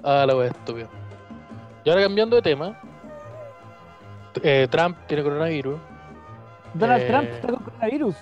ah, 0.03 0.25
la 0.27 0.37
weá 0.37 0.49
estúpida. 0.49 0.89
Y 1.85 1.91
ahora 1.91 2.03
cambiando 2.03 2.37
de 2.37 2.43
tema. 2.43 2.79
eh, 4.43 4.67
Trump 4.71 4.97
tiene 5.07 5.23
coronavirus. 5.23 5.79
Donald 6.75 7.03
Eh. 7.03 7.07
Trump 7.07 7.29
está 7.31 7.49
con 7.49 7.63
coronavirus. 7.65 8.17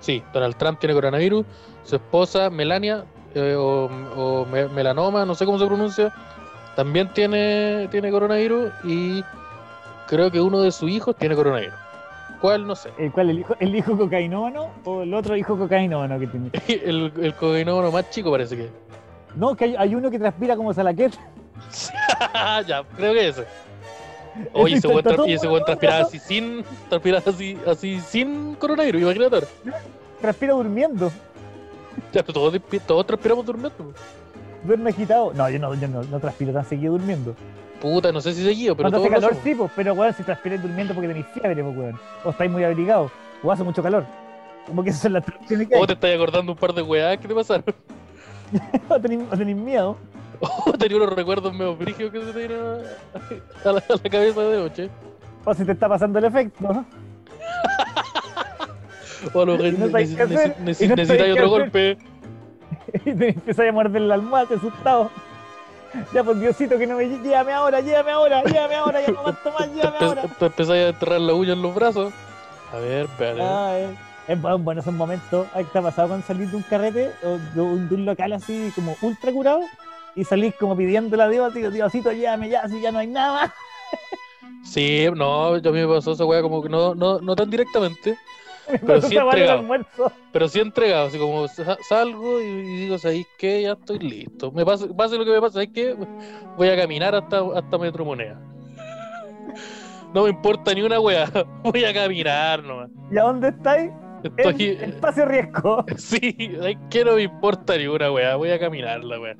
Sí, 0.00 0.22
Donald 0.32 0.56
Trump 0.56 0.78
tiene 0.78 0.94
coronavirus. 0.94 1.44
Su 1.84 1.96
esposa, 1.96 2.48
Melania, 2.50 3.04
eh, 3.34 3.54
o, 3.58 3.90
o 4.16 4.46
me- 4.46 4.68
melanoma, 4.68 5.26
no 5.26 5.34
sé 5.34 5.44
cómo 5.44 5.58
se 5.58 5.66
pronuncia, 5.66 6.12
también 6.76 7.12
tiene, 7.12 7.88
tiene 7.90 8.10
coronavirus. 8.10 8.72
Y 8.84 9.22
creo 10.06 10.30
que 10.30 10.40
uno 10.40 10.60
de 10.62 10.72
sus 10.72 10.88
hijos 10.90 11.14
tiene 11.16 11.34
coronavirus. 11.34 11.74
¿Cuál? 12.40 12.66
No 12.66 12.74
sé. 12.74 12.90
¿El 12.96 13.12
cuál? 13.12 13.28
¿El 13.28 13.40
hijo, 13.40 13.54
el 13.60 13.76
hijo 13.76 13.98
cocainómano 13.98 14.70
o 14.84 15.02
el 15.02 15.12
otro 15.12 15.36
hijo 15.36 15.58
cocainómano 15.58 16.18
que 16.18 16.26
tiene? 16.26 16.50
El, 16.86 17.12
el 17.20 17.34
cocainómano 17.34 17.90
más 17.92 18.08
chico 18.08 18.30
parece 18.30 18.56
que. 18.56 18.70
No, 19.36 19.54
que 19.54 19.64
hay, 19.66 19.76
hay 19.76 19.94
uno 19.94 20.10
que 20.10 20.18
transpira 20.18 20.56
como 20.56 20.72
salaqueta. 20.72 21.18
ya, 22.66 22.82
creo 22.96 23.12
que 23.12 23.28
ese. 23.28 23.46
Oye, 24.52 24.76
ese 24.76 24.88
Está 24.88 25.10
tra- 25.10 25.28
ese 25.28 25.46
bueno, 25.48 25.64
transpiraba 25.64 26.00
así 26.00 26.18
sin. 26.18 26.64
Transpiraba 26.88 27.22
así, 27.26 27.58
así 27.66 28.00
sin 28.00 28.54
coronavirus, 28.54 29.02
imagínate 29.02 29.34
ahora. 29.34 29.46
Transpira 30.20 30.52
durmiendo. 30.54 31.10
Ya, 32.12 32.22
pero 32.22 32.32
todos, 32.32 32.60
todos 32.86 33.06
transpiramos 33.06 33.44
durmiendo. 33.44 33.92
Duerme 34.64 34.90
agitado. 34.90 35.32
No, 35.34 35.48
yo 35.48 35.58
no, 35.58 35.74
yo 35.74 35.88
no, 35.88 36.02
no 36.02 36.20
transpiro 36.20 36.52
tan 36.52 36.64
seguido 36.64 36.92
durmiendo. 36.92 37.34
Puta, 37.80 38.12
no 38.12 38.20
sé 38.20 38.34
si 38.34 38.44
seguido, 38.44 38.76
pero 38.76 38.90
Cuando 38.90 38.98
hace 38.98 39.14
lo 39.14 39.20
calor 39.20 39.42
sí, 39.42 39.54
pues, 39.54 39.70
pero 39.74 39.94
weón, 39.94 40.14
si 40.14 40.22
transpiráis 40.22 40.60
durmiendo 40.60 40.92
porque 40.92 41.08
tenéis 41.08 41.26
fiebre, 41.32 41.62
pues 41.64 41.76
weón. 41.76 42.00
O 42.24 42.30
estáis 42.30 42.50
muy 42.50 42.62
abrigados. 42.62 43.10
O 43.42 43.50
hace 43.50 43.64
mucho 43.64 43.82
calor. 43.82 44.04
Como 44.66 44.84
que 44.84 44.90
esas 44.90 45.02
son 45.02 45.14
las 45.14 45.24
traducciones 45.24 45.66
que 45.66 45.74
hay. 45.74 45.80
O 45.82 45.86
te 45.86 45.94
estás 45.94 46.14
acordando 46.14 46.52
un 46.52 46.58
par 46.58 46.74
de 46.74 46.82
weás 46.82 47.18
que 47.18 47.28
te 47.28 47.34
pasaron. 47.34 47.64
O 48.88 49.00
tenéis 49.00 49.56
miedo. 49.56 49.96
O 50.40 50.72
tenía 50.78 50.96
unos 50.96 51.12
recuerdos 51.12 51.52
medio 51.52 51.76
brígidos 51.76 52.12
que 52.12 52.24
se 52.24 52.32
te 52.32 52.38
dieron 52.38 52.80
a 53.64 53.72
la, 53.72 53.78
a 53.78 53.84
la 54.02 54.10
cabeza 54.10 54.40
de 54.42 54.56
noche. 54.58 54.90
O 55.44 55.54
si 55.54 55.64
te 55.64 55.72
está 55.72 55.88
pasando 55.88 56.18
el 56.18 56.24
efecto. 56.26 56.84
O 59.34 59.42
a 59.42 59.44
lo 59.44 59.54
Y 59.66 59.72
no 59.72 59.86
neces- 59.88 60.16
neces- 60.16 60.56
necesitáis 60.58 61.32
otro 61.34 61.50
golpe. 61.50 61.98
y 63.04 63.12
te 63.12 63.28
empiezas 63.28 63.68
a 63.68 63.72
morder 63.72 64.00
la 64.02 64.14
almohada, 64.14 64.56
asustado. 64.56 65.10
Ya, 66.14 66.24
por 66.24 66.38
Diosito, 66.38 66.78
que 66.78 66.86
no 66.86 66.96
me 66.96 67.06
llévame 67.06 67.52
ahora, 67.52 67.80
llévame 67.80 68.12
ahora, 68.12 68.42
llévame 68.44 68.76
ahora, 68.76 69.00
ya 69.02 69.12
no 69.12 69.18
aguanto 69.20 69.52
más, 69.52 69.68
llévame 69.74 69.96
ahora. 70.00 70.22
te 70.38 70.46
empezáis 70.46 70.84
a 70.86 70.88
enterrar 70.88 71.20
la 71.20 71.34
uña 71.34 71.52
en 71.52 71.60
los 71.62 71.74
brazos. 71.74 72.14
A 72.72 72.76
ver, 72.78 73.04
espérate. 73.06 73.42
Ah, 73.42 73.72
eh. 73.78 73.94
Es 74.28 74.40
bueno, 74.40 74.58
bueno 74.58 74.80
esos 74.80 74.94
momentos. 74.94 75.46
¿Ay, 75.52 75.64
¿Te 75.70 75.78
ha 75.78 75.82
pasado 75.82 76.08
con 76.08 76.22
salir 76.22 76.48
de 76.48 76.56
un 76.56 76.62
carrete 76.62 77.10
o 77.22 77.36
de 77.54 77.60
un, 77.60 77.88
de 77.90 77.94
un 77.96 78.04
local 78.06 78.32
así 78.32 78.72
como 78.74 78.96
ultra 79.02 79.32
curado? 79.32 79.60
Y 80.16 80.24
salís 80.24 80.54
como 80.56 80.76
pidiéndole 80.76 81.22
a 81.22 81.28
Dios, 81.28 81.50
así, 81.50 81.60
Diosito, 81.68 82.12
llévame 82.12 82.48
ya, 82.48 82.68
si 82.68 82.80
ya 82.80 82.90
no 82.92 82.98
hay 82.98 83.06
nada. 83.06 83.54
Sí, 84.64 85.06
no, 85.14 85.56
yo 85.58 85.70
a 85.70 85.72
mí 85.72 85.80
me 85.80 85.88
pasó 85.94 86.12
esa 86.12 86.24
weá 86.24 86.42
como 86.42 86.62
que 86.62 86.68
no, 86.68 86.94
no, 86.94 87.18
no 87.20 87.34
tan 87.36 87.50
directamente, 87.50 88.16
Me 88.70 88.78
Pero 88.78 89.00
sí 89.02 89.16
en 89.16 89.22
entregado. 89.22 89.64
pero 90.32 90.48
sí 90.48 90.60
entregado, 90.60 91.06
así 91.08 91.18
como 91.18 91.48
sa- 91.48 91.78
salgo 91.88 92.40
y, 92.40 92.44
y 92.44 92.76
digo, 92.82 92.98
¿sabéis 92.98 93.26
qué? 93.38 93.62
Ya 93.62 93.72
estoy 93.72 93.98
listo. 93.98 94.52
Me 94.52 94.64
pasa, 94.64 94.86
pase 94.96 95.16
lo 95.16 95.24
que 95.24 95.32
me 95.32 95.40
pasa, 95.40 95.54
¿sabéis 95.54 95.70
qué? 95.74 95.96
Voy 96.56 96.68
a 96.68 96.76
caminar 96.76 97.14
hasta, 97.14 97.40
hasta 97.56 97.78
Metro 97.78 98.04
Moneda. 98.04 98.38
No 100.12 100.24
me 100.24 100.30
importa 100.30 100.74
ni 100.74 100.82
una 100.82 100.98
weá, 100.98 101.30
voy 101.62 101.84
a 101.84 101.94
caminar 101.94 102.62
nomás. 102.64 102.90
¿Y 103.12 103.18
a 103.18 103.22
dónde 103.22 103.48
estáis? 103.48 103.90
En 104.24 104.32
Estoy, 104.36 104.66
espacio 104.80 105.24
riesgo. 105.24 105.84
sí, 105.96 106.36
¿sabéis 106.56 106.78
qué? 106.90 107.04
No 107.04 107.14
me 107.14 107.22
importa 107.22 107.76
ni 107.78 107.86
una 107.86 108.10
weá, 108.10 108.34
voy 108.36 108.50
a 108.50 108.58
caminar 108.58 109.02
la 109.04 109.20
weá. 109.20 109.36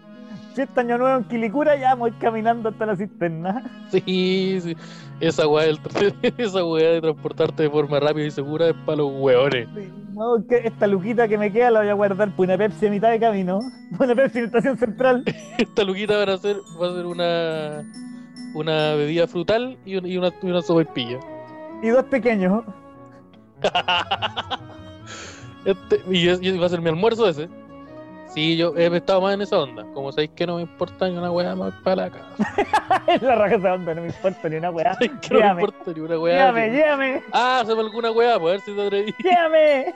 Fiesta 0.55 0.81
Año 0.81 0.99
Nuevo 0.99 1.19
en 1.19 1.25
Quilicura, 1.25 1.77
ya 1.79 1.95
voy 1.95 2.11
caminando 2.13 2.69
hasta 2.71 2.87
la 2.87 2.97
cisterna. 2.97 3.65
Sí, 3.91 4.59
sí. 4.63 4.77
Esa 5.21 5.47
weá, 5.49 5.67
del- 5.67 5.81
esa 6.39 6.65
weá 6.65 6.91
de 6.93 7.01
transportarte 7.01 7.65
de 7.65 7.71
forma 7.71 8.01
rápida 8.01 8.27
y 8.27 8.31
segura 8.31 8.69
es 8.69 8.75
para 8.87 8.99
los 8.99 9.13
weones. 9.13 9.69
Sí, 9.75 9.93
No, 10.13 10.45
que 10.49 10.59
esta 10.65 10.87
luquita 10.87 11.29
que 11.29 11.37
me 11.39 11.53
queda 11.53 11.71
la 11.71 11.81
voy 11.81 11.89
a 11.89 11.95
guardar 11.95 12.31
por 12.35 12.47
una 12.47 12.57
Pepsi 12.57 12.87
a 12.87 12.91
mitad 12.91 13.11
de 13.11 13.21
camino. 13.21 13.59
Una 13.99 14.15
Pepsi 14.15 14.39
en 14.39 14.45
estación 14.47 14.77
central. 14.79 15.25
Esta 15.59 15.85
luquita 15.85 16.25
va 16.25 16.33
a 16.33 16.39
ser, 16.39 16.57
va 16.81 16.89
a 16.89 16.95
ser 16.95 17.07
una, 17.07 17.85
una 18.55 18.95
bebida 18.95 19.27
frutal 19.27 19.77
y, 19.85 19.97
un- 19.97 20.07
y 20.07 20.17
una, 20.17 20.31
y 20.43 20.47
una 20.51 20.63
sopaipilla. 20.63 21.19
Y 21.83 21.89
dos 21.89 22.05
pequeños. 22.05 22.65
Este, 25.65 26.01
y, 26.11 26.29
y 26.31 26.59
va 26.59 26.67
a 26.67 26.69
ser 26.71 26.81
mi 26.81 26.89
almuerzo 26.89 27.29
ese. 27.29 27.49
Sí, 28.35 28.57
yo 28.57 28.75
he 28.77 28.87
estado 28.97 29.21
más 29.21 29.35
en 29.35 29.43
esa 29.43 29.59
onda. 29.59 29.85
Como 29.93 30.13
sabéis 30.13 30.31
que 30.37 30.47
no 30.47 30.57
me 30.57 30.63
importa 30.63 31.09
ni 31.09 31.17
una 31.17 31.31
weá 31.33 31.55
más 31.57 31.75
para 31.83 31.97
la 31.97 32.11
casa. 32.11 32.55
Es 33.09 33.23
la 33.23 33.35
raja 33.35 33.57
esa 33.57 33.75
onda, 33.75 33.95
no 33.95 34.03
me 34.03 34.07
importa 34.09 34.49
ni 34.49 34.57
una 34.57 34.71
weá. 34.71 34.97
Que 35.21 35.35
no 35.35 35.41
me 35.55 35.63
importa 35.63 35.93
ni 35.95 36.01
una 36.01 36.19
weá. 36.19 36.37
Llévame, 36.53 36.71
llévame, 36.71 37.23
Ah, 37.33 37.61
hazme 37.61 37.81
alguna 37.81 38.11
weá, 38.13 38.39
pues 38.39 38.51
a 38.51 38.53
ver 38.53 38.61
si 38.61 38.73
te 38.75 38.87
atreví. 38.87 39.15
llévame. 39.25 39.95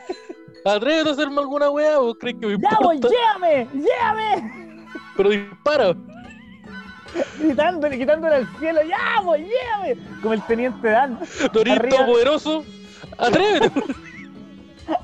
Atrévete 0.64 1.10
a 1.10 1.12
hacerme 1.12 1.40
alguna 1.40 1.70
weá, 1.70 1.98
vos 1.98 2.16
crees 2.18 2.36
que 2.40 2.46
me 2.46 2.58
Ya 2.58 2.78
voy, 2.80 2.96
importa. 2.96 3.16
llévame, 3.16 3.68
llévame. 3.72 4.86
Pero 5.16 5.28
dispara. 5.30 5.94
Gritándole, 7.38 7.96
quitándole 7.98 8.34
al 8.36 8.58
cielo, 8.58 8.80
ya 8.82 9.20
voy, 9.22 9.44
llévame. 9.46 9.96
Como 10.20 10.34
el 10.34 10.42
teniente 10.46 10.88
Dan. 10.88 11.18
Dorito 11.52 11.72
Arriba. 11.80 12.06
poderoso. 12.06 12.64
Atrévete. 13.18 13.70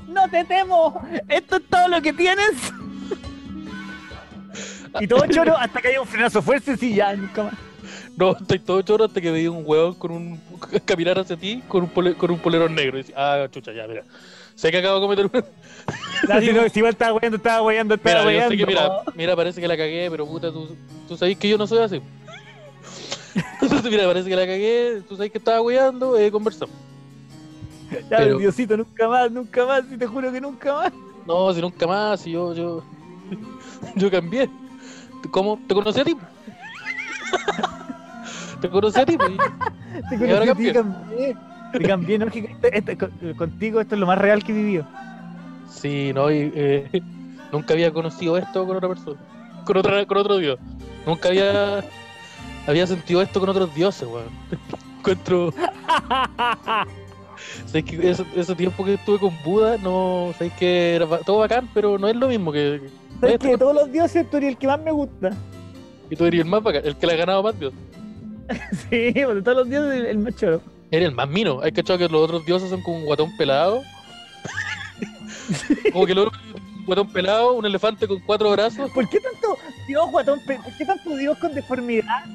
No 0.07 0.27
te 0.29 0.43
temo. 0.43 1.01
Esto 1.29 1.55
es 1.55 1.63
todo 1.69 1.87
lo 1.87 2.01
que 2.01 2.11
tienes. 2.13 2.73
Y 4.99 5.07
todo 5.07 5.25
choro 5.27 5.57
hasta 5.57 5.81
que 5.81 5.87
haya 5.89 6.01
un 6.01 6.07
frenazo 6.07 6.41
fuerte, 6.41 6.75
sí, 6.77 6.95
ya, 6.95 7.15
nunca 7.15 7.43
más. 7.43 7.53
No, 8.17 8.35
estoy 8.37 8.59
todo 8.59 8.81
choro 8.81 9.05
hasta 9.05 9.19
que 9.21 9.31
veía 9.31 9.49
un 9.49 9.63
huevón 9.65 9.95
con 9.95 10.11
un 10.11 10.39
caminar 10.85 11.17
hacia 11.19 11.37
ti 11.37 11.63
con 11.67 11.83
un, 11.83 11.89
pole- 11.89 12.13
con 12.15 12.29
un 12.31 12.39
polerón 12.39 12.75
negro. 12.75 12.97
Y 12.97 13.03
dice, 13.03 13.13
ah, 13.15 13.47
chucha, 13.49 13.71
ya, 13.71 13.87
mira. 13.87 14.03
Sé 14.55 14.69
que 14.69 14.77
acabo 14.77 14.95
de 14.95 15.01
cometer 15.01 15.25
una. 15.33 15.43
No, 16.29 16.39
si, 16.39 16.53
no, 16.53 16.69
si 16.69 16.79
igual 16.79 16.91
estaba 16.93 17.13
weyando, 17.13 17.37
estaba 17.37 17.61
weyando, 17.63 17.95
estaba 17.95 18.19
Mira, 18.25 18.33
yo 18.33 18.39
sé 18.41 18.47
weyando. 18.49 18.65
que, 18.67 18.71
mira, 18.71 18.91
mira, 19.15 19.35
parece 19.35 19.59
que 19.59 19.67
la 19.67 19.75
cagué, 19.75 20.07
pero 20.11 20.27
puta, 20.27 20.51
tú, 20.51 20.75
tú 21.07 21.17
sabes 21.17 21.35
que 21.37 21.49
yo 21.49 21.57
no 21.57 21.65
soy 21.65 21.79
así. 21.79 21.99
Entonces, 23.61 23.89
mira, 23.89 24.05
parece 24.05 24.29
que 24.29 24.35
la 24.35 24.45
cagué, 24.45 25.01
tú 25.09 25.15
sabes 25.15 25.31
que 25.31 25.37
estaba 25.39 25.61
weyando, 25.61 26.17
eh, 26.17 26.29
conversamos. 26.31 26.75
Ya, 28.09 28.17
pero- 28.17 28.37
Diosito, 28.37 28.77
nunca 28.77 29.07
más, 29.07 29.31
nunca 29.31 29.65
más, 29.65 29.83
y 29.91 29.97
te 29.97 30.05
juro 30.05 30.31
que 30.31 30.39
nunca 30.39 30.73
más. 30.73 30.93
No, 31.25 31.51
si 31.53 31.61
nunca 31.61 31.87
más, 31.87 32.21
si 32.21 32.31
yo, 32.31 32.53
yo, 32.53 32.83
yo 33.95 34.11
cambié. 34.11 34.49
¿Cómo? 35.29 35.59
¿Te 35.67 35.73
conocí 35.75 35.99
a 35.99 36.03
ti? 36.03 36.17
¿Te 38.59 38.69
conocí 38.69 38.99
a 38.99 39.05
ti? 39.05 39.17
Te 39.17 40.17
conocí 40.17 40.49
a 40.49 40.55
ti, 40.55 40.71
cambié. 40.73 41.37
Te 41.71 41.83
cambié, 41.83 42.17
no, 42.19 42.27
que 42.27 42.39
este- 42.39 42.77
este- 42.77 42.97
con- 42.97 43.33
contigo 43.37 43.79
esto 43.81 43.95
es 43.95 43.99
lo 43.99 44.07
más 44.07 44.17
real 44.17 44.43
que 44.43 44.51
he 44.51 44.55
vivido. 44.55 44.85
Sí, 45.69 46.11
no, 46.13 46.29
y, 46.29 46.51
eh, 46.53 47.01
nunca 47.51 47.73
había 47.73 47.91
conocido 47.91 48.37
esto 48.37 48.65
con 48.65 48.75
otra 48.77 48.89
persona, 48.89 49.17
con, 49.65 49.77
otra, 49.77 50.05
con 50.05 50.17
otro 50.17 50.37
dios. 50.37 50.59
Nunca 51.05 51.29
había, 51.29 51.81
había 52.67 52.87
sentido 52.87 53.21
esto 53.21 53.39
con 53.39 53.49
otros 53.49 53.73
dioses, 53.73 54.07
weón. 54.07 54.29
Encuentro. 54.99 55.53
Sabes 57.65 57.83
que 57.85 58.09
ese, 58.09 58.25
ese 58.35 58.55
tiempo 58.55 58.83
que 58.83 58.95
estuve 58.95 59.19
con 59.19 59.37
Buda, 59.43 59.77
no, 59.77 60.33
sabes 60.37 60.53
que 60.53 60.95
era 60.95 61.07
todo 61.19 61.39
bacán, 61.39 61.69
pero 61.73 61.97
no 61.97 62.07
es 62.07 62.15
lo 62.15 62.27
mismo 62.27 62.51
que. 62.51 62.81
¿Sabes 63.19 63.39
que 63.39 63.49
de 63.49 63.57
todos 63.57 63.75
los 63.75 63.91
dioses 63.91 64.29
tú 64.29 64.37
eres 64.37 64.49
el 64.49 64.57
que 64.57 64.67
más 64.67 64.79
me 64.79 64.91
gusta? 64.91 65.31
Y 66.09 66.15
tú 66.15 66.25
eres 66.25 66.41
el 66.41 66.45
más 66.47 66.63
bacán, 66.63 66.81
el 66.85 66.95
que 66.95 67.07
le 67.07 67.13
ha 67.13 67.17
ganado 67.17 67.43
más 67.43 67.59
dios. 67.59 67.73
Sí, 68.89 69.13
pues, 69.13 69.35
de 69.35 69.41
todos 69.41 69.59
los 69.59 69.69
dioses 69.69 69.93
el, 69.93 70.05
el 70.07 70.17
más 70.17 70.35
choro. 70.35 70.61
Eres 70.91 71.07
el 71.07 71.15
más 71.15 71.29
mino. 71.29 71.61
Hay 71.61 71.71
cachado 71.71 71.97
que 71.97 72.09
los 72.09 72.21
otros 72.21 72.45
dioses 72.45 72.69
son 72.69 72.81
como 72.81 72.97
un 72.97 73.05
guatón 73.05 73.35
pelado. 73.37 73.81
como 75.93 76.05
que 76.05 76.11
el 76.11 76.19
otro 76.19 76.37
un 76.81 76.85
guatón 76.85 77.07
pelado, 77.09 77.53
un 77.53 77.65
elefante 77.65 78.07
con 78.07 78.19
cuatro 78.21 78.51
brazos. 78.51 78.89
¿Por 78.91 79.07
qué 79.07 79.19
tanto 79.19 79.57
dios 79.87 80.09
guatón? 80.11 80.39
¿Por 80.45 80.77
qué 80.77 80.85
tanto 80.85 81.15
dios 81.15 81.37
con 81.37 81.53
deformidad? 81.53 82.25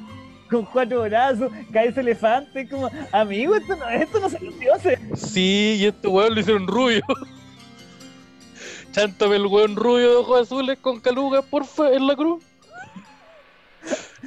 Con 0.49 0.63
cuatro 0.65 1.01
brazos, 1.03 1.51
cabeza 1.73 1.99
elefante, 2.01 2.67
como, 2.69 2.89
amigo, 3.11 3.55
esto 3.55 3.75
no, 3.75 3.89
esto 3.89 4.19
no 4.19 4.29
son 4.29 4.45
los 4.45 4.59
dioses. 4.59 4.99
Sí, 5.15 5.77
y 5.79 5.85
este 5.85 6.07
weón 6.07 6.33
lo 6.35 6.39
hicieron 6.39 6.67
rubio. 6.67 7.01
Chántame 8.91 9.35
el 9.35 9.45
weón 9.45 9.75
rubio 9.75 10.09
de 10.09 10.15
ojos 10.15 10.41
azules 10.41 10.79
con 10.79 10.99
calugas, 10.99 11.43
porfa, 11.45 11.91
en 11.91 12.07
la 12.07 12.15
cruz. 12.15 12.43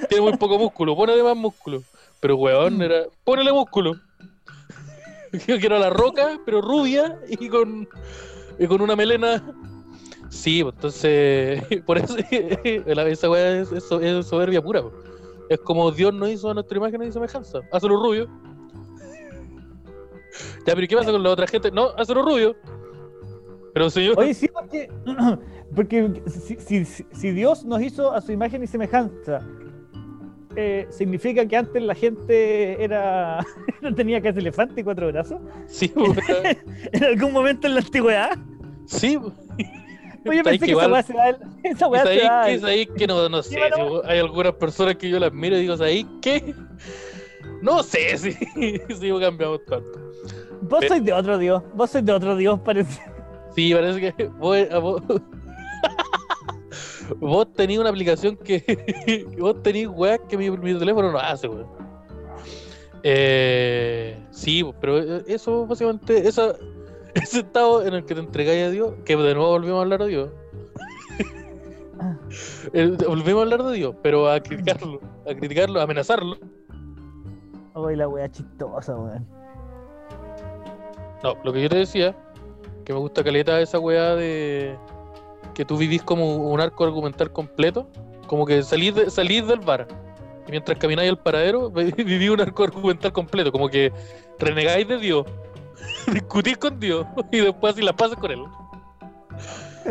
Tiene 0.09 0.23
muy 0.23 0.37
poco 0.37 0.59
músculo, 0.59 0.95
ponele 0.95 1.23
más 1.23 1.37
músculo. 1.37 1.83
Pero 2.21 2.37
weón, 2.37 2.81
era. 2.83 3.05
Ponele 3.25 3.53
músculo. 3.53 3.97
Yo 5.47 5.59
quiero 5.59 5.79
la 5.79 5.91
roca, 5.91 6.39
pero 6.45 6.61
rubia 6.61 7.19
y 7.29 7.49
con. 7.49 7.89
y 8.59 8.67
con 8.67 8.81
una 8.83 8.95
melena. 8.95 9.43
Sí, 10.29 10.63
pues 10.63 10.75
entonces. 10.77 11.63
Por 11.87 11.99
eso 11.99 12.17
esa 12.19 13.31
weá 13.31 13.61
es, 13.61 13.73
es 13.73 13.89
so- 13.89 14.01
es 14.01 14.27
soberbia 14.27 14.63
pura. 14.63 14.83
Es 15.51 15.59
como 15.61 15.91
Dios 15.91 16.15
nos 16.15 16.31
hizo 16.31 16.49
a 16.51 16.55
nuestra 16.55 16.79
imagen 16.79 17.03
y 17.03 17.13
semejanza. 17.13 17.59
Hazlo 17.73 18.01
rubio. 18.03 18.29
Ya, 20.65 20.75
pero 20.75 20.83
¿y 20.83 20.89
¿qué 20.89 20.97
pasa 20.97 21.11
con 21.11 21.23
la 21.23 21.31
otra 21.31 21.47
gente? 21.49 21.71
No, 21.73 21.89
hazlo 21.97 22.23
rubio. 22.23 22.55
Pero 23.75 23.91
señor. 23.91 24.15
Oye, 24.19 24.33
sí, 24.33 24.47
porque, 24.53 24.89
porque 25.75 26.23
si, 26.27 26.57
si- 26.57 26.85
si- 26.85 27.05
si 27.13 27.31
Dios 27.33 27.65
nos 27.65 27.83
hizo 27.83 28.13
a 28.13 28.21
su 28.21 28.31
imagen 28.33 28.63
y 28.63 28.67
semejanza, 28.69 29.41
eh, 30.57 30.87
¿significa 30.91 31.45
que 31.47 31.57
antes 31.57 31.83
la 31.83 31.95
gente 31.97 32.83
era 32.83 33.45
no 33.83 33.93
tenía 33.95 34.21
cabeza 34.21 34.39
elefante 34.41 34.81
y 34.81 34.85
cuatro 34.85 35.09
brazos? 35.09 35.41
Sí, 35.67 35.89
pues, 35.89 36.17
¿En 36.93 37.05
algún 37.05 37.33
momento 37.33 37.67
en 37.67 37.75
la 37.75 37.81
antigüedad? 37.81 38.39
sí. 38.87 39.19
Oye, 40.27 40.39
ahí 40.39 40.43
pensé 40.43 40.59
que 40.67 40.73
esa 40.73 40.75
igual- 40.85 40.93
weá 40.93 41.03
se. 41.03 41.15
Esa 41.65 41.87
¿Y 41.87 41.91
weá 41.91 42.07
se 42.07 42.17
da. 42.21 42.47
que, 42.47 42.59
sabéis 42.59 42.89
que 42.97 43.07
no, 43.07 43.29
no 43.29 43.43
sé, 43.43 43.51
Sí, 43.51 43.57
bueno. 43.57 44.03
si 44.03 44.09
hay 44.11 44.19
algunas 44.19 44.53
personas 44.55 44.97
que 44.97 45.09
yo 45.09 45.19
las 45.19 45.33
miro 45.33 45.57
y 45.57 45.61
digo, 45.63 45.77
¿sabéis 45.77 46.07
qué? 46.21 46.55
No 47.63 47.83
sé 47.83 48.17
si, 48.19 48.33
si 48.33 49.21
cambiado 49.21 49.59
tanto. 49.61 49.91
Vos 50.63 50.81
Pero- 50.81 50.89
sois 50.95 51.05
de 51.05 51.13
otro 51.13 51.39
Dios. 51.39 51.63
Vos 51.75 51.91
sois 51.91 52.05
de 52.05 52.13
otro 52.13 52.37
Dios, 52.37 52.61
parece. 52.61 53.01
Sí, 53.55 53.73
parece 53.75 54.13
que 54.15 54.25
vos, 54.27 54.57
a 54.71 54.79
vos, 54.79 55.03
vos 57.19 57.53
tenías 57.55 57.81
una 57.81 57.91
aplicación 57.91 58.37
que 58.37 59.27
vos 59.39 59.63
tenías 59.63 59.91
weas 59.95 60.21
que 60.29 60.37
mi, 60.37 60.51
mi 60.51 60.79
teléfono 60.79 61.11
no 61.13 61.19
hace, 61.19 61.49
weón. 61.49 61.67
Eh, 63.03 64.19
sí, 64.31 64.65
pero 64.81 64.99
eso 65.27 65.67
básicamente, 65.67 66.29
esa, 66.29 66.55
ese 67.23 67.41
estado 67.41 67.85
en 67.87 67.95
el 67.95 68.05
que 68.05 68.15
te 68.15 68.21
entregáis 68.21 68.67
a 68.67 68.71
Dios, 68.71 68.95
que 69.05 69.17
de 69.17 69.35
nuevo 69.35 69.51
volvimos 69.51 69.79
a 69.79 69.83
hablar 69.83 70.01
de 70.01 70.09
Dios. 70.09 70.31
El- 72.73 72.97
volvimos 72.97 73.41
a 73.41 73.43
hablar 73.43 73.63
de 73.65 73.73
Dios, 73.77 73.95
pero 74.03 74.31
a 74.31 74.41
criticarlo, 74.41 75.01
a 75.29 75.35
criticarlo, 75.35 75.81
a 75.81 75.85
amenazarlo. 75.85 76.37
Oye, 77.75 77.97
la 77.97 78.09
weá 78.09 78.29
chistosa, 78.31 78.97
weón. 78.97 79.27
No, 81.23 81.35
lo 81.45 81.53
que 81.53 81.63
yo 81.63 81.69
te 81.69 81.77
decía, 81.77 82.17
que 82.85 82.93
me 82.93 82.99
gusta 82.99 83.23
caleta 83.23 83.61
esa 83.61 83.79
weá 83.79 84.15
de 84.17 84.77
que 85.55 85.65
tú 85.65 85.77
vivís 85.77 86.03
como 86.03 86.37
un 86.51 86.61
arco 86.61 86.85
argumental 86.85 87.31
completo, 87.33 87.89
como 88.27 88.47
que 88.47 88.63
salís, 88.63 88.95
de- 88.95 89.11
salís 89.11 89.47
del 89.47 89.61
bar 89.61 89.87
y 90.47 90.51
mientras 90.51 90.79
camináis 90.79 91.11
al 91.11 91.19
paradero 91.19 91.71
vi- 91.71 91.93
viví 92.05 92.29
un 92.29 92.41
arco 92.41 92.65
argumental 92.65 93.13
completo, 93.13 93.53
como 93.53 93.69
que 93.69 93.93
renegáis 94.39 94.89
de 94.89 94.99
Dios, 94.99 95.27
discutís 96.13 96.57
con 96.59 96.79
Dios 96.81 97.07
y 97.31 97.39
después 97.41 97.75
así 97.75 97.83
la 97.83 97.93
pasas 97.93 98.17
con 98.19 98.31
él. 98.31 98.45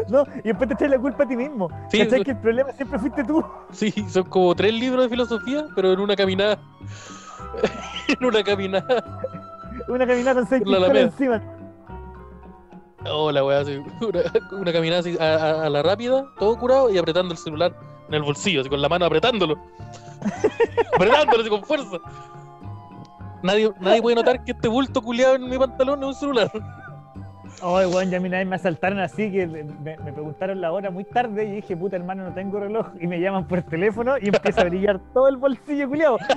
No, 0.08 0.24
y 0.44 0.48
después 0.50 0.68
te 0.68 0.76
echas 0.76 0.90
la 0.92 1.00
culpa 1.00 1.24
a 1.24 1.28
ti 1.28 1.36
mismo. 1.36 1.68
Sí, 1.90 2.00
¿Cachai 2.00 2.16
eso- 2.20 2.26
que 2.26 2.32
el 2.32 2.38
problema 2.38 2.72
siempre 2.74 3.00
fuiste 3.00 3.24
tú? 3.24 3.44
Sí, 3.72 3.92
son 4.10 4.24
como 4.24 4.54
tres 4.56 4.74
libros 4.74 5.04
de 5.04 5.10
filosofía, 5.10 5.66
pero 5.76 5.94
en 5.94 6.00
una 6.00 6.16
caminada. 6.16 6.60
en 8.08 8.26
una 8.26 8.44
caminada. 8.44 9.22
Una 9.88 10.06
caminata 10.06 10.36
con 10.42 10.48
seis 10.48 10.62
la 10.66 10.88
encima. 11.00 11.42
Oh, 13.06 13.32
la 13.32 13.44
weá, 13.46 13.62
así, 13.62 13.78
una, 14.02 14.22
una 14.52 14.74
caminada 14.74 15.00
así 15.00 15.18
a, 15.20 15.24
a- 15.24 15.66
a 15.66 15.70
la 15.70 15.82
rápida, 15.82 16.26
todo 16.38 16.58
curado 16.58 16.90
y 16.90 16.98
apretando 16.98 17.32
el 17.32 17.38
celular 17.38 17.74
en 18.10 18.14
el 18.14 18.24
bolsillo, 18.24 18.60
así 18.62 18.70
con 18.70 18.82
la 18.82 18.90
mano 18.90 19.06
apretándolo. 19.06 19.58
apretándolo 20.96 21.42
así 21.42 21.50
con 21.50 21.64
fuerza. 21.64 21.98
Nadie, 23.44 23.72
nadie 23.80 24.02
puede 24.02 24.16
notar 24.16 24.44
que 24.44 24.52
este 24.52 24.68
bulto 24.68 25.02
culiado 25.02 25.36
en 25.36 25.50
mi 25.50 25.58
pantalón 25.58 26.00
es 26.00 26.06
un 26.08 26.16
celular. 26.16 26.52
Ay, 27.62 27.86
weón, 27.88 28.10
ya 28.10 28.18
a 28.18 28.20
mí 28.22 28.30
vez 28.30 28.48
me 28.48 28.56
asaltaron 28.56 29.00
así 29.00 29.32
que 29.32 29.46
me, 29.46 29.64
me 29.64 30.14
preguntaron 30.14 30.62
la 30.62 30.72
hora 30.72 30.92
muy 30.92 31.04
tarde 31.04 31.44
y 31.46 31.52
dije, 31.58 31.76
puta 31.76 31.98
hermano, 31.98 32.24
no 32.24 32.34
tengo 32.34 32.60
reloj. 32.60 32.88
Y 33.00 33.08
me 33.08 33.20
llaman 33.20 33.48
por 33.48 33.62
teléfono 33.64 34.18
y 34.18 34.30
empieza 34.30 34.62
a 34.62 34.66
brillar 34.66 35.00
todo 35.14 35.28
el 35.28 35.38
bolsillo, 35.38 35.90
culiado. 35.90 36.18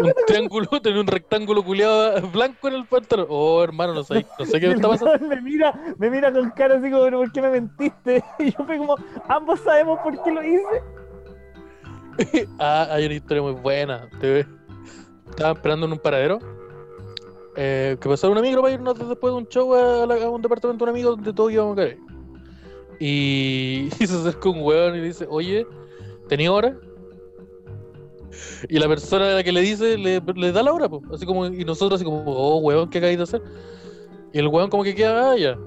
un 0.00 0.12
triángulo, 0.26 0.66
tenía 0.82 1.00
un 1.00 1.06
rectángulo 1.06 1.62
culiado 1.62 2.20
blanco 2.28 2.68
en 2.68 2.74
el 2.74 2.86
pantalón. 2.86 3.26
Oh, 3.28 3.62
hermano, 3.62 3.94
no 3.94 4.04
sé, 4.04 4.24
no 4.38 4.44
sé 4.44 4.60
qué 4.60 4.70
está 4.70 4.88
pasando. 4.88 5.26
Me 5.26 5.40
mira, 5.40 5.74
me 5.98 6.10
mira 6.10 6.32
con 6.32 6.50
cara 6.50 6.76
así 6.76 6.90
como, 6.90 7.04
"¿Pero 7.04 7.18
¿por 7.18 7.32
qué 7.32 7.42
me 7.42 7.50
mentiste? 7.50 8.24
Y 8.38 8.50
yo 8.52 8.64
fue 8.64 8.78
como, 8.78 8.96
ambos 9.28 9.60
sabemos 9.60 9.98
por 10.00 10.20
qué 10.22 10.30
lo 10.32 10.42
hice. 10.42 10.82
ah, 12.58 12.88
hay 12.90 13.06
una 13.06 13.14
historia 13.14 13.42
muy 13.42 13.52
buena. 13.52 14.08
Te- 14.20 14.46
Estaba 15.30 15.52
esperando 15.52 15.86
en 15.86 15.92
un 15.92 15.98
paradero. 15.98 16.38
Eh, 17.54 17.96
que 18.00 18.08
pasara 18.08 18.32
una 18.32 18.40
micro 18.40 18.62
para 18.62 18.72
irnos 18.74 18.98
después 18.98 19.32
de 19.32 19.38
un 19.38 19.46
show 19.48 19.74
a, 19.74 20.06
la- 20.06 20.30
un 20.30 20.40
departamento 20.40 20.84
de 20.84 20.90
un 20.90 20.96
amigo 20.96 21.10
donde 21.10 21.32
todos 21.32 21.52
íbamos 21.52 21.74
a 21.74 21.82
caer. 21.82 21.98
Y, 23.00 23.88
se 23.98 24.04
acerca 24.04 24.48
un 24.48 24.60
weón 24.60 24.94
y 24.96 25.00
dice, 25.00 25.26
oye, 25.28 25.66
¿tenía 26.28 26.52
hora? 26.52 26.78
Y 28.68 28.78
la 28.78 28.88
persona 28.88 29.32
a 29.32 29.34
la 29.34 29.42
que 29.42 29.52
le 29.52 29.60
dice 29.60 29.98
le, 29.98 30.20
le 30.34 30.52
da 30.52 30.62
la 30.62 30.72
hora. 30.72 30.88
Así 31.12 31.26
como, 31.26 31.46
y 31.46 31.64
nosotros 31.64 31.96
así 32.00 32.04
como, 32.04 32.22
oh, 32.26 32.58
weón, 32.58 32.88
¿qué 32.90 32.98
acabáis 32.98 33.18
de 33.18 33.24
hacer? 33.24 33.42
Y 34.32 34.38
el 34.38 34.48
weón 34.48 34.70
como 34.70 34.84
que 34.84 34.94
queda, 34.94 35.32
ah, 35.32 35.36
ya. 35.36 35.58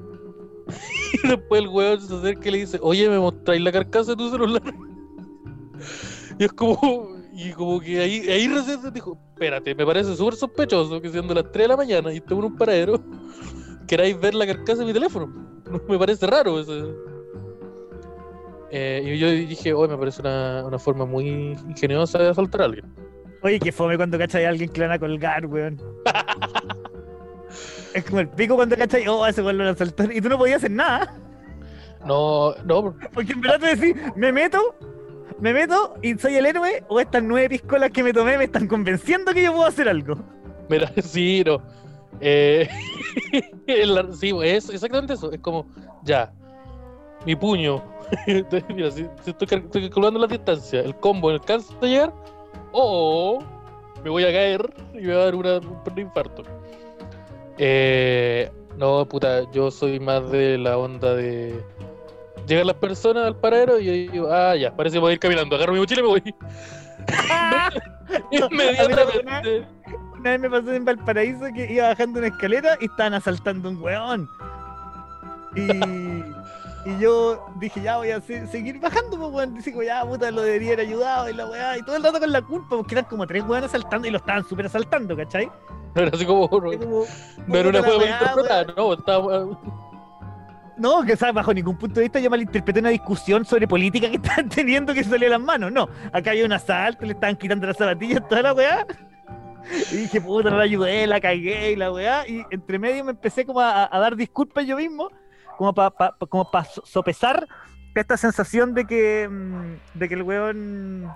Y 1.24 1.28
después 1.28 1.62
el 1.62 1.68
weón 1.70 2.02
se 2.02 2.16
acerca 2.16 2.50
y 2.50 2.52
le 2.52 2.58
dice, 2.60 2.80
oye, 2.82 3.10
¿me 3.10 3.20
mostráis 3.20 3.62
la 3.62 3.72
carcasa 3.72 4.12
de 4.12 4.18
tu 4.18 4.30
celular? 4.32 4.62
Y 6.38 6.44
es 6.44 6.54
como, 6.54 7.16
y 7.34 7.52
como 7.52 7.80
que 7.80 8.00
ahí, 8.00 8.30
ahí 8.30 8.48
recién 8.48 8.82
se 8.82 8.92
dijo, 8.92 9.18
espérate, 9.34 9.76
me 9.76 9.86
parece 9.86 10.16
súper 10.16 10.36
sospechoso 10.36 11.02
que 11.02 11.10
siendo 11.10 11.34
las 11.34 11.52
3 11.52 11.64
de 11.64 11.68
la 11.68 11.78
mañana 11.78 12.14
y 12.14 12.18
estemos 12.18 12.46
en 12.46 12.52
un 12.52 12.58
paradero, 12.58 13.02
queráis 13.88 14.20
ver 14.20 14.34
la 14.34 14.46
carcasa 14.46 14.80
de 14.80 14.86
mi 14.86 14.94
teléfono. 14.94 15.28
No, 15.70 15.82
me 15.90 15.98
parece 15.98 16.28
raro 16.28 16.60
eso. 16.60 16.94
Eh, 18.72 19.02
y 19.06 19.18
yo 19.18 19.30
dije, 19.30 19.74
hoy 19.74 19.88
me 19.88 19.98
parece 19.98 20.22
una, 20.22 20.66
una 20.66 20.80
forma 20.80 21.06
muy 21.06 21.28
ingeniosa 21.68 22.20
de 22.20 22.30
asaltar 22.30 22.62
a 22.62 22.66
alguien. 22.66 22.86
Oye, 23.42 23.60
que 23.60 23.72
fome 23.72 23.96
cuando 23.96 24.18
cachai 24.18 24.46
a 24.46 24.50
alguien 24.50 24.70
que 24.70 24.80
le 24.80 24.88
van 24.88 24.96
a 24.96 25.00
colgar, 25.00 25.46
weón. 25.46 25.80
es 27.94 28.04
como 28.04 28.20
el 28.20 28.28
pico 28.30 28.56
cuando 28.56 28.76
cachai, 28.76 29.08
oh, 29.08 29.26
ese 29.26 29.42
weón 29.42 29.58
lo 29.58 29.64
van 29.64 29.70
a 29.70 29.76
asaltar. 29.76 30.12
Y 30.12 30.20
tú 30.20 30.30
no 30.30 30.38
podías 30.38 30.58
hacer 30.58 30.72
nada. 30.72 31.16
No, 32.06 32.54
no, 32.66 32.96
Porque 33.14 33.34
en 33.34 33.42
verdad 33.42 33.60
te 33.60 33.76
decís, 33.76 34.02
me 34.16 34.32
meto 34.32 34.76
¿me 35.40 35.54
meto 35.54 35.96
y 36.02 36.16
soy 36.18 36.36
el 36.36 36.46
héroe 36.46 36.84
o 36.88 37.00
estas 37.00 37.24
nueve 37.24 37.50
piscolas 37.50 37.92
que 37.92 38.04
me 38.04 38.14
tomé 38.14 38.38
me 38.38 38.46
están 38.46 38.68
convenciendo 38.68 39.34
que 39.34 39.44
yo 39.44 39.54
puedo 39.54 39.66
hacer 39.68 39.90
algo? 39.90 40.16
Mira, 40.70 40.92
sí, 41.04 41.44
no. 41.46 41.62
Eh, 42.22 42.70
el- 43.68 44.14
sí, 44.16 44.32
es 44.44 44.70
exactamente 44.70 45.14
eso. 45.14 45.32
Es 45.32 45.40
como, 45.40 45.66
ya, 46.04 46.32
mi 47.26 47.36
puño. 47.36 47.84
Mira, 48.74 48.92
si, 48.92 49.08
estoy, 49.26 49.48
cal- 49.48 49.64
estoy 49.66 49.82
calculando 49.84 50.20
la 50.20 50.28
distancia, 50.28 50.82
el 50.82 50.96
combo 50.98 51.30
alcanza 51.30 51.74
a 51.82 51.86
llegar, 51.86 52.14
o 52.72 53.40
me 54.04 54.10
voy 54.10 54.24
a 54.24 54.32
caer 54.32 54.74
y 54.94 55.02
me 55.02 55.14
va 55.16 55.22
a 55.24 55.26
dar 55.26 55.36
un 55.36 56.00
infarto. 56.00 56.44
Eh, 57.58 58.52
no, 58.78 59.08
puta, 59.08 59.50
yo 59.52 59.72
soy 59.72 60.00
más 60.00 60.30
de 60.32 60.58
la 60.58 60.78
onda 60.78 61.16
de. 61.16 61.64
Llegan 62.48 62.68
las 62.68 62.76
personas 62.76 63.26
al 63.26 63.36
paradero 63.38 63.80
y 63.80 63.86
yo 63.86 63.92
digo, 64.14 64.30
ah, 64.32 64.56
ya, 64.56 64.76
parece 64.76 64.96
que 64.96 65.00
voy 65.00 65.12
a 65.12 65.14
ir 65.14 65.20
caminando. 65.20 65.56
Agarro 65.56 65.74
mi 65.74 65.80
mochila 65.80 66.02
y 66.02 66.04
me 66.04 66.10
voy. 66.10 66.36
Inmediatamente. 68.32 69.68
Una 70.20 70.30
vez 70.32 70.40
me 70.40 70.50
pasó 70.50 70.74
en 70.74 70.86
Valparaíso 70.86 71.46
que 71.54 71.72
iba 71.72 71.88
bajando 71.90 72.20
una 72.20 72.28
escalera 72.30 72.78
y 72.80 72.86
estaban 72.86 73.14
asaltando 73.14 73.70
un 73.70 73.82
weón. 73.82 74.28
Y, 75.56 75.70
y 76.90 77.00
yo 77.00 77.46
dije, 77.60 77.82
ya 77.82 77.98
voy 77.98 78.12
a 78.12 78.22
se- 78.22 78.48
seguir 78.48 78.80
bajando, 78.80 79.18
pues 79.18 79.32
weón. 79.32 79.54
Dice, 79.56 79.72
como, 79.72 79.84
ya 79.84 80.04
puta, 80.04 80.32
lo 80.32 80.42
debería 80.42 80.74
haber 80.74 80.88
ayudado 80.88 81.30
y 81.30 81.34
la 81.34 81.46
weá. 81.48 81.78
Y 81.78 81.84
todo 81.84 81.96
el 81.96 82.04
rato 82.04 82.20
con 82.20 82.32
la 82.32 82.42
culpa, 82.42 82.76
porque 82.76 82.96
eran 82.96 83.06
como 83.06 83.28
tres 83.28 83.44
weones 83.44 83.70
asaltando 83.70 84.08
y 84.08 84.12
lo 84.12 84.18
estaban 84.18 84.48
súper 84.48 84.66
asaltando, 84.66 85.16
¿cachai? 85.16 85.46
No 85.96 86.02
era 86.02 86.12
así 86.14 86.26
como. 86.26 86.50
Como, 86.50 86.70
No 87.48 87.58
era 87.58 87.70
una 87.70 87.82
weá, 87.82 88.20
interpretada, 88.20 88.66
no, 88.76 88.94
estaba. 88.94 89.46
No, 90.78 91.04
que 91.04 91.16
sea, 91.16 91.32
bajo 91.32 91.54
ningún 91.54 91.78
punto 91.78 91.96
de 92.00 92.04
vista 92.06 92.20
yo 92.20 92.30
malinterpreté 92.30 92.80
una 92.82 92.90
discusión 92.90 93.46
sobre 93.46 93.68
política 93.68 94.10
que 94.10 94.16
estaban 94.22 94.50
teniendo 94.50 94.94
que 94.94 95.04
salió 95.04 95.26
de 95.28 95.30
las 95.30 95.40
manos. 95.42 95.72
No, 95.72 95.88
acá 96.12 96.32
había 96.32 96.46
un 96.46 96.52
asalto, 96.54 97.06
le 97.06 97.14
estaban 97.14 97.36
quitando 97.38 97.66
las 97.68 97.78
zapatillas, 97.78 98.28
toda 98.28 98.42
la 98.42 98.54
weá. 98.54 98.86
Y 99.92 99.96
dije, 99.96 100.22
puta, 100.22 100.50
no 100.50 100.58
la 100.58 100.64
ayudé, 100.64 101.08
la 101.08 101.20
cagué 101.20 101.72
y 101.72 101.76
la 101.76 101.92
weá. 101.92 102.28
Y 102.28 102.44
entre 102.52 102.78
medio 102.78 103.04
me 103.04 103.12
empecé 103.12 103.46
como 103.46 103.62
a, 103.62 103.90
a 103.92 104.00
dar 104.00 104.16
disculpas 104.16 104.66
yo 104.68 104.76
mismo, 104.78 105.10
como 105.58 105.74
para 105.74 105.92
como 106.30 106.52
pa 106.52 106.66
so- 106.66 106.84
sopesar 106.86 107.48
esta 107.96 108.18
sensación 108.18 108.74
de 108.74 108.86
que, 108.86 109.28
mm, 109.30 109.98
de 109.98 110.08
que 110.10 110.14
el 110.16 110.24
weón 110.24 111.10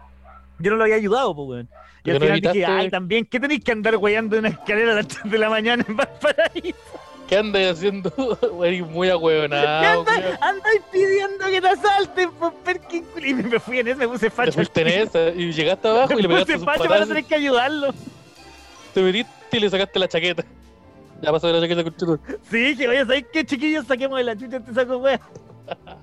yo 0.58 0.72
no 0.72 0.78
lo 0.78 0.84
había 0.84 0.96
ayudado, 0.96 1.36
pues 1.36 1.48
weón. 1.50 1.70
Y 2.06 2.12
¿Por 2.12 2.14
al 2.14 2.20
no 2.20 2.26
final 2.38 2.54
dije, 2.54 2.66
ay, 2.66 2.90
también, 2.90 3.26
¿qué 3.26 3.40
tenéis 3.40 3.64
que 3.64 3.72
andar 3.74 3.98
weyando 3.98 4.36
en 4.38 4.40
una 4.46 4.50
escalera 4.50 4.94
a 4.94 4.96
las 4.96 5.08
3 5.10 5.30
de 5.32 5.38
la 5.38 5.50
mañana 5.50 5.84
en 5.88 5.96
Valparaíso? 5.98 6.78
¿Qué 7.30 7.38
andas 7.38 7.78
haciendo? 7.78 8.12
Eres 8.66 8.88
muy 8.88 9.08
¿Qué 9.08 9.12
ahueonado. 9.12 10.04
andáis 10.42 10.82
pidiendo 10.92 11.46
que 11.46 11.62
te 11.62 11.68
asalten, 11.68 12.32
por 12.32 12.54
Perkin? 12.56 13.06
Y 13.24 13.34
me 13.36 13.60
fui 13.60 13.80
en 13.80 13.88
eso, 13.90 13.98
me 14.00 14.08
puse 14.08 14.26
Te 14.26 14.32
facho. 14.32 14.52
fuiste 14.54 14.82
en 14.82 14.88
esa 15.08 15.30
y 15.30 15.52
llegaste 15.52 15.88
abajo 15.88 16.14
y 16.18 16.24
le 16.24 16.28
me 16.28 16.34
pegaste 16.34 16.54
puse 16.54 16.66
facho 16.66 16.84
para 16.86 17.06
tener 17.06 17.24
que 17.26 17.36
ayudarlo. 17.36 17.94
Te 18.96 19.02
metiste 19.04 19.32
y 19.52 19.60
le 19.60 19.70
sacaste 19.70 20.00
la 20.00 20.08
chaqueta. 20.08 20.44
Ya 21.22 21.32
pasó 21.32 21.52
la 21.52 21.60
chaqueta 21.62 21.84
con. 21.84 22.20
Sí, 22.50 22.76
que 22.76 22.88
oye, 22.88 23.06
¿sabes 23.06 23.26
qué, 23.32 23.46
chiquillos? 23.46 23.86
Saquemos 23.86 24.18
de 24.18 24.24
la 24.24 24.36
chucha 24.36 24.58
este 24.58 24.74
saco, 24.74 24.98
wea. 24.98 25.20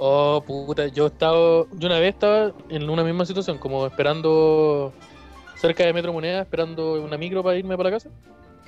Oh, 0.00 0.40
puta, 0.46 0.86
yo 0.86 1.06
estaba. 1.08 1.64
Yo 1.72 1.86
una 1.88 1.98
vez 1.98 2.14
estaba 2.14 2.52
en 2.68 2.88
una 2.88 3.02
misma 3.02 3.26
situación, 3.26 3.58
como 3.58 3.84
esperando 3.84 4.92
cerca 5.56 5.84
de 5.84 5.92
Metro 5.92 6.12
Moneda, 6.12 6.42
esperando 6.42 7.02
una 7.02 7.18
micro 7.18 7.42
para 7.42 7.56
irme 7.56 7.76
para 7.76 7.90
la 7.90 7.96
casa. 7.96 8.08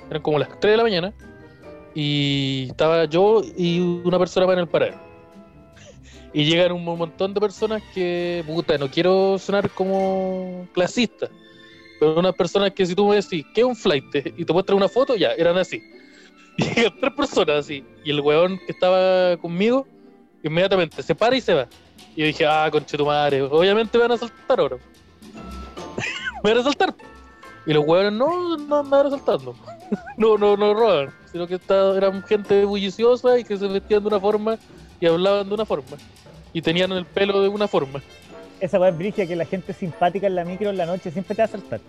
Eran 0.09 0.21
como 0.21 0.37
las 0.39 0.49
3 0.59 0.71
de 0.73 0.75
la 0.77 0.83
mañana. 0.83 1.13
Y 1.93 2.67
estaba 2.69 3.05
yo 3.05 3.41
y 3.57 3.79
una 3.79 4.17
persona 4.17 4.45
para 4.45 4.59
en 4.59 4.63
el 4.63 4.69
paradero. 4.69 4.99
Y 6.33 6.45
llegan 6.45 6.71
un 6.71 6.85
montón 6.85 7.33
de 7.33 7.41
personas 7.41 7.83
que, 7.93 8.43
puta, 8.47 8.77
no 8.77 8.89
quiero 8.89 9.37
sonar 9.37 9.69
como 9.71 10.65
clasista, 10.73 11.29
pero 11.99 12.17
unas 12.17 12.33
personas 12.35 12.71
que 12.71 12.85
si 12.85 12.95
tú 12.95 13.09
me 13.09 13.15
decís, 13.15 13.45
¿qué 13.53 13.61
es 13.61 13.67
un 13.67 13.75
flight? 13.75 14.05
Y 14.37 14.45
te 14.45 14.53
muestran 14.53 14.77
una 14.77 14.87
foto, 14.87 15.15
ya, 15.15 15.33
eran 15.33 15.57
así. 15.57 15.83
Y 16.57 16.63
llegan 16.75 16.93
tres 16.99 17.13
personas 17.13 17.55
así. 17.57 17.83
Y 18.05 18.11
el 18.11 18.21
weón 18.21 18.57
que 18.65 18.71
estaba 18.71 19.35
conmigo, 19.37 19.85
inmediatamente 20.41 21.03
se 21.03 21.13
para 21.13 21.35
y 21.35 21.41
se 21.41 21.53
va. 21.53 21.67
Y 22.15 22.21
yo 22.21 22.25
dije, 22.27 22.45
ah, 22.45 22.69
conche 22.71 22.97
tu 22.97 23.05
madre, 23.05 23.41
obviamente 23.41 23.97
me 23.97 24.03
van 24.03 24.13
a 24.13 24.17
saltar 24.17 24.59
ahora. 24.59 24.77
me 26.43 26.53
van 26.53 26.59
a 26.59 26.63
saltar. 26.63 26.95
Y 27.65 27.73
los 27.73 27.85
huevones 27.85 28.13
no, 28.13 28.57
no 28.57 28.79
andaban 28.79 29.07
asaltando. 29.07 29.55
no, 30.17 30.37
no, 30.37 30.57
no 30.57 30.73
roban. 30.73 31.09
Sino 31.31 31.47
que 31.47 31.55
está- 31.55 31.95
eran 31.95 32.23
gente 32.23 32.65
bulliciosa 32.65 33.37
y 33.39 33.43
que 33.43 33.57
se 33.57 33.67
vestían 33.67 34.01
de 34.01 34.07
una 34.07 34.19
forma 34.19 34.57
y 34.99 35.05
hablaban 35.05 35.47
de 35.47 35.53
una 35.55 35.65
forma. 35.65 35.97
Y 36.53 36.61
tenían 36.61 36.91
el 36.91 37.05
pelo 37.05 37.41
de 37.41 37.47
una 37.47 37.67
forma. 37.67 38.01
Esa 38.59 38.79
weá 38.79 38.89
es 38.89 38.97
brigia 38.97 39.25
que 39.25 39.35
la 39.35 39.45
gente 39.45 39.73
simpática 39.73 40.27
en 40.27 40.35
la 40.35 40.43
micro 40.45 40.69
en 40.69 40.77
la 40.77 40.85
noche 40.85 41.09
siempre 41.11 41.35
te 41.35 41.41
va 41.41 41.45
a 41.45 41.49
saltar. 41.49 41.79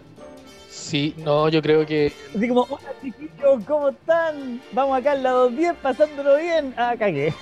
Sí, 0.70 1.14
no, 1.18 1.48
yo 1.48 1.60
creo 1.60 1.84
que. 1.84 2.12
Así 2.34 2.48
como, 2.48 2.62
hola 2.62 2.92
chiquillos, 3.02 3.64
¿cómo 3.66 3.88
están? 3.90 4.60
Vamos 4.72 4.96
acá 4.98 5.12
al 5.12 5.22
lado 5.22 5.48
10, 5.50 5.74
pasándolo 5.82 6.36
bien. 6.36 6.72
Ah, 6.76 6.94
cagué. 6.98 7.34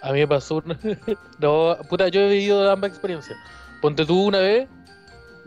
A 0.00 0.12
mí 0.12 0.20
me 0.20 0.28
pasó 0.28 0.62
una... 0.64 0.78
No, 1.40 1.76
puta, 1.90 2.08
yo 2.08 2.20
he 2.22 2.28
vivido 2.28 2.70
ambas 2.70 2.90
experiencias. 2.90 3.36
Ponte 3.82 4.06
tú 4.06 4.24
una 4.26 4.38
vez, 4.38 4.68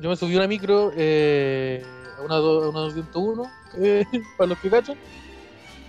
yo 0.01 0.09
me 0.09 0.15
subí 0.15 0.33
a 0.35 0.37
una 0.39 0.47
micro, 0.47 0.91
eh, 0.95 1.83
una, 2.23 2.35
do- 2.35 2.63
a 2.63 2.69
una 2.69 2.79
201, 2.81 3.43
eh, 3.79 4.03
para 4.37 4.49
los 4.49 4.59
que 4.59 4.69
cachan, 4.69 4.97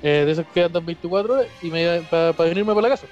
eh, 0.03 0.25
de 0.27 0.33
esas 0.33 0.47
que 0.53 0.65
andan 0.65 0.85
24 0.85 1.35
horas, 1.35 1.47
y 1.63 1.71
me 1.71 2.03
para 2.11 2.33
venirme 2.33 2.75
para 2.75 2.89
la 2.89 2.95
casa. 2.95 3.07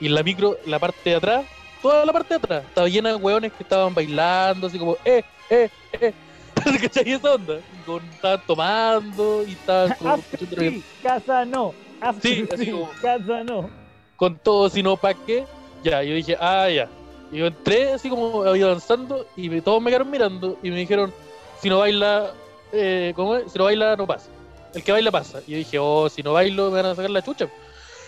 Y 0.00 0.08
la 0.08 0.22
micro, 0.22 0.56
la 0.66 0.78
parte 0.78 1.10
de 1.10 1.16
atrás, 1.16 1.46
toda 1.82 2.04
la 2.04 2.12
parte 2.12 2.34
de 2.34 2.36
atrás, 2.36 2.64
estaba 2.66 2.88
llena 2.88 3.10
de 3.10 3.16
hueones 3.16 3.52
que 3.52 3.62
estaban 3.62 3.94
bailando, 3.94 4.66
así 4.66 4.78
como, 4.78 4.96
eh, 5.04 5.22
eh, 5.50 5.68
eh. 6.00 6.12
¿Cachai 6.82 7.12
esa 7.12 7.34
onda? 7.34 7.60
Con- 7.84 8.02
estaban 8.14 8.42
tomando 8.46 9.44
y 9.46 9.52
estaban 9.52 9.94
como 9.98 10.16
reggaetón. 10.32 10.58
sí, 10.80 10.84
casa 11.02 11.44
no. 11.44 11.74
After 12.00 12.30
Sí, 12.30 12.44
así 12.52 12.64
sí, 12.66 12.70
como- 12.72 12.90
casa 13.02 13.44
no. 13.44 13.70
con 14.16 14.38
todo, 14.38 14.68
sino 14.68 14.96
para 14.96 15.14
qué. 15.26 15.46
Ya, 15.82 16.02
yo 16.02 16.14
dije, 16.14 16.36
ah, 16.40 16.68
ya. 16.68 16.90
Y 17.32 17.38
yo 17.38 17.46
entré 17.46 17.92
así 17.92 18.08
como 18.08 18.42
avanzando 18.42 19.26
y 19.36 19.60
todos 19.60 19.82
me 19.82 19.90
quedaron 19.90 20.10
mirando 20.10 20.58
y 20.62 20.70
me 20.70 20.76
dijeron, 20.76 21.12
si 21.60 21.68
no 21.68 21.78
baila, 21.78 22.32
eh, 22.72 23.12
¿cómo 23.16 23.36
es? 23.36 23.52
Si 23.52 23.58
no 23.58 23.64
baila, 23.64 23.96
no 23.96 24.06
pasa. 24.06 24.28
El 24.74 24.82
que 24.82 24.92
baila 24.92 25.10
pasa. 25.10 25.40
Y 25.46 25.52
yo 25.52 25.58
dije, 25.58 25.78
oh, 25.78 26.08
si 26.08 26.22
no 26.22 26.34
bailo, 26.34 26.70
me 26.70 26.82
van 26.82 26.92
a 26.92 26.94
sacar 26.94 27.10
la 27.10 27.22
chucha. 27.22 27.48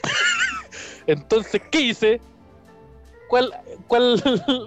Entonces, 1.06 1.62
¿qué 1.70 1.80
hice? 1.80 2.20
¿Cuál, 3.28 3.52
cuál 3.86 4.22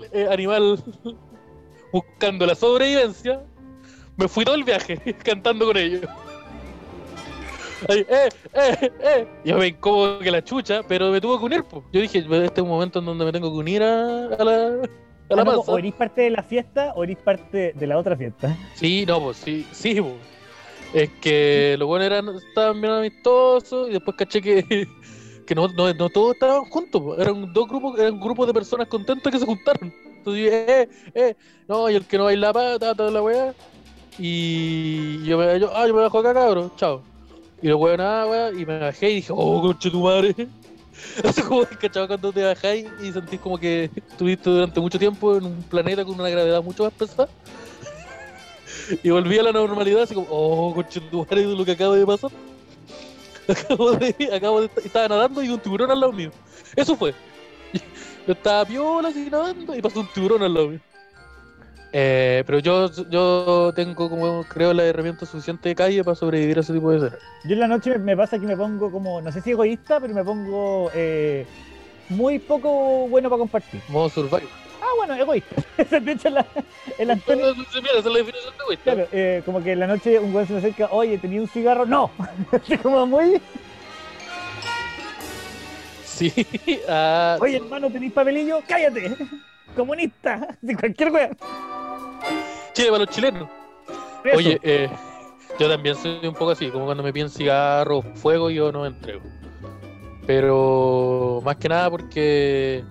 eh, 0.12 0.28
animal 0.30 0.84
buscando 1.91 2.45
la 2.45 2.56
sobrevivencia? 2.56 3.41
Me 4.18 4.28
fui 4.28 4.43
todo 4.43 4.56
el 4.56 4.64
viaje 4.64 4.97
cantando 5.24 5.66
con 5.66 5.78
ellos. 5.78 6.06
Ahí, 7.90 8.06
eh, 8.10 8.30
eh, 8.54 8.92
eh. 9.02 9.28
Yo 9.44 9.58
me 9.58 9.68
incómodo 9.68 10.20
que 10.20 10.32
la 10.32 10.44
chucha, 10.44 10.82
pero 10.88 11.12
me 11.12 11.20
tuve 11.22 11.38
que 11.40 11.46
unir. 11.46 11.64
po. 11.64 11.84
Yo 11.92 12.02
dije, 12.02 12.20
este 12.20 12.46
es 12.46 12.64
un 12.64 12.68
momento 12.70 13.00
en 13.00 13.06
donde 13.06 13.26
me 13.26 13.32
tengo 13.32 13.52
que 13.52 13.58
unir 13.58 13.82
a, 13.84 14.26
a 14.28 14.44
la, 14.44 14.66
a 15.30 15.36
la 15.36 15.42
Ah, 15.42 15.46
no, 15.46 15.46
masa. 15.46 15.72
o 15.72 15.78
eres 15.78 15.94
parte 15.94 16.22
de 16.22 16.30
la 16.32 16.44
fiesta 16.44 16.94
o 16.96 17.04
eres 17.04 17.18
parte 17.18 17.74
de 17.74 17.88
la 17.88 17.98
otra 17.98 18.16
fiesta. 18.18 18.56
Sí, 18.76 19.06
no, 19.08 19.22
pues 19.22 19.38
sí, 19.38 19.66
sí, 19.72 20.00
pues. 20.02 20.14
Es 20.94 21.10
que 21.22 21.76
los 21.80 21.88
buenos 21.88 22.06
eran, 22.08 22.28
estaban 22.36 22.82
bien 22.82 22.94
amistosos 22.94 23.90
y 23.90 23.94
después 23.94 24.16
caché 24.18 24.42
que, 24.42 24.88
que 25.48 25.56
no, 25.56 25.68
no, 25.70 25.94
no 25.94 26.10
todos 26.10 26.34
estaban 26.34 26.66
juntos, 26.66 27.02
po. 27.02 27.18
eran 27.18 27.52
dos 27.54 27.68
grupos, 27.68 27.98
eran 28.00 28.20
grupos 28.20 28.46
de 28.48 28.54
personas 28.54 28.88
contentas 28.88 29.32
que 29.32 29.40
se 29.40 29.46
juntaron. 29.46 29.94
Entonces 30.18 30.44
dije, 30.44 30.82
eh, 30.82 30.90
eh, 31.16 31.36
no, 31.68 31.90
y 31.90 31.96
el 31.96 32.06
que 32.06 32.18
no 32.18 32.26
baila 32.26 32.52
pata, 32.54 32.94
toda 32.94 33.10
la 33.10 33.22
weá. 33.24 33.54
Y 34.18 35.24
yo 35.26 35.38
me, 35.38 35.60
yo, 35.60 35.72
ah, 35.76 35.88
yo 35.88 35.94
me 35.96 36.02
bajo 36.02 36.20
acá, 36.20 36.34
cabrón, 36.34 36.72
chao. 36.76 37.04
Y 37.62 37.68
los 37.68 37.80
weón, 37.80 38.01
ah, 38.01 38.26
weá, 38.28 38.51
y 38.51 38.66
me 38.66 38.80
bajé 38.80 39.12
y 39.12 39.16
dije, 39.16 39.34
oh, 39.36 39.62
conche 39.62 39.89
tu 39.91 40.01
madre. 40.01 40.36
Así 41.24 41.41
como, 41.41 41.64
¿cachado? 41.80 42.07
Cuando 42.07 42.32
te 42.32 42.43
bajáis 42.43 42.88
y 43.01 43.12
sentís 43.12 43.39
como 43.39 43.57
que 43.57 43.89
estuviste 43.95 44.49
durante 44.49 44.80
mucho 44.80 44.97
tiempo 44.97 45.38
en 45.38 45.45
un 45.45 45.64
planeta 45.64 46.03
con 46.03 46.20
una 46.20 46.30
gravedad 46.30 46.64
mucho 46.64 46.84
más 46.84 46.93
pesada. 46.93 47.30
Y 49.03 49.09
volví 49.09 49.38
a 49.38 49.43
la 49.43 49.51
normalidad, 49.51 50.01
así 50.01 50.16
como, 50.16 50.28
oh, 50.30 50.74
conchetumare, 50.74 51.45
lo 51.45 51.64
que 51.64 51.72
acaba 51.72 51.95
de 51.95 52.05
pasar. 52.05 52.32
Acabo 53.47 53.91
de, 53.91 54.30
acabo 54.34 54.62
de, 54.62 54.70
estaba 54.84 55.07
nadando 55.07 55.43
y 55.43 55.49
un 55.49 55.59
tiburón 55.59 55.91
al 55.91 55.99
lado 55.99 56.12
mío. 56.12 56.32
Eso 56.76 56.95
fue. 56.95 57.14
Yo 58.28 58.34
estaba 58.34 58.66
piola 58.66 59.09
así 59.09 59.30
nadando 59.30 59.76
y 59.76 59.82
pasó 59.82 60.01
un 60.01 60.07
tiburón 60.07 60.43
al 60.43 60.53
lado 60.53 60.68
mío. 60.70 60.80
Eh, 61.94 62.44
pero 62.46 62.60
yo, 62.60 62.89
yo 63.10 63.74
tengo 63.76 64.10
como, 64.10 64.46
creo, 64.46 64.74
la 64.74 64.86
herramienta 64.86 65.26
suficiente 65.26 65.70
de 65.70 65.76
calle 65.76 66.04
para 66.04 66.16
sobrevivir 66.16 66.58
a 66.58 66.62
ese 66.62 66.74
tipo 66.74 66.89
de 66.92 66.98
escenas. 66.98 67.20
Yo 67.44 67.54
en 67.54 67.60
la 67.60 67.68
noche 67.68 67.98
me, 67.98 68.16
pasa 68.16 68.39
que 68.39 68.46
me 68.46 68.56
pongo 68.56 68.89
como, 68.92 69.22
no 69.22 69.32
sé 69.32 69.42
si 69.42 69.52
egoísta, 69.52 70.00
pero 70.00 70.14
me 70.14 70.24
pongo 70.24 70.89
eh, 70.94 71.46
muy 72.10 72.39
poco 72.39 73.08
bueno 73.08 73.30
para 73.30 73.39
compartir. 73.39 73.82
Modo 73.89 74.10
survival. 74.10 74.48
Ah, 74.82 74.94
bueno, 74.98 75.16
egoísta. 75.16 75.56
De 76.00 76.12
hecho 76.14 76.30
la, 76.30 76.46
el 76.98 77.12
Antonio. 77.12 77.54
Mira, 77.56 77.92
esa 77.98 78.00
es 78.00 78.06
la 78.06 78.18
definición 78.18 78.54
de 78.58 78.64
egoísta. 78.64 78.94
Claro, 78.94 79.08
eh, 79.12 79.42
como 79.46 79.62
que 79.62 79.74
en 79.74 79.80
la 79.80 79.88
noche 79.88 80.20
un 80.20 80.32
güey 80.32 80.46
se 80.46 80.54
me 80.54 80.60
acerca, 80.60 80.88
oye, 80.92 81.18
¿tenía 81.18 81.42
un 81.42 81.48
cigarro? 81.48 81.86
No. 81.86 82.10
Como 82.82 83.06
muy, 83.06 83.42
Sí, 86.22 86.32
ah, 86.88 87.38
oye, 87.39 87.58
hermano, 87.58 87.89
¿tenéis 87.89 88.14
papelillo? 88.14 88.60
Cállate. 88.68 89.16
comunista, 89.76 90.58
de 90.62 90.76
cualquier 90.76 91.12
weón. 91.12 91.38
Chile 92.74 92.90
para 92.90 93.06
los 93.06 93.10
chilenos. 93.14 93.50
Eso. 94.24 94.38
Oye, 94.38 94.60
eh, 94.64 94.90
yo 95.60 95.70
también 95.70 95.96
soy 95.96 96.26
un 96.26 96.34
poco 96.34 96.52
así, 96.52 96.70
como 96.70 96.86
cuando 96.86 97.04
me 97.04 97.12
piden 97.12 97.30
cigarro, 97.30 98.02
fuego, 98.16 98.50
yo 98.50 98.72
no 98.72 98.82
me 98.82 98.88
entrego. 98.88 99.22
Pero 100.28 101.42
más 101.44 101.56
que 101.58 101.68
nada 101.68 101.90
porque 101.90 102.84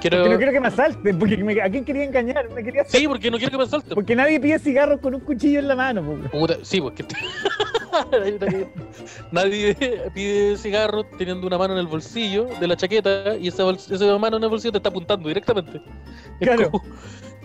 quiero. 0.00 0.18
Porque 0.18 0.30
no 0.30 0.36
quiero 0.36 0.52
que 0.52 0.60
me 0.60 0.68
asalten, 0.68 1.18
porque 1.18 1.36
me- 1.38 1.60
¿a 1.60 1.70
quién 1.70 1.84
quería 1.84 2.04
engañar? 2.04 2.48
Me 2.50 2.62
quería 2.62 2.84
Sí, 2.84 3.08
porque 3.08 3.30
no 3.30 3.38
quiero 3.38 3.50
que 3.52 3.64
me 3.64 3.66
salte. 3.66 3.94
Porque 3.94 4.14
nadie 4.14 4.38
pide 4.38 4.58
cigarros 4.58 5.00
con 5.00 5.14
un 5.14 5.20
cuchillo 5.20 5.58
en 5.60 5.68
la 5.68 5.74
mano. 5.76 6.02
Puta, 6.30 6.56
sí, 6.62 6.80
porque 6.80 7.04
nadie 9.32 9.74
pide 10.14 10.56
cigarro 10.58 11.04
teniendo 11.18 11.46
una 11.46 11.58
mano 11.58 11.72
en 11.74 11.80
el 11.80 11.86
bolsillo 11.86 12.46
de 12.60 12.66
la 12.66 12.76
chaqueta 12.76 13.36
y 13.36 13.48
esa, 13.48 13.68
esa 13.70 14.18
mano 14.18 14.36
en 14.36 14.44
el 14.44 14.50
bolsillo 14.50 14.72
te 14.72 14.78
está 14.78 14.90
apuntando 14.90 15.28
directamente. 15.28 15.80
Es 16.40 16.46
Claro. 16.48 16.70
como- 16.70 16.84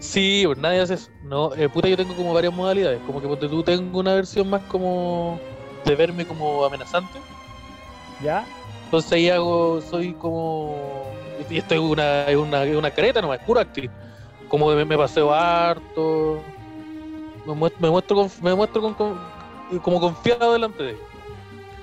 sí, 0.01 0.43
pues 0.45 0.57
nadie 0.57 0.81
hace 0.81 0.95
eso. 0.95 1.09
No, 1.23 1.53
eh, 1.55 1.69
puta, 1.69 1.87
yo 1.87 1.95
tengo 1.95 2.13
como 2.15 2.33
varias 2.33 2.53
modalidades. 2.53 2.99
Como 3.05 3.21
que 3.21 3.27
ponte 3.27 3.47
tú 3.47 3.63
tengo 3.63 3.99
una 3.99 4.13
versión 4.13 4.49
más 4.49 4.61
como 4.63 5.39
de 5.85 5.95
verme 5.95 6.25
como 6.25 6.65
amenazante. 6.65 7.19
¿Ya? 8.21 8.45
Entonces 8.85 9.11
ahí 9.13 9.29
hago, 9.29 9.81
soy 9.81 10.13
como. 10.13 11.05
Y 11.49 11.57
esto 11.57 11.73
es 11.73 11.79
una, 11.79 12.23
es 12.25 12.35
una, 12.35 12.63
es 12.65 12.75
una 12.75 12.91
careta 12.91 13.21
nomás, 13.21 13.39
es 13.39 13.45
puro 13.45 13.59
actriz. 13.61 13.89
Como 14.49 14.69
me, 14.75 14.83
me 14.83 14.97
paseo 14.97 15.33
harto. 15.33 16.41
Me 17.45 17.53
muestro, 17.53 17.81
me 17.81 17.89
muestro, 17.89 18.15
con- 18.17 18.31
me 18.41 18.53
muestro 18.53 18.81
con- 18.81 18.93
con- 18.93 19.79
como 19.81 19.99
confiado 19.99 20.53
delante 20.53 20.83
de 20.83 20.89
ella. 20.91 20.99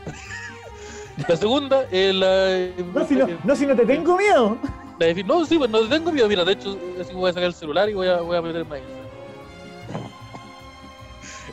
La 1.29 1.37
segunda 1.37 1.85
es 1.91 2.15
la. 2.15 2.71
No 2.95 3.05
si 3.07 3.17
no, 3.17 3.27
no, 3.43 3.57
si 3.57 3.67
no 3.67 3.75
te 3.75 3.85
tengo 3.85 4.17
miedo. 4.17 4.57
La 4.99 5.07
de- 5.07 5.25
no, 5.25 5.45
sí, 5.47 5.59
pues 5.59 5.71
no 5.71 5.81
tengo 5.89 6.13
miedo. 6.13 6.29
Mira, 6.29 6.45
de 6.45 6.53
hecho, 6.53 6.77
así 7.01 7.13
voy 7.15 7.31
a 7.31 7.33
sacar 7.33 7.47
el 7.49 7.55
celular 7.55 7.89
y 7.89 7.95
voy 7.95 8.09
a, 8.09 8.21
voy 8.21 8.37
a 8.37 8.43
meterme 8.43 8.77
ahí. 8.77 8.83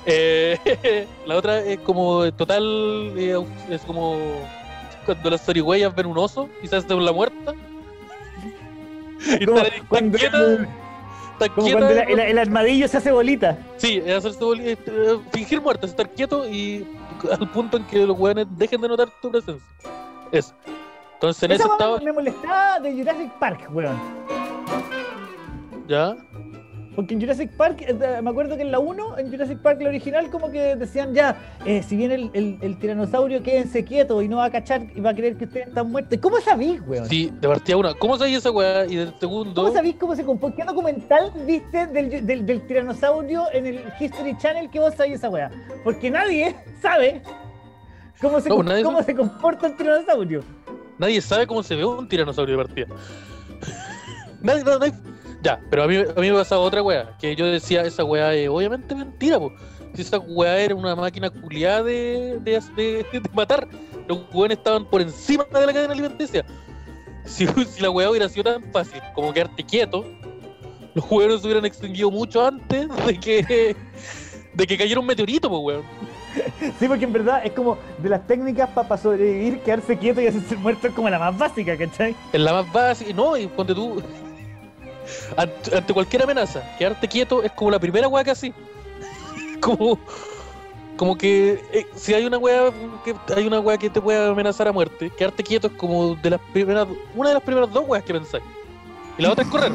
Eh, 0.08 1.08
la 1.26 1.36
otra 1.36 1.60
es 1.62 1.80
como 1.80 2.32
total, 2.34 3.14
eh, 3.18 3.44
es 3.72 3.82
como 3.82 4.16
cuando 5.06 5.30
las 5.32 5.44
zarigüeyas 5.44 5.96
ven 5.96 6.06
un 6.06 6.18
oso 6.18 6.48
y 6.62 6.68
se 6.68 6.76
hacen 6.76 7.04
la 7.04 7.12
muerta. 7.12 7.54
Y 9.40 9.46
Como 9.48 9.60
cuando, 9.90 10.18
quietas, 10.20 10.60
están 11.34 11.50
como 11.56 11.72
cuando 11.72 11.90
el, 11.90 11.98
el- 11.98 12.20
el 12.20 12.38
armadillo 12.38 12.88
se 12.88 12.98
hace 12.98 13.12
bolita. 13.12 13.58
Sí, 13.78 14.00
hacerse 14.02 14.40
boli- 14.40 14.68
eh, 14.68 14.78
eh, 14.86 15.18
fingir 15.32 15.60
muerte, 15.62 15.88
estar 15.88 16.08
quieto 16.12 16.48
y 16.48 16.86
al 17.32 17.50
punto 17.50 17.78
en 17.78 17.86
que 17.86 18.06
los 18.06 18.16
weones 18.20 18.46
dejen 18.52 18.82
de 18.82 18.88
notar 18.90 19.10
tu 19.24 19.32
presencia. 19.32 19.66
Eso. 20.32 20.54
Entonces 21.16 21.44
en 21.44 21.52
weá 21.52 21.58
estaba. 21.58 22.00
me 22.00 22.14
molestaba 22.14 22.80
de 22.80 22.94
Jurassic 22.94 23.32
Park, 23.40 23.70
weón. 23.74 24.00
¿Ya? 25.88 26.16
Porque 26.96 27.14
en 27.14 27.20
Jurassic 27.20 27.52
Park, 27.58 27.82
eh, 27.82 28.22
me 28.24 28.30
acuerdo 28.30 28.56
que 28.56 28.62
en 28.62 28.72
la 28.72 28.80
1, 28.80 29.18
en 29.18 29.30
Jurassic 29.30 29.60
Park, 29.60 29.82
la 29.82 29.90
original, 29.90 30.30
como 30.30 30.50
que 30.50 30.78
decían 30.78 31.14
ya, 31.14 31.36
eh, 31.66 31.84
si 31.84 31.98
viene 31.98 32.16
el, 32.16 32.32
el, 32.34 32.58
el 32.62 32.80
tiranosaurio, 32.80 33.44
quédense 33.44 33.84
quietos 33.84 34.24
y 34.24 34.30
no 34.30 34.38
va 34.38 34.46
a 34.46 34.50
cachar 34.50 34.84
y 34.96 35.02
va 35.02 35.10
a 35.10 35.14
creer 35.14 35.36
que 35.36 35.44
ustedes 35.44 35.68
están 35.68 35.92
muertos. 35.92 36.18
¿Cómo 36.22 36.40
sabís, 36.40 36.82
weón? 36.88 37.06
Sí, 37.08 37.32
de 37.34 37.48
partida 37.50 37.76
una. 37.76 37.94
¿Cómo 37.96 38.18
sabía 38.18 38.38
esa 38.38 38.50
weá? 38.50 38.86
Y 38.86 38.96
del 38.96 39.14
segundo. 39.20 39.62
¿Cómo 39.62 39.74
sabís 39.74 39.96
cómo 39.98 40.16
se 40.16 40.24
compone? 40.24 40.56
¿Qué 40.56 40.64
documental 40.64 41.34
viste 41.46 41.86
del, 41.88 42.26
del, 42.26 42.46
del 42.46 42.66
tiranosaurio 42.66 43.44
en 43.52 43.66
el 43.66 43.82
History 44.00 44.38
Channel 44.38 44.70
que 44.70 44.80
vos 44.80 44.96
sabés 44.96 45.16
esa 45.16 45.30
weá? 45.30 45.52
Porque 45.84 46.10
nadie 46.10 46.56
sabe 46.82 47.22
cómo 48.22 48.40
se, 48.40 48.48
No, 48.48 48.64
nadie 48.64 48.84
cómo 48.84 49.04
se 49.04 49.14
comporta 49.14 49.68
el 49.68 49.76
tiranosaurio. 49.76 50.44
Nadie 50.98 51.22
sabe 51.22 51.46
cómo 51.48 51.62
se 51.64 51.76
ve 51.76 51.86
un 51.86 52.08
tiranosaurio 52.08 52.58
de 52.58 52.64
partida. 52.64 52.88
nadie, 54.42 54.64
no, 54.64 54.80
nadie- 54.80 54.94
Ya, 55.42 55.60
pero 55.70 55.84
a 55.84 55.88
mí, 55.88 55.98
a 55.98 56.20
mí 56.20 56.32
me 56.32 56.38
pasaba 56.38 56.62
otra 56.62 56.82
weá, 56.82 57.16
que 57.20 57.36
yo 57.36 57.46
decía, 57.46 57.82
esa 57.84 58.04
weá 58.04 58.34
es 58.34 58.50
obviamente 58.50 58.96
mentira, 58.96 59.38
po. 59.40 59.52
Si 59.94 60.02
esa 60.02 60.18
weá 60.20 60.58
era 60.58 60.76
una 60.76 60.96
máquina 60.96 61.30
culiada 61.30 61.84
de, 61.84 62.40
de, 62.42 62.60
de- 62.76 63.22
matar, 63.34 63.68
los 64.08 64.20
weones 64.34 64.58
estaban 64.58 64.86
por 64.86 65.02
encima 65.02 65.46
de 65.54 65.66
la 65.66 65.74
cadena 65.74 65.94
alimenticia. 65.94 66.46
Si, 67.26 67.48
la 67.80 67.90
weá 67.90 68.10
hubiera 68.10 68.28
sido 68.30 68.44
tan 68.44 68.64
fácil 68.72 69.02
como 69.14 69.34
quedarte 69.34 69.64
quieto, 69.64 70.06
los 70.94 71.06
weones 71.12 71.42
se 71.42 71.48
hubieran 71.48 71.66
extinguido 71.66 72.12
mucho 72.12 72.46
antes 72.46 72.88
de 73.06 73.20
que, 73.20 73.76
de 74.54 74.68
que 74.68 74.78
cayera 74.78 75.00
un 75.00 75.06
meteorito, 75.06 75.50
pues 75.50 75.62
weón. 75.64 75.84
Sí, 76.80 76.88
porque 76.88 77.06
en 77.06 77.14
verdad 77.14 77.42
es 77.44 77.52
como 77.52 77.78
de 77.98 78.10
las 78.10 78.26
técnicas 78.28 78.70
para 78.70 78.98
sobrevivir, 78.98 79.60
quedarse 79.60 79.98
quieto 79.98 80.22
y 80.22 80.28
hacerse 80.28 80.56
muerto 80.58 80.88
es 80.88 80.94
como 80.94 81.10
la 81.10 81.20
más 81.20 81.38
básica, 81.38 81.78
¿cachai? 81.78 82.16
Es 82.32 82.40
la 82.40 82.54
más 82.54 82.72
básica. 82.72 83.14
No, 83.14 83.38
y 83.38 83.48
ponte 83.48 83.74
tú. 83.74 84.02
Ante, 85.38 85.78
ante 85.78 85.94
cualquier 85.94 86.24
amenaza, 86.24 86.64
quedarte 86.80 87.08
quieto 87.08 87.44
es 87.44 87.52
como 87.52 87.70
la 87.70 87.78
primera 87.78 88.08
weá 88.08 88.24
que 88.24 88.32
así. 88.32 88.52
Como. 89.62 90.00
Como 90.98 91.16
que 91.18 91.62
eh, 91.74 91.86
si 91.94 92.14
hay 92.14 92.26
una 92.26 92.38
weá 92.38 92.72
que 93.04 93.14
hay 93.36 93.46
una 93.46 93.60
weá 93.60 93.78
que 93.78 93.90
te 93.90 94.02
puede 94.02 94.30
amenazar 94.30 94.68
a 94.68 94.72
muerte, 94.72 95.12
quedarte 95.16 95.44
quieto 95.44 95.68
es 95.68 95.74
como 95.74 96.16
de 96.16 96.30
las 96.32 96.40
primeras, 96.54 96.88
una 97.14 97.30
de 97.30 97.36
las 97.36 97.44
primeras 97.44 97.72
dos 97.72 97.84
weas 97.86 98.04
que 98.04 98.14
pensáis. 98.14 98.44
Y 99.18 99.22
la 99.22 99.32
otra 99.32 99.44
es 99.44 99.50
correr. 99.50 99.74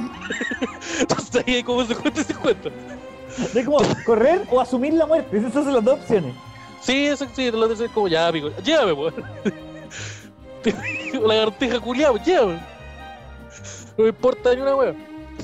Entonces 0.99 1.45
ahí 1.47 1.57
hay 1.57 1.63
como 1.63 1.85
50 1.85 2.21
y 2.21 2.25
50. 2.25 2.71
Es 3.55 3.65
como 3.65 3.79
correr 4.05 4.47
o 4.51 4.61
asumir 4.61 4.95
la 4.95 5.07
muerte. 5.07 5.37
Esas 5.37 5.53
son 5.53 5.73
las 5.73 5.85
dos 5.85 6.01
opciones. 6.01 6.35
Sí, 6.81 7.07
eso 7.07 7.27
sí, 7.35 7.51
lo 7.51 7.69
de 7.69 7.85
es 7.85 7.91
como 7.93 8.09
ya, 8.09 8.29
amigo, 8.29 8.51
llévame, 8.65 8.93
weón. 8.93 9.15
La 11.27 11.35
gartija 11.35 11.81
culiado, 11.81 12.17
llévame. 12.25 12.61
No 13.97 14.05
me 14.05 14.11
importa 14.11 14.55
ni 14.55 14.61
una 14.63 14.77
wea. 14.77 14.95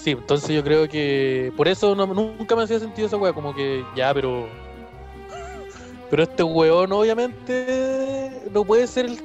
Sí, 0.01 0.11
entonces 0.13 0.51
yo 0.51 0.63
creo 0.63 0.89
que 0.89 1.53
por 1.57 1.69
eso 1.69 1.95
nunca 1.95 2.55
me 2.57 2.63
hacía 2.63 2.79
sentido 2.79 3.07
esa 3.09 3.17
wea, 3.17 3.33
como 3.33 3.55
que 3.55 3.85
ya, 3.95 4.13
pero. 4.15 4.47
Pero 6.11 6.23
este 6.23 6.43
weón, 6.43 6.93
obviamente, 6.93 8.31
no 8.53 8.65
puede 8.65 8.87
ser 8.87 9.07
el, 9.07 9.21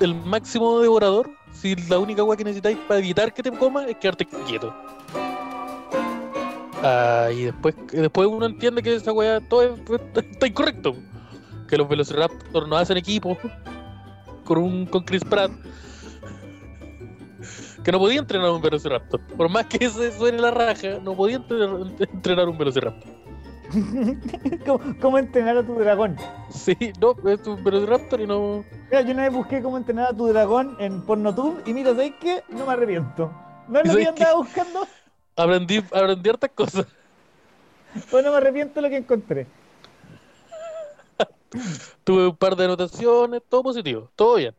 el- 0.00 0.14
máximo 0.14 0.80
devorador 0.80 1.30
si 1.52 1.76
la 1.88 1.98
única 1.98 2.24
wea 2.24 2.36
que 2.36 2.44
necesitáis 2.44 2.78
para 2.88 2.98
evitar 2.98 3.32
que 3.32 3.42
te 3.42 3.52
coma 3.52 3.86
es 3.86 3.96
quedarte 3.96 4.26
quieto. 4.26 4.74
Ah, 6.82 7.28
y 7.32 7.44
después, 7.44 7.74
después 7.92 8.28
uno 8.28 8.46
entiende 8.46 8.82
que 8.82 8.94
esa 8.94 9.12
weá 9.12 9.40
todo 9.40 9.62
es- 9.62 9.80
está 10.30 10.46
incorrecto. 10.46 10.94
Que 11.68 11.76
los 11.76 11.88
Velociraptor 11.88 12.66
no 12.68 12.76
hacen 12.76 12.96
equipo 12.96 13.36
con 14.44 14.58
un 14.58 14.86
con 14.86 15.02
Chris 15.04 15.24
Pratt. 15.24 15.50
Que 17.84 17.92
no 17.92 17.98
podía 17.98 18.20
entrenar 18.20 18.50
un 18.50 18.60
Velociraptor. 18.60 19.20
Por 19.36 19.48
más 19.48 19.66
que 19.66 19.88
se 19.88 20.12
suene 20.12 20.38
la 20.38 20.50
raja, 20.50 20.98
no 21.02 21.14
podía 21.14 21.36
entrenar, 21.36 21.70
entrenar 22.12 22.48
un 22.48 22.58
Velociraptor. 22.58 23.12
¿Cómo, 24.64 24.80
cómo 25.00 25.18
entrenar 25.18 25.58
a 25.58 25.62
tu 25.66 25.74
dragón? 25.74 26.16
Sí, 26.50 26.74
no, 27.00 27.14
es 27.30 27.46
un 27.46 27.62
Velociraptor 27.62 28.20
y 28.20 28.26
no. 28.26 28.64
Mira, 28.90 29.02
yo 29.02 29.12
una 29.12 29.24
vez 29.24 29.32
busqué 29.32 29.62
cómo 29.62 29.76
entrenar 29.76 30.08
a 30.12 30.16
tu 30.16 30.26
dragón 30.28 30.76
en 30.80 31.02
Pornotube 31.02 31.62
y 31.66 31.74
mira, 31.74 31.90
¿sabes 31.90 32.12
qué? 32.20 32.42
No 32.48 32.64
me 32.66 32.72
arrepiento. 32.72 33.30
No 33.68 33.74
lo 33.78 33.82
que 33.82 33.88
yo 33.88 33.92
¿Sabes 33.92 34.08
qué? 34.14 34.22
andaba 34.24 34.38
buscando, 34.38 34.86
Aprendí, 35.38 35.78
aprendí 35.78 36.30
hartas 36.30 36.50
cosas. 36.50 36.86
pero 38.10 38.22
no 38.22 38.32
me 38.32 38.36
arrepiento 38.38 38.74
de 38.74 38.82
lo 38.82 38.88
que 38.88 38.96
encontré. 38.96 39.46
Tuve 42.04 42.26
un 42.26 42.36
par 42.36 42.56
de 42.56 42.64
anotaciones, 42.64 43.40
todo 43.48 43.62
positivo, 43.62 44.10
todo 44.16 44.34
bien. 44.34 44.54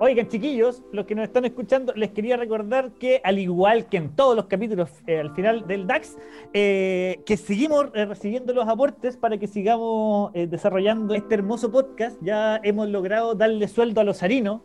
Oigan, 0.00 0.28
chiquillos, 0.28 0.82
los 0.92 1.06
que 1.06 1.14
nos 1.14 1.24
están 1.24 1.44
escuchando, 1.44 1.92
les 1.94 2.10
quería 2.12 2.36
recordar 2.36 2.92
que, 2.92 3.20
al 3.22 3.38
igual 3.38 3.88
que 3.88 3.98
en 3.98 4.14
todos 4.16 4.34
los 4.34 4.46
capítulos 4.46 4.88
eh, 5.06 5.18
al 5.18 5.34
final 5.34 5.66
del 5.66 5.86
DAX, 5.86 6.16
eh, 6.54 7.20
que 7.26 7.36
seguimos 7.36 7.88
eh, 7.94 8.06
recibiendo 8.06 8.54
los 8.54 8.66
aportes 8.66 9.16
para 9.16 9.38
que 9.38 9.46
sigamos 9.46 10.32
desarrollando 10.32 11.14
este 11.14 11.34
hermoso 11.34 11.70
podcast. 11.70 12.16
Ya 12.22 12.60
hemos 12.62 12.88
logrado 12.88 13.34
darle 13.34 13.68
sueldo 13.68 14.00
a 14.00 14.04
los 14.04 14.22
harinos, 14.22 14.62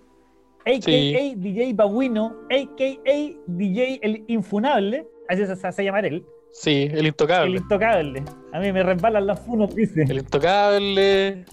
a.k.a. 0.65 0.79
Sí. 0.81 1.33
DJ 1.35 1.73
Babuino, 1.73 2.37
a.k.a. 2.49 3.41
DJ 3.47 3.99
El 4.03 4.23
Infunable, 4.27 5.07
así 5.33 5.45
se 5.45 5.67
hace 5.67 5.83
llamar 5.83 6.05
él, 6.05 6.25
Sí, 6.51 6.83
el 6.91 6.99
el 6.99 7.07
intocable. 7.07 7.57
Intocable. 7.57 8.23
A 8.53 8.59
mí 8.59 8.71
me 8.71 8.83
resbalan 8.83 9.25
las 9.25 9.39
funos, 9.39 9.73
dice. 9.75 10.03
El 10.07 10.19
intocable. 10.19 11.45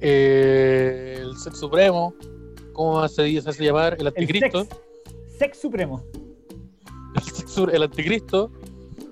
eh, 0.00 1.18
el 1.20 1.36
ser 1.36 1.52
supremo. 1.54 2.14
¿Cómo 2.72 3.06
se, 3.08 3.40
se 3.40 3.50
hace 3.50 3.64
llamar? 3.64 3.94
El 3.94 4.00
El 4.00 4.06
anticristo. 4.08 4.64
sex, 4.64 4.80
sex 5.38 5.60
supremo. 5.60 6.02
El, 7.14 7.22
sexu- 7.22 7.70
el 7.72 7.82
anticristo. 7.82 8.50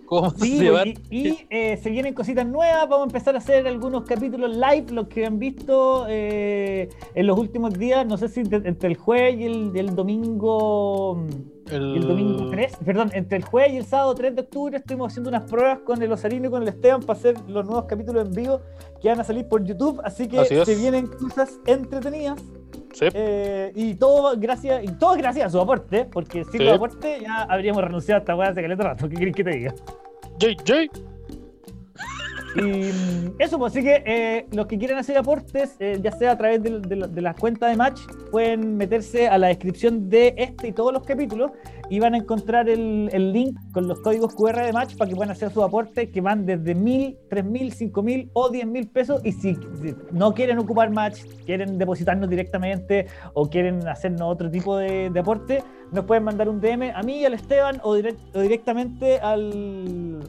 ¿Cómo 0.08 0.30
se 0.30 0.38
Sí, 0.46 0.58
llama? 0.64 0.84
y, 0.86 0.98
y, 1.10 1.38
eh, 1.50 1.76
se 1.76 1.90
vienen 1.90 2.14
cositas 2.14 2.46
nuevas, 2.46 2.88
vamos 2.88 3.00
a 3.00 3.04
empezar 3.08 3.34
a 3.34 3.38
hacer 3.38 3.66
algunos 3.66 4.04
capítulos 4.04 4.56
live, 4.56 4.86
los 4.92 5.06
que 5.08 5.26
han 5.26 5.38
visto 5.38 6.06
eh, 6.08 6.88
en 7.14 7.26
los 7.26 7.38
últimos 7.38 7.74
días, 7.74 8.06
no 8.06 8.16
sé 8.16 8.28
si 8.28 8.42
de- 8.42 8.66
entre 8.68 8.88
el 8.88 8.96
jueves 8.96 9.36
y 9.38 9.44
el, 9.44 9.94
domingo 9.94 11.16
mm, 11.16 11.70
El, 11.74 12.00
domingo 12.08 12.48
3, 12.50 12.76
perdón, 12.84 13.10
entre 13.12 13.36
el 13.36 13.44
jueves 13.44 13.72
y 13.74 13.76
el 13.76 13.84
sábado 13.84 14.14
3 14.14 14.34
de 14.34 14.40
octubre 14.40 14.78
estuvimos 14.78 15.12
haciendo 15.12 15.28
unas 15.28 15.42
pruebas 15.44 15.80
con 15.80 16.02
el 16.02 16.10
Osarino 16.10 16.48
y 16.48 16.50
con 16.50 16.62
el 16.62 16.68
Esteban 16.68 17.02
para 17.02 17.18
hacer 17.18 17.34
los 17.46 17.66
nuevos 17.66 17.84
capítulos 17.84 18.26
en 18.28 18.34
vivo 18.34 18.60
que 19.02 19.08
van 19.10 19.20
a 19.20 19.24
salir 19.24 19.46
por 19.46 19.62
YouTube, 19.62 20.00
así 20.04 20.26
que 20.26 20.38
Así 20.38 20.56
se 20.64 20.74
vienen 20.74 21.06
cosas 21.08 21.58
entretenidas. 21.66 22.42
Sí. 22.98 23.06
Eh, 23.14 23.72
y 23.74 23.94
todo 23.94 24.34
gracias, 24.38 24.82
y 24.84 24.88
todo 24.88 25.14
gracias 25.16 25.46
a 25.46 25.50
su 25.50 25.60
aporte, 25.60 26.04
porque 26.04 26.44
sin 26.44 26.60
Sí. 26.60 26.66
su 26.66 26.72
aporte 26.74 27.20
ya 27.20 27.42
habríamos 27.42 27.82
renunciado 27.82 28.18
a 28.18 28.20
esta 28.20 28.34
weá 28.36 28.48
hace 28.50 28.62
caleta 28.62 28.82
rato. 28.82 29.08
¿Qué 29.08 29.14
querés 29.16 29.34
que 29.34 29.44
te 29.44 29.50
diga? 29.50 29.74
Jay, 30.40 30.56
Jay. 30.66 30.90
Y 32.56 32.90
eso, 33.38 33.58
pues 33.58 33.72
así 33.72 33.82
que 33.82 34.02
eh, 34.06 34.46
los 34.52 34.66
que 34.66 34.78
quieren 34.78 34.96
hacer 34.96 35.18
aportes, 35.18 35.76
eh, 35.78 35.98
ya 36.02 36.12
sea 36.12 36.32
a 36.32 36.38
través 36.38 36.62
de, 36.62 36.80
de, 36.80 37.06
de 37.08 37.22
las 37.22 37.36
cuentas 37.36 37.70
de 37.70 37.76
Match, 37.76 38.00
pueden 38.30 38.76
meterse 38.76 39.28
a 39.28 39.38
la 39.38 39.48
descripción 39.48 40.08
de 40.08 40.34
este 40.36 40.68
y 40.68 40.72
todos 40.72 40.92
los 40.92 41.02
capítulos 41.04 41.50
y 41.90 42.00
van 42.00 42.14
a 42.14 42.18
encontrar 42.18 42.68
el, 42.68 43.08
link 43.32 43.56
con 43.72 43.88
los 43.88 44.00
códigos 44.00 44.34
QR 44.34 44.64
de 44.64 44.72
Match 44.72 44.96
para 44.96 45.08
que 45.08 45.16
puedan 45.16 45.30
hacer 45.30 45.50
sus 45.50 45.62
aportes 45.62 46.08
que 46.10 46.20
van 46.20 46.44
desde 46.44 46.74
mil, 46.74 47.16
tres 47.30 47.44
mil, 47.44 47.72
cinco 47.72 48.02
mil 48.02 48.30
o 48.34 48.48
diez 48.50 48.66
mil 48.66 48.88
pesos. 48.88 49.20
Y 49.24 49.32
si, 49.32 49.56
no 50.12 50.34
quieren 50.34 50.58
ocupar 50.58 50.90
Match, 50.90 51.22
quieren 51.46 51.78
depositarnos 51.78 52.28
directamente 52.28 53.06
o 53.34 53.48
quieren 53.48 53.86
hacernos 53.88 54.22
otro 54.22 54.50
tipo 54.50 54.76
de, 54.76 55.10
aporte, 55.18 55.62
nos 55.92 56.04
pueden 56.04 56.24
mandar 56.24 56.48
un 56.48 56.60
DM 56.60 56.92
a 56.94 57.02
mí 57.02 57.24
al 57.24 57.34
Esteban 57.34 57.80
o, 57.82 57.96
direct- 57.96 58.34
o 58.34 58.40
directamente 58.40 59.18
al. 59.18 60.20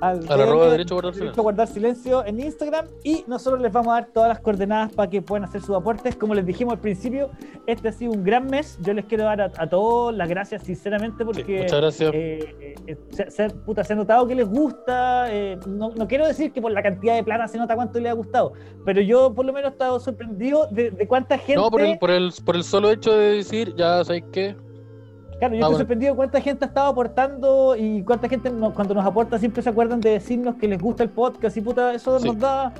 Al 0.00 0.20
DM, 0.20 0.70
derecho 0.70 0.94
guardar 0.94 1.14
silencio. 1.14 1.42
guardar 1.42 1.68
silencio 1.68 2.24
en 2.26 2.40
Instagram 2.40 2.86
y 3.02 3.24
nosotros 3.26 3.60
les 3.62 3.72
vamos 3.72 3.92
a 3.92 4.00
dar 4.00 4.06
todas 4.12 4.28
las 4.28 4.40
coordenadas 4.40 4.92
para 4.92 5.08
que 5.08 5.22
puedan 5.22 5.44
hacer 5.44 5.60
sus 5.60 5.74
aportes. 5.76 6.16
Como 6.16 6.34
les 6.34 6.44
dijimos 6.44 6.74
al 6.74 6.80
principio, 6.80 7.30
este 7.66 7.88
ha 7.88 7.92
sido 7.92 8.12
un 8.12 8.22
gran 8.24 8.46
mes. 8.46 8.78
Yo 8.82 8.92
les 8.92 9.04
quiero 9.06 9.24
dar 9.24 9.40
a, 9.40 9.52
a 9.56 9.66
todos 9.68 10.14
las 10.14 10.28
gracias 10.28 10.62
sinceramente 10.62 11.18
Sí, 11.18 11.24
porque 11.24 11.58
muchas 11.62 11.80
gracias. 11.80 12.10
eh, 12.14 12.74
eh, 12.86 12.96
se, 13.10 13.30
se- 13.30 13.50
puta, 13.50 13.84
se 13.84 13.92
ha 13.92 13.96
notado 13.96 14.26
que 14.26 14.34
les 14.34 14.48
gusta. 14.48 15.32
eh, 15.32 15.58
no, 15.66 15.90
no 15.90 16.06
quiero 16.08 16.26
decir 16.26 16.52
que 16.52 16.60
por 16.60 16.72
la 16.72 16.82
cantidad 16.82 17.14
de 17.14 17.22
plata 17.24 17.46
se 17.48 17.58
nota 17.58 17.74
cuánto 17.74 17.98
les 18.00 18.10
ha 18.10 18.14
gustado, 18.14 18.52
pero 18.84 19.00
yo 19.00 19.32
por 19.32 19.44
lo 19.46 19.52
menos 19.52 19.70
he 19.70 19.72
estado 19.72 20.00
sorprendido 20.00 20.66
de, 20.70 20.90
de 20.90 21.06
cuánta 21.08 21.38
gente. 21.38 21.56
no, 21.56 21.70
por 21.70 21.80
el, 21.80 21.98
por, 21.98 22.10
el, 22.10 22.32
por 22.44 22.56
el 22.56 22.64
solo 22.64 22.90
hecho 22.90 23.12
de 23.16 23.36
decir, 23.36 23.74
ya 23.76 24.04
sabéis 24.04 24.24
qué. 24.32 24.56
Claro, 25.38 25.54
yo 25.54 25.58
Ah, 25.58 25.58
estoy 25.58 25.60
bueno. 25.60 25.78
sorprendido 25.78 26.16
cuánta 26.16 26.40
gente 26.40 26.64
ha 26.64 26.68
estado 26.68 26.88
aportando 26.88 27.76
y 27.76 28.02
cuánta 28.02 28.28
gente 28.28 28.50
nos- 28.50 28.72
cuando 28.72 28.94
nos 28.94 29.04
aporta 29.04 29.38
siempre 29.38 29.62
se 29.62 29.68
acuerdan 29.70 30.00
de 30.00 30.10
decirnos 30.10 30.54
que 30.56 30.68
les 30.68 30.80
gusta 30.80 31.02
el 31.02 31.10
podcast 31.10 31.56
y 31.56 31.60
puta, 31.60 31.92
eso 31.94 32.18
Sí. 32.20 32.26
nos 32.28 32.38
da 32.38 32.72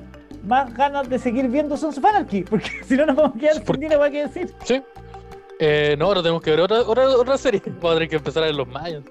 más 0.46 0.72
ganas 0.74 1.08
de 1.08 1.18
seguir 1.18 1.48
viendo 1.48 1.76
Sons 1.76 1.98
of 1.98 2.04
Anarchy, 2.04 2.42
porque 2.50 2.70
si 2.84 2.96
no 2.96 3.06
nos 3.06 3.16
vamos 3.16 3.36
a 3.36 3.38
quedar 3.38 3.54
sin 3.64 3.80
dinero 3.80 3.98
para 4.00 4.10
qué 4.10 4.22
decir. 4.26 4.54
Sí. 4.64 4.82
Eh, 5.58 5.94
no, 5.98 6.06
ahora 6.06 6.20
tenemos 6.22 6.42
que 6.42 6.50
ver 6.50 6.60
otra, 6.60 6.80
otra, 6.82 7.08
otra 7.08 7.38
serie. 7.38 7.62
Vamos 7.80 7.92
a 7.92 7.94
tener 7.94 8.08
que 8.08 8.16
empezar 8.16 8.42
a 8.42 8.46
ver 8.46 8.54
los 8.56 8.66
mayas. 8.68 9.02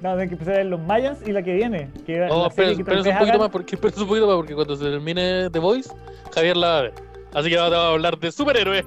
No, 0.00 0.10
hay 0.12 0.26
que 0.28 0.34
empezar 0.34 0.54
a 0.54 0.56
ver 0.58 0.66
los 0.66 0.80
Mayans 0.80 1.26
y 1.26 1.32
la 1.32 1.42
que 1.42 1.54
viene. 1.54 1.90
Que 2.04 2.18
No, 2.26 2.46
espérense 2.48 2.82
vez 2.82 2.98
un 2.98 3.04
poquito 3.04 3.24
hagan- 3.24 3.38
más, 3.38 3.48
porque, 3.50 3.74
espérense 3.76 4.02
un 4.02 4.08
poquito 4.08 4.26
más, 4.26 4.36
porque 4.36 4.54
cuando 4.54 4.76
se 4.76 4.84
termine 4.84 5.48
The 5.50 5.58
Voice, 5.58 5.90
Javier 6.34 6.56
la 6.56 6.66
va 6.68 6.78
a 6.78 6.82
ver. 6.82 6.92
Así 7.32 7.48
que 7.48 7.56
ahora 7.58 7.70
te 7.70 7.76
vamos 7.76 7.88
a 7.90 7.92
hablar 7.94 8.18
de 8.18 8.30
superhéroes. 8.32 8.84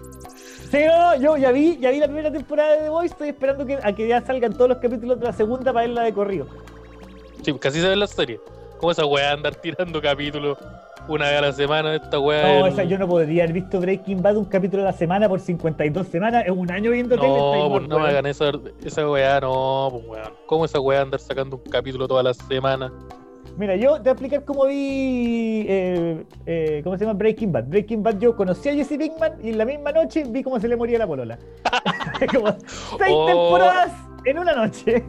Sí, 0.71 0.77
no, 0.85 0.97
no, 1.15 1.15
yo 1.17 1.37
ya 1.37 1.51
vi, 1.51 1.77
ya 1.79 1.89
vi 1.89 1.99
la 1.99 2.05
primera 2.05 2.31
temporada 2.31 2.73
de 2.75 2.83
The 2.83 2.89
Voice, 2.89 3.13
estoy 3.13 3.29
esperando 3.29 3.65
que, 3.65 3.79
a 3.81 3.93
que 3.93 4.07
ya 4.07 4.21
salgan 4.21 4.53
todos 4.53 4.69
los 4.69 4.77
capítulos 4.77 5.19
de 5.19 5.25
la 5.25 5.33
segunda 5.33 5.73
para 5.73 5.87
verla 5.87 6.03
de 6.03 6.13
corrido. 6.13 6.45
Sí, 7.43 7.53
casi 7.57 7.81
se 7.81 7.87
ve 7.89 7.95
la 7.95 8.05
serie. 8.07 8.39
¿Cómo 8.77 8.91
esa 8.91 9.05
weá 9.05 9.31
andar 9.31 9.55
tirando 9.55 9.99
capítulos 10.01 10.57
una 11.07 11.27
vez 11.29 11.37
a 11.39 11.41
la 11.41 11.51
semana? 11.53 11.95
Esta 11.95 12.19
weá. 12.19 12.59
No, 12.59 12.67
el- 12.67 12.87
yo 12.87 12.97
no 12.99 13.07
podría 13.07 13.43
haber 13.43 13.53
visto 13.53 13.79
Breaking 13.79 14.21
Bad 14.21 14.37
un 14.37 14.45
capítulo 14.45 14.83
a 14.83 14.85
la 14.85 14.93
semana 14.93 15.27
por 15.27 15.39
52 15.39 16.07
semanas, 16.07 16.43
es 16.45 16.51
un 16.51 16.69
año 16.71 16.91
viendo 16.91 17.17
tele. 17.17 17.33
estáis 17.33 17.63
No, 17.63 17.69
pues 17.71 17.87
no 17.87 17.99
me 17.99 18.07
hagan 18.09 18.25
esa, 18.27 18.51
esa 18.85 19.09
weá, 19.09 19.39
no, 19.41 19.89
pues 19.91 20.05
weón. 20.07 20.33
¿Cómo 20.45 20.65
esa 20.65 20.79
weá 20.79 21.01
andar 21.01 21.19
sacando 21.19 21.55
un 21.57 21.63
capítulo 21.71 22.07
toda 22.07 22.21
la 22.23 22.33
semana? 22.33 22.91
Mira, 23.59 23.75
yo 23.75 23.95
te 23.95 23.99
voy 24.03 24.07
a 24.07 24.11
explicar 24.13 24.45
cómo 24.45 24.65
vi. 24.67 25.65
eh, 25.67 26.23
eh, 26.45 26.81
¿Cómo 26.83 26.97
se 26.97 27.03
llama? 27.05 27.17
Breaking 27.17 27.51
Bad. 27.51 27.65
Breaking 27.65 28.01
Bad, 28.01 28.17
yo 28.19 28.33
conocí 28.35 28.69
a 28.69 28.73
Jesse 28.73 28.97
Pinkman 28.97 29.33
y 29.43 29.49
en 29.49 29.57
la 29.57 29.65
misma 29.65 29.91
noche 29.91 30.23
vi 30.27 30.41
cómo 30.41 30.59
se 30.61 30.67
le 30.69 30.77
moría 30.77 30.97
la 30.97 31.05
polola. 31.07 31.37
Como 32.33 32.47
seis 32.97 33.11
Oh. 33.13 33.25
temporadas 33.27 33.91
en 34.25 34.39
una 34.39 34.53
noche. 34.53 35.03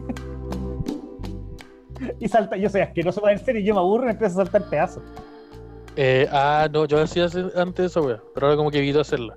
y 2.19 2.27
salta, 2.27 2.57
yo 2.57 2.69
soy 2.69 2.81
asqueroso 2.81 3.21
para 3.21 3.33
ver 3.35 3.43
series, 3.45 3.65
yo 3.65 3.73
me 3.73 3.79
aburro 3.79 4.03
y 4.03 4.05
me 4.07 4.11
empiezo 4.11 4.41
a 4.41 4.43
saltar 4.45 4.69
pedazos. 4.69 5.03
Eh, 5.95 6.27
ah, 6.31 6.67
no, 6.71 6.85
yo 6.85 7.01
hacía 7.01 7.27
antes 7.55 7.85
esa 7.85 8.01
weá, 8.01 8.21
pero 8.33 8.47
ahora 8.47 8.57
como 8.57 8.69
que 8.71 8.79
evito 8.79 8.99
hacerla. 8.99 9.35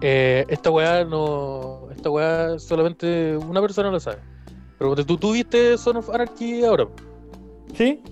Eh, 0.00 0.44
esta 0.48 0.70
weá 0.70 1.04
no. 1.04 1.88
Esta 1.94 2.10
weá 2.10 2.58
solamente 2.58 3.36
una 3.36 3.60
persona 3.60 3.90
lo 3.90 3.98
sabe. 4.00 4.18
Pero 4.78 4.94
tú, 5.04 5.16
tú 5.16 5.32
viste 5.32 5.76
Son 5.78 5.96
of 5.96 6.08
Anarchy 6.10 6.64
ahora. 6.64 6.86
¿Sí? 7.74 8.02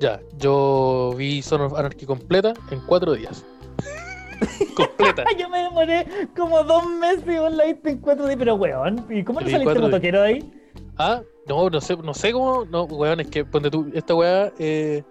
Ya, 0.00 0.20
yo 0.38 1.14
vi 1.16 1.40
Son 1.42 1.60
of 1.62 1.74
Anarchy 1.74 2.04
completa 2.06 2.52
en 2.70 2.80
cuatro 2.86 3.12
días. 3.14 3.44
completa. 4.74 5.24
yo 5.38 5.48
me 5.48 5.58
demoré 5.60 6.06
como 6.36 6.62
dos 6.64 6.84
meses 6.86 7.24
y 7.26 7.38
vos 7.38 7.52
la 7.52 7.64
viste 7.64 7.90
en 7.90 7.98
cuatro 7.98 8.26
días, 8.26 8.38
pero 8.38 8.54
weón, 8.56 9.06
¿y 9.10 9.24
cómo 9.24 9.40
no 9.40 9.48
saliste 9.48 9.78
motoquero 9.80 10.20
de 10.22 10.26
ahí? 10.28 10.52
Ah, 10.98 11.22
no, 11.46 11.70
no 11.70 11.80
sé, 11.80 11.96
no 11.96 12.12
sé 12.14 12.32
cómo. 12.32 12.64
No, 12.66 12.84
weón, 12.84 13.20
es 13.20 13.28
que 13.28 13.44
ponte 13.44 13.70
tú, 13.70 13.90
esta 13.94 14.14
weá. 14.14 14.52
eh, 14.58 15.02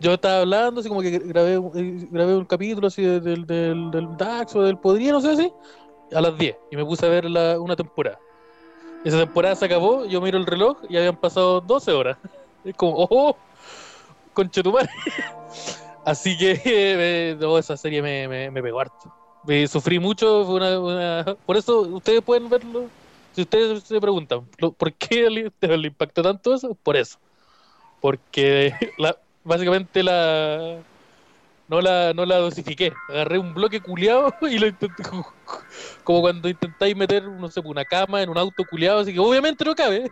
yo 0.00 0.14
estaba 0.14 0.40
hablando, 0.40 0.80
así 0.80 0.88
como 0.88 1.00
que 1.00 1.18
grabé, 1.18 1.58
un- 1.58 1.76
eh, 1.78 2.08
grabé 2.10 2.36
un 2.36 2.44
capítulo 2.44 2.88
así 2.88 3.02
de- 3.02 3.20
del, 3.20 3.46
del, 3.46 3.90
del 3.92 4.16
DAX 4.16 4.54
o 4.56 4.62
del 4.62 4.76
Podría, 4.78 5.12
no 5.12 5.20
sé 5.20 5.30
así, 5.32 5.52
a 6.12 6.20
las 6.20 6.36
10. 6.36 6.56
Y 6.72 6.76
me 6.76 6.84
puse 6.84 7.06
a 7.06 7.08
ver 7.08 7.24
la, 7.30 7.58
una 7.60 7.76
temporada. 7.76 8.18
Esa 9.04 9.18
temporada 9.18 9.54
se 9.56 9.64
acabó, 9.64 10.04
yo 10.04 10.20
miro 10.20 10.38
el 10.38 10.46
reloj 10.46 10.78
y 10.88 10.96
habían 10.96 11.16
pasado 11.16 11.60
12 11.60 11.90
horas. 11.92 12.18
Es 12.64 12.74
como, 12.76 13.06
¡oh! 13.10 13.36
Conchetumare. 14.32 14.88
Así 16.04 16.36
que 16.36 16.60
eh, 16.64 17.38
esa 17.58 17.76
serie 17.76 18.02
me, 18.02 18.26
me, 18.28 18.50
me 18.50 18.62
pegó 18.62 18.80
harto. 18.80 19.10
Sufrí 19.68 19.98
mucho, 19.98 20.44
fue 20.44 20.54
una, 20.56 21.36
por 21.46 21.56
eso 21.56 21.80
ustedes 21.80 22.22
pueden 22.22 22.48
verlo. 22.48 22.88
Si 23.34 23.42
ustedes 23.42 23.82
se 23.82 24.00
preguntan, 24.00 24.46
¿lo- 24.58 24.72
¿por 24.72 24.92
qué 24.92 25.28
le, 25.30 25.52
impactó 25.88 26.22
tanto 26.22 26.54
eso? 26.54 26.76
Por 26.82 26.96
eso. 26.96 27.18
Porque 28.00 28.72
básicamente 29.44 30.02
la 30.02 30.80
no 31.68 31.80
la, 31.80 32.12
no 32.14 32.24
la 32.26 32.36
dosifiqué. 32.38 32.92
Agarré 33.08 33.38
un 33.38 33.54
bloque 33.54 33.80
culeado 33.80 34.32
y 34.42 34.58
lo 34.58 34.66
intenté. 34.66 35.02
Como, 35.02 35.26
como 36.04 36.20
cuando 36.20 36.48
intentáis 36.48 36.96
meter, 36.96 37.22
no 37.24 37.48
sé, 37.50 37.60
una 37.60 37.84
cama 37.84 38.22
en 38.22 38.30
un 38.30 38.38
auto 38.38 38.64
culeado, 38.64 39.00
así 39.00 39.12
que 39.12 39.18
obviamente 39.20 39.64
no 39.64 39.74
cabe, 39.74 40.10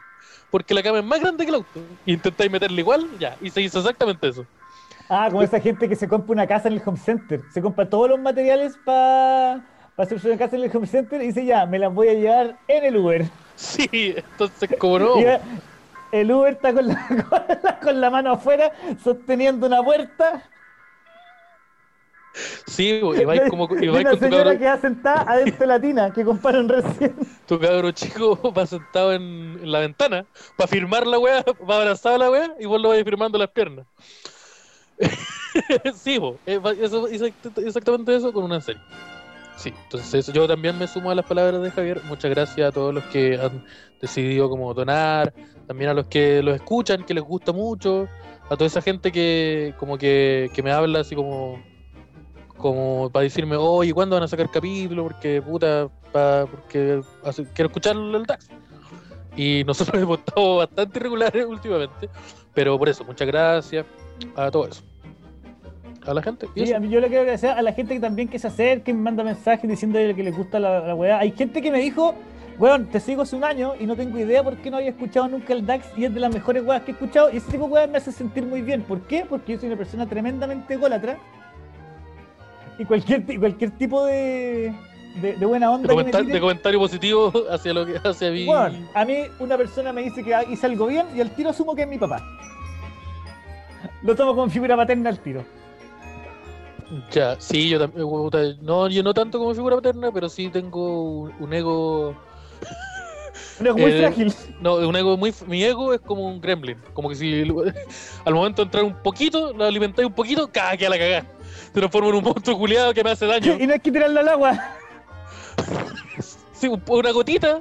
porque 0.50 0.74
la 0.74 0.82
cama 0.82 0.98
es 0.98 1.04
más 1.04 1.20
grande 1.20 1.44
que 1.44 1.50
el 1.50 1.56
auto. 1.56 1.80
Y 2.06 2.12
intentáis 2.14 2.50
meterle 2.50 2.80
igual, 2.80 3.06
ya. 3.18 3.36
Y 3.40 3.50
se 3.50 3.60
hizo 3.60 3.78
exactamente 3.78 4.28
eso. 4.28 4.44
Ah, 5.08 5.26
como 5.28 5.42
esa 5.42 5.58
gente 5.60 5.88
que 5.88 5.96
se 5.96 6.06
compra 6.06 6.32
una 6.32 6.46
casa 6.46 6.68
en 6.68 6.74
el 6.74 6.82
home 6.84 6.98
center. 6.98 7.40
Se 7.52 7.60
compra 7.60 7.88
todos 7.88 8.08
los 8.08 8.20
materiales 8.20 8.78
para 8.84 9.60
hacerse 9.96 10.28
una 10.28 10.38
casa 10.38 10.56
en 10.56 10.62
el 10.64 10.74
home 10.76 10.86
center 10.86 11.20
y 11.20 11.26
dice 11.26 11.44
ya, 11.44 11.66
me 11.66 11.78
las 11.78 11.92
voy 11.92 12.08
a 12.08 12.14
llevar 12.14 12.56
en 12.68 12.84
el 12.84 12.96
Uber. 12.96 13.26
Sí, 13.60 14.14
entonces, 14.16 14.70
como 14.78 14.98
no. 14.98 15.16
El 16.12 16.32
Uber 16.32 16.54
está 16.54 16.72
con 16.72 16.88
la, 16.88 17.06
con 17.28 17.42
la- 17.62 17.78
con 17.78 18.00
la 18.00 18.08
mano 18.08 18.32
afuera, 18.32 18.72
sosteniendo 19.04 19.66
una 19.66 19.82
puerta. 19.82 20.42
Sí, 22.66 23.00
y 23.02 23.24
vais 23.24 23.42
como 23.48 23.68
y 23.80 23.88
vais 23.88 24.06
una 24.06 24.10
con 24.10 24.20
tu 24.20 24.28
señora 24.28 24.44
cabro, 24.44 24.58
que 24.58 24.64
va 24.66 24.78
sentada 24.78 25.22
adentro 25.22 25.58
de 25.60 25.66
la 25.66 25.80
tina 25.80 26.12
que 26.12 26.24
compraron 26.24 26.68
recién. 26.68 27.16
tu 27.46 27.58
cabro 27.58 27.90
chico 27.92 28.52
va 28.52 28.66
sentado 28.66 29.12
en, 29.12 29.22
en 29.60 29.72
la 29.72 29.80
ventana 29.80 30.26
para 30.56 30.68
firmar 30.68 31.06
la 31.06 31.18
weá, 31.18 31.44
va 31.68 31.76
abrazado 31.78 32.14
a 32.16 32.18
la 32.18 32.30
weá 32.30 32.54
y 32.58 32.66
vos 32.66 32.80
lo 32.80 32.90
vais 32.90 33.04
firmando 33.04 33.38
las 33.38 33.50
piernas. 33.50 33.86
sí, 35.94 36.18
eh, 36.46 36.58
va- 36.58 36.72
eso, 36.72 37.08
exact- 37.08 37.58
exactamente 37.64 38.14
eso 38.14 38.32
con 38.32 38.44
una 38.44 38.60
serie. 38.60 38.82
Sí, 39.56 39.74
entonces 39.84 40.14
eso, 40.14 40.32
yo 40.32 40.48
también 40.48 40.78
me 40.78 40.88
sumo 40.88 41.10
a 41.10 41.14
las 41.14 41.26
palabras 41.26 41.62
de 41.62 41.70
Javier. 41.70 42.02
Muchas 42.04 42.30
gracias 42.30 42.68
a 42.68 42.72
todos 42.72 42.94
los 42.94 43.04
que 43.06 43.38
han 43.38 43.64
decidido 44.00 44.48
como 44.48 44.72
donar, 44.74 45.34
también 45.66 45.90
a 45.90 45.94
los 45.94 46.06
que 46.06 46.42
los 46.42 46.54
escuchan, 46.56 47.04
que 47.04 47.14
les 47.14 47.24
gusta 47.24 47.52
mucho, 47.52 48.10
a 48.48 48.56
toda 48.56 48.66
esa 48.66 48.82
gente 48.82 49.12
que 49.12 49.74
como 49.78 49.98
que, 49.98 50.50
que 50.54 50.62
me 50.62 50.72
habla 50.72 51.00
así 51.00 51.14
como 51.14 51.69
como 52.60 53.10
para 53.10 53.24
decirme, 53.24 53.56
oye, 53.56 53.92
¿cuándo 53.92 54.16
van 54.16 54.22
a 54.24 54.28
sacar 54.28 54.50
capítulo? 54.50 55.04
Porque 55.04 55.40
puta, 55.42 55.88
pa- 56.12 56.46
porque 56.50 57.00
quiero 57.54 57.68
escuchar 57.68 57.96
el 57.96 58.24
DAX. 58.24 58.48
Y 59.36 59.62
nosotros 59.66 60.00
hemos 60.02 60.18
estado 60.18 60.56
bastante 60.56 60.98
irregulares 60.98 61.46
últimamente, 61.46 62.08
pero 62.54 62.78
por 62.78 62.88
eso, 62.88 63.04
muchas 63.04 63.26
gracias 63.28 63.86
a 64.36 64.50
todo 64.50 64.66
eso. 64.68 64.82
A 66.06 66.14
la 66.14 66.22
gente. 66.22 66.46
y 66.54 66.66
Sí, 66.66 66.72
yo 66.72 67.00
le 67.00 67.08
quiero 67.08 67.20
agradecer 67.22 67.50
a 67.50 67.60
la 67.62 67.72
gente 67.72 67.94
que 67.94 68.00
también 68.00 68.26
que 68.28 68.38
se 68.38 68.46
acerca 68.46 68.90
y 68.90 68.94
me 68.94 69.02
manda 69.02 69.22
mensajes 69.22 69.68
diciendo 69.68 69.98
que 69.98 70.22
les 70.22 70.34
gusta 70.36 70.58
la, 70.58 70.80
la 70.80 70.94
weá. 70.94 71.18
Hay 71.18 71.30
gente 71.32 71.60
que 71.60 71.70
me 71.70 71.78
dijo, 71.78 72.14
weón, 72.58 72.86
te 72.86 73.00
sigo 73.00 73.22
hace 73.22 73.36
un 73.36 73.44
año 73.44 73.74
y 73.78 73.84
no 73.86 73.94
tengo 73.96 74.18
idea 74.18 74.42
por 74.42 74.56
qué 74.56 74.70
no 74.70 74.78
había 74.78 74.90
escuchado 74.90 75.28
nunca 75.28 75.52
el 75.52 75.64
DAX 75.66 75.86
y 75.98 76.06
es 76.06 76.14
de 76.14 76.20
las 76.20 76.32
mejores 76.32 76.64
weas 76.64 76.82
que 76.82 76.92
he 76.92 76.94
escuchado. 76.94 77.30
Y 77.30 77.36
ese 77.36 77.50
tipo 77.52 77.66
de 77.66 77.72
weas 77.72 77.90
me 77.90 77.98
hace 77.98 78.12
sentir 78.12 78.44
muy 78.46 78.62
bien. 78.62 78.82
¿Por 78.82 79.02
qué? 79.02 79.26
Porque 79.28 79.52
yo 79.52 79.58
soy 79.60 79.68
una 79.68 79.76
persona 79.76 80.06
tremendamente 80.08 80.72
ególatra. 80.74 81.18
Y 82.80 82.84
cualquier, 82.86 83.24
cualquier 83.38 83.70
tipo 83.72 84.04
de, 84.06 84.72
de, 85.20 85.36
de 85.36 85.46
buena 85.46 85.70
onda 85.70 85.86
de, 85.88 85.94
comentar- 85.94 86.40
comentario 86.40 86.78
positivo 86.78 87.30
hacia 87.50 87.74
lo 87.74 87.84
que 87.84 87.96
hacia 88.02 88.30
mí. 88.30 88.46
weón, 88.48 88.88
a 88.94 89.04
mí 89.04 89.18
una 89.38 89.56
persona 89.58 89.92
me 89.92 90.02
dice 90.02 90.24
que 90.24 90.34
hice 90.50 90.66
algo 90.66 90.86
bien 90.86 91.06
y 91.14 91.20
al 91.20 91.30
tiro 91.34 91.50
asumo 91.50 91.74
que 91.74 91.82
es 91.82 91.88
mi 91.88 91.98
papá. 91.98 92.22
Lo 94.02 94.14
tomo 94.16 94.34
como 94.34 94.50
figura 94.50 94.76
paterna 94.76 95.10
al 95.10 95.20
tiro. 95.20 95.44
Ya, 97.12 97.36
sí, 97.38 97.68
yo 97.68 97.78
también. 97.78 98.08
puta, 98.08 98.38
No, 98.62 98.88
yo 98.88 99.02
no 99.02 99.14
tanto 99.14 99.38
como 99.38 99.54
figura 99.54 99.76
paterna, 99.76 100.10
pero 100.10 100.28
sí 100.28 100.48
tengo 100.48 101.20
un, 101.24 101.32
un 101.38 101.54
ego. 101.54 102.14
Un 103.60 103.66
ego 103.66 103.78
muy 103.78 103.92
Eh, 103.92 103.98
frágil. 104.00 104.34
No, 104.60 104.74
un 104.76 104.96
ego 104.96 105.16
muy. 105.16 105.32
Mi 105.46 105.62
ego 105.62 105.92
es 105.94 106.00
como 106.00 106.26
un 106.26 106.40
gremlin. 106.40 106.78
Como 106.94 107.08
que 107.10 107.14
si 107.14 107.42
al 108.24 108.34
momento 108.34 108.62
de 108.62 108.66
entrar 108.66 108.84
un 108.84 108.94
poquito, 109.02 109.52
lo 109.52 109.64
alimentáis 109.66 110.08
un 110.08 110.14
poquito, 110.14 110.50
¡ca! 110.50 110.76
que 110.76 110.86
a 110.86 110.90
la 110.90 110.98
cagada. 110.98 111.26
Se 111.72 111.80
transforma 111.80 112.08
en 112.10 112.14
un 112.16 112.24
monstruo 112.24 112.58
culiado 112.58 112.92
que 112.94 113.04
me 113.04 113.10
hace 113.10 113.26
daño. 113.26 113.56
Y 113.58 113.66
no 113.66 113.72
hay 113.74 113.80
que 113.80 113.90
tirarlo 113.92 114.20
al 114.20 114.28
agua. 114.28 114.76
Sí, 116.52 116.68
un- 116.68 116.82
una 116.88 117.10
gotita, 117.12 117.60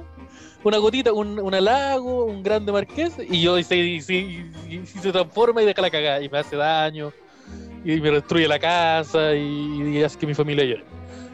una 0.62 0.76
gotita, 0.78 1.12
un, 1.12 1.38
un 1.38 1.54
halago, 1.54 2.24
un 2.26 2.42
grande 2.42 2.70
marqués, 2.72 3.14
y 3.18 3.40
yo 3.40 3.58
y 3.58 3.64
se, 3.64 3.76
y 3.76 4.00
se- 4.00 4.14
y- 4.14 4.50
y 4.68 4.86
se 4.86 5.10
transforma 5.12 5.62
y 5.62 5.66
deja 5.66 5.80
la 5.80 5.90
cagada, 5.90 6.20
y 6.20 6.28
me 6.28 6.38
hace 6.38 6.56
daño, 6.56 7.12
y 7.84 7.98
me 8.00 8.10
destruye 8.10 8.46
la 8.46 8.58
casa, 8.58 9.34
y, 9.34 10.02
hace 10.02 10.18
que 10.18 10.26
mi 10.26 10.34
familia 10.34 10.64
llore. 10.64 10.84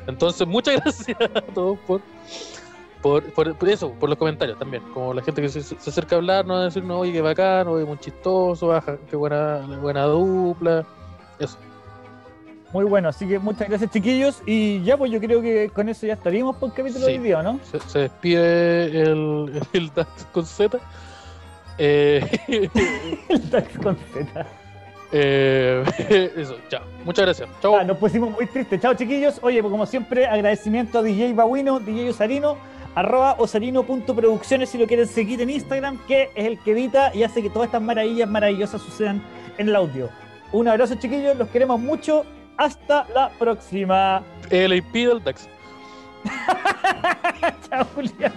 Entonces, 0.07 0.47
muchas 0.47 0.77
gracias 0.81 1.17
a 1.21 1.41
todos 1.43 1.77
por, 1.81 2.01
por, 3.03 3.25
por, 3.33 3.57
por 3.59 3.69
eso, 3.69 3.91
por 3.95 4.09
los 4.09 4.19
comentarios 4.19 4.59
también. 4.59 4.83
Como 4.95 5.13
la 5.13 5.23
gente 5.23 5.43
que 5.43 5.49
se, 5.49 5.63
se 5.63 5.75
acerca 5.91 6.15
a 6.15 6.19
hablar, 6.19 6.47
no 6.47 6.61
decir, 6.61 6.85
no, 6.85 7.01
oye, 7.01 7.13
qué 7.13 7.21
bacán, 7.21 7.67
oye, 7.67 7.85
muy 7.85 7.99
chistoso, 7.99 8.69
baja, 8.69 8.97
qué 9.11 9.17
buena, 9.17 9.59
buena 9.83 10.05
dupla. 10.05 10.87
Eso. 11.41 11.59
Muy 12.77 12.85
bueno, 12.85 13.09
así 13.09 13.27
que 13.27 13.39
muchas 13.39 13.71
gracias 13.71 13.91
chiquillos. 13.91 14.43
Y 14.45 14.83
ya 14.83 14.99
pues 14.99 15.11
yo 15.11 15.19
creo 15.19 15.41
que 15.41 15.71
con 15.73 15.89
eso 15.89 16.07
ya 16.07 16.13
estaríamos 16.13 16.57
por 16.57 16.69
el 16.69 16.75
capítulo 16.75 17.07
Sí. 17.07 17.13
de 17.13 17.19
hoy 17.19 17.25
día, 17.25 17.39
¿o 17.39 17.43
¿no? 17.43 17.59
Se, 17.73 17.81
se 17.81 18.01
despide 18.01 19.01
el, 19.01 19.63
el 19.73 19.91
Dax 19.95 20.27
con 20.31 20.45
Z. 20.45 20.79
Eh, 21.79 22.39
El 23.31 23.51
Dax 23.51 23.79
con 23.79 23.97
Z. 23.97 24.47
Eh, 25.11 25.85
eso, 26.37 26.59
chao. 26.69 26.83
Muchas 27.03 27.25
gracias. 27.25 27.49
Chao. 27.63 27.79
Ah, 27.79 27.85
nos 27.85 27.97
pusimos 27.97 28.31
muy 28.31 28.45
tristes. 28.47 28.79
Chao, 28.79 28.93
chiquillos. 28.93 29.39
Oye, 29.41 29.63
pues 29.63 29.71
como 29.71 29.87
siempre, 29.87 30.27
agradecimiento 30.27 30.99
a 30.99 31.03
DJ 31.03 31.33
Babuino, 31.33 31.81
DJ 31.81 32.11
Osarino, 32.11 32.59
arroba 32.95 33.37
osarino.producciones 33.39 34.69
si 34.69 34.77
lo 34.77 34.87
quieren 34.87 35.07
seguir 35.09 35.41
en 35.41 35.49
Instagram, 35.49 35.99
que 36.07 36.25
es 36.35 36.45
el 36.45 36.59
que 36.59 36.73
edita 36.73 37.11
y 37.15 37.23
hace 37.23 37.41
que 37.41 37.49
todas 37.49 37.69
estas 37.69 37.81
maravillas 37.81 38.29
maravillosas 38.29 38.83
sucedan 38.83 39.23
en 39.57 39.71
el 39.71 39.77
audio. 39.77 40.11
Un 40.53 40.69
abrazo, 40.69 40.95
chiquillos. 40.97 41.39
Los 41.39 41.49
queremos 41.49 41.81
mucho. 41.81 42.27
Hasta 42.57 43.07
la 43.15 43.29
próxima. 43.31 44.23
El 44.51 44.71
LAP 44.71 44.93
del 44.93 45.23
DAX. 45.23 45.49
Chao, 47.69 47.87
Julián. 47.95 48.33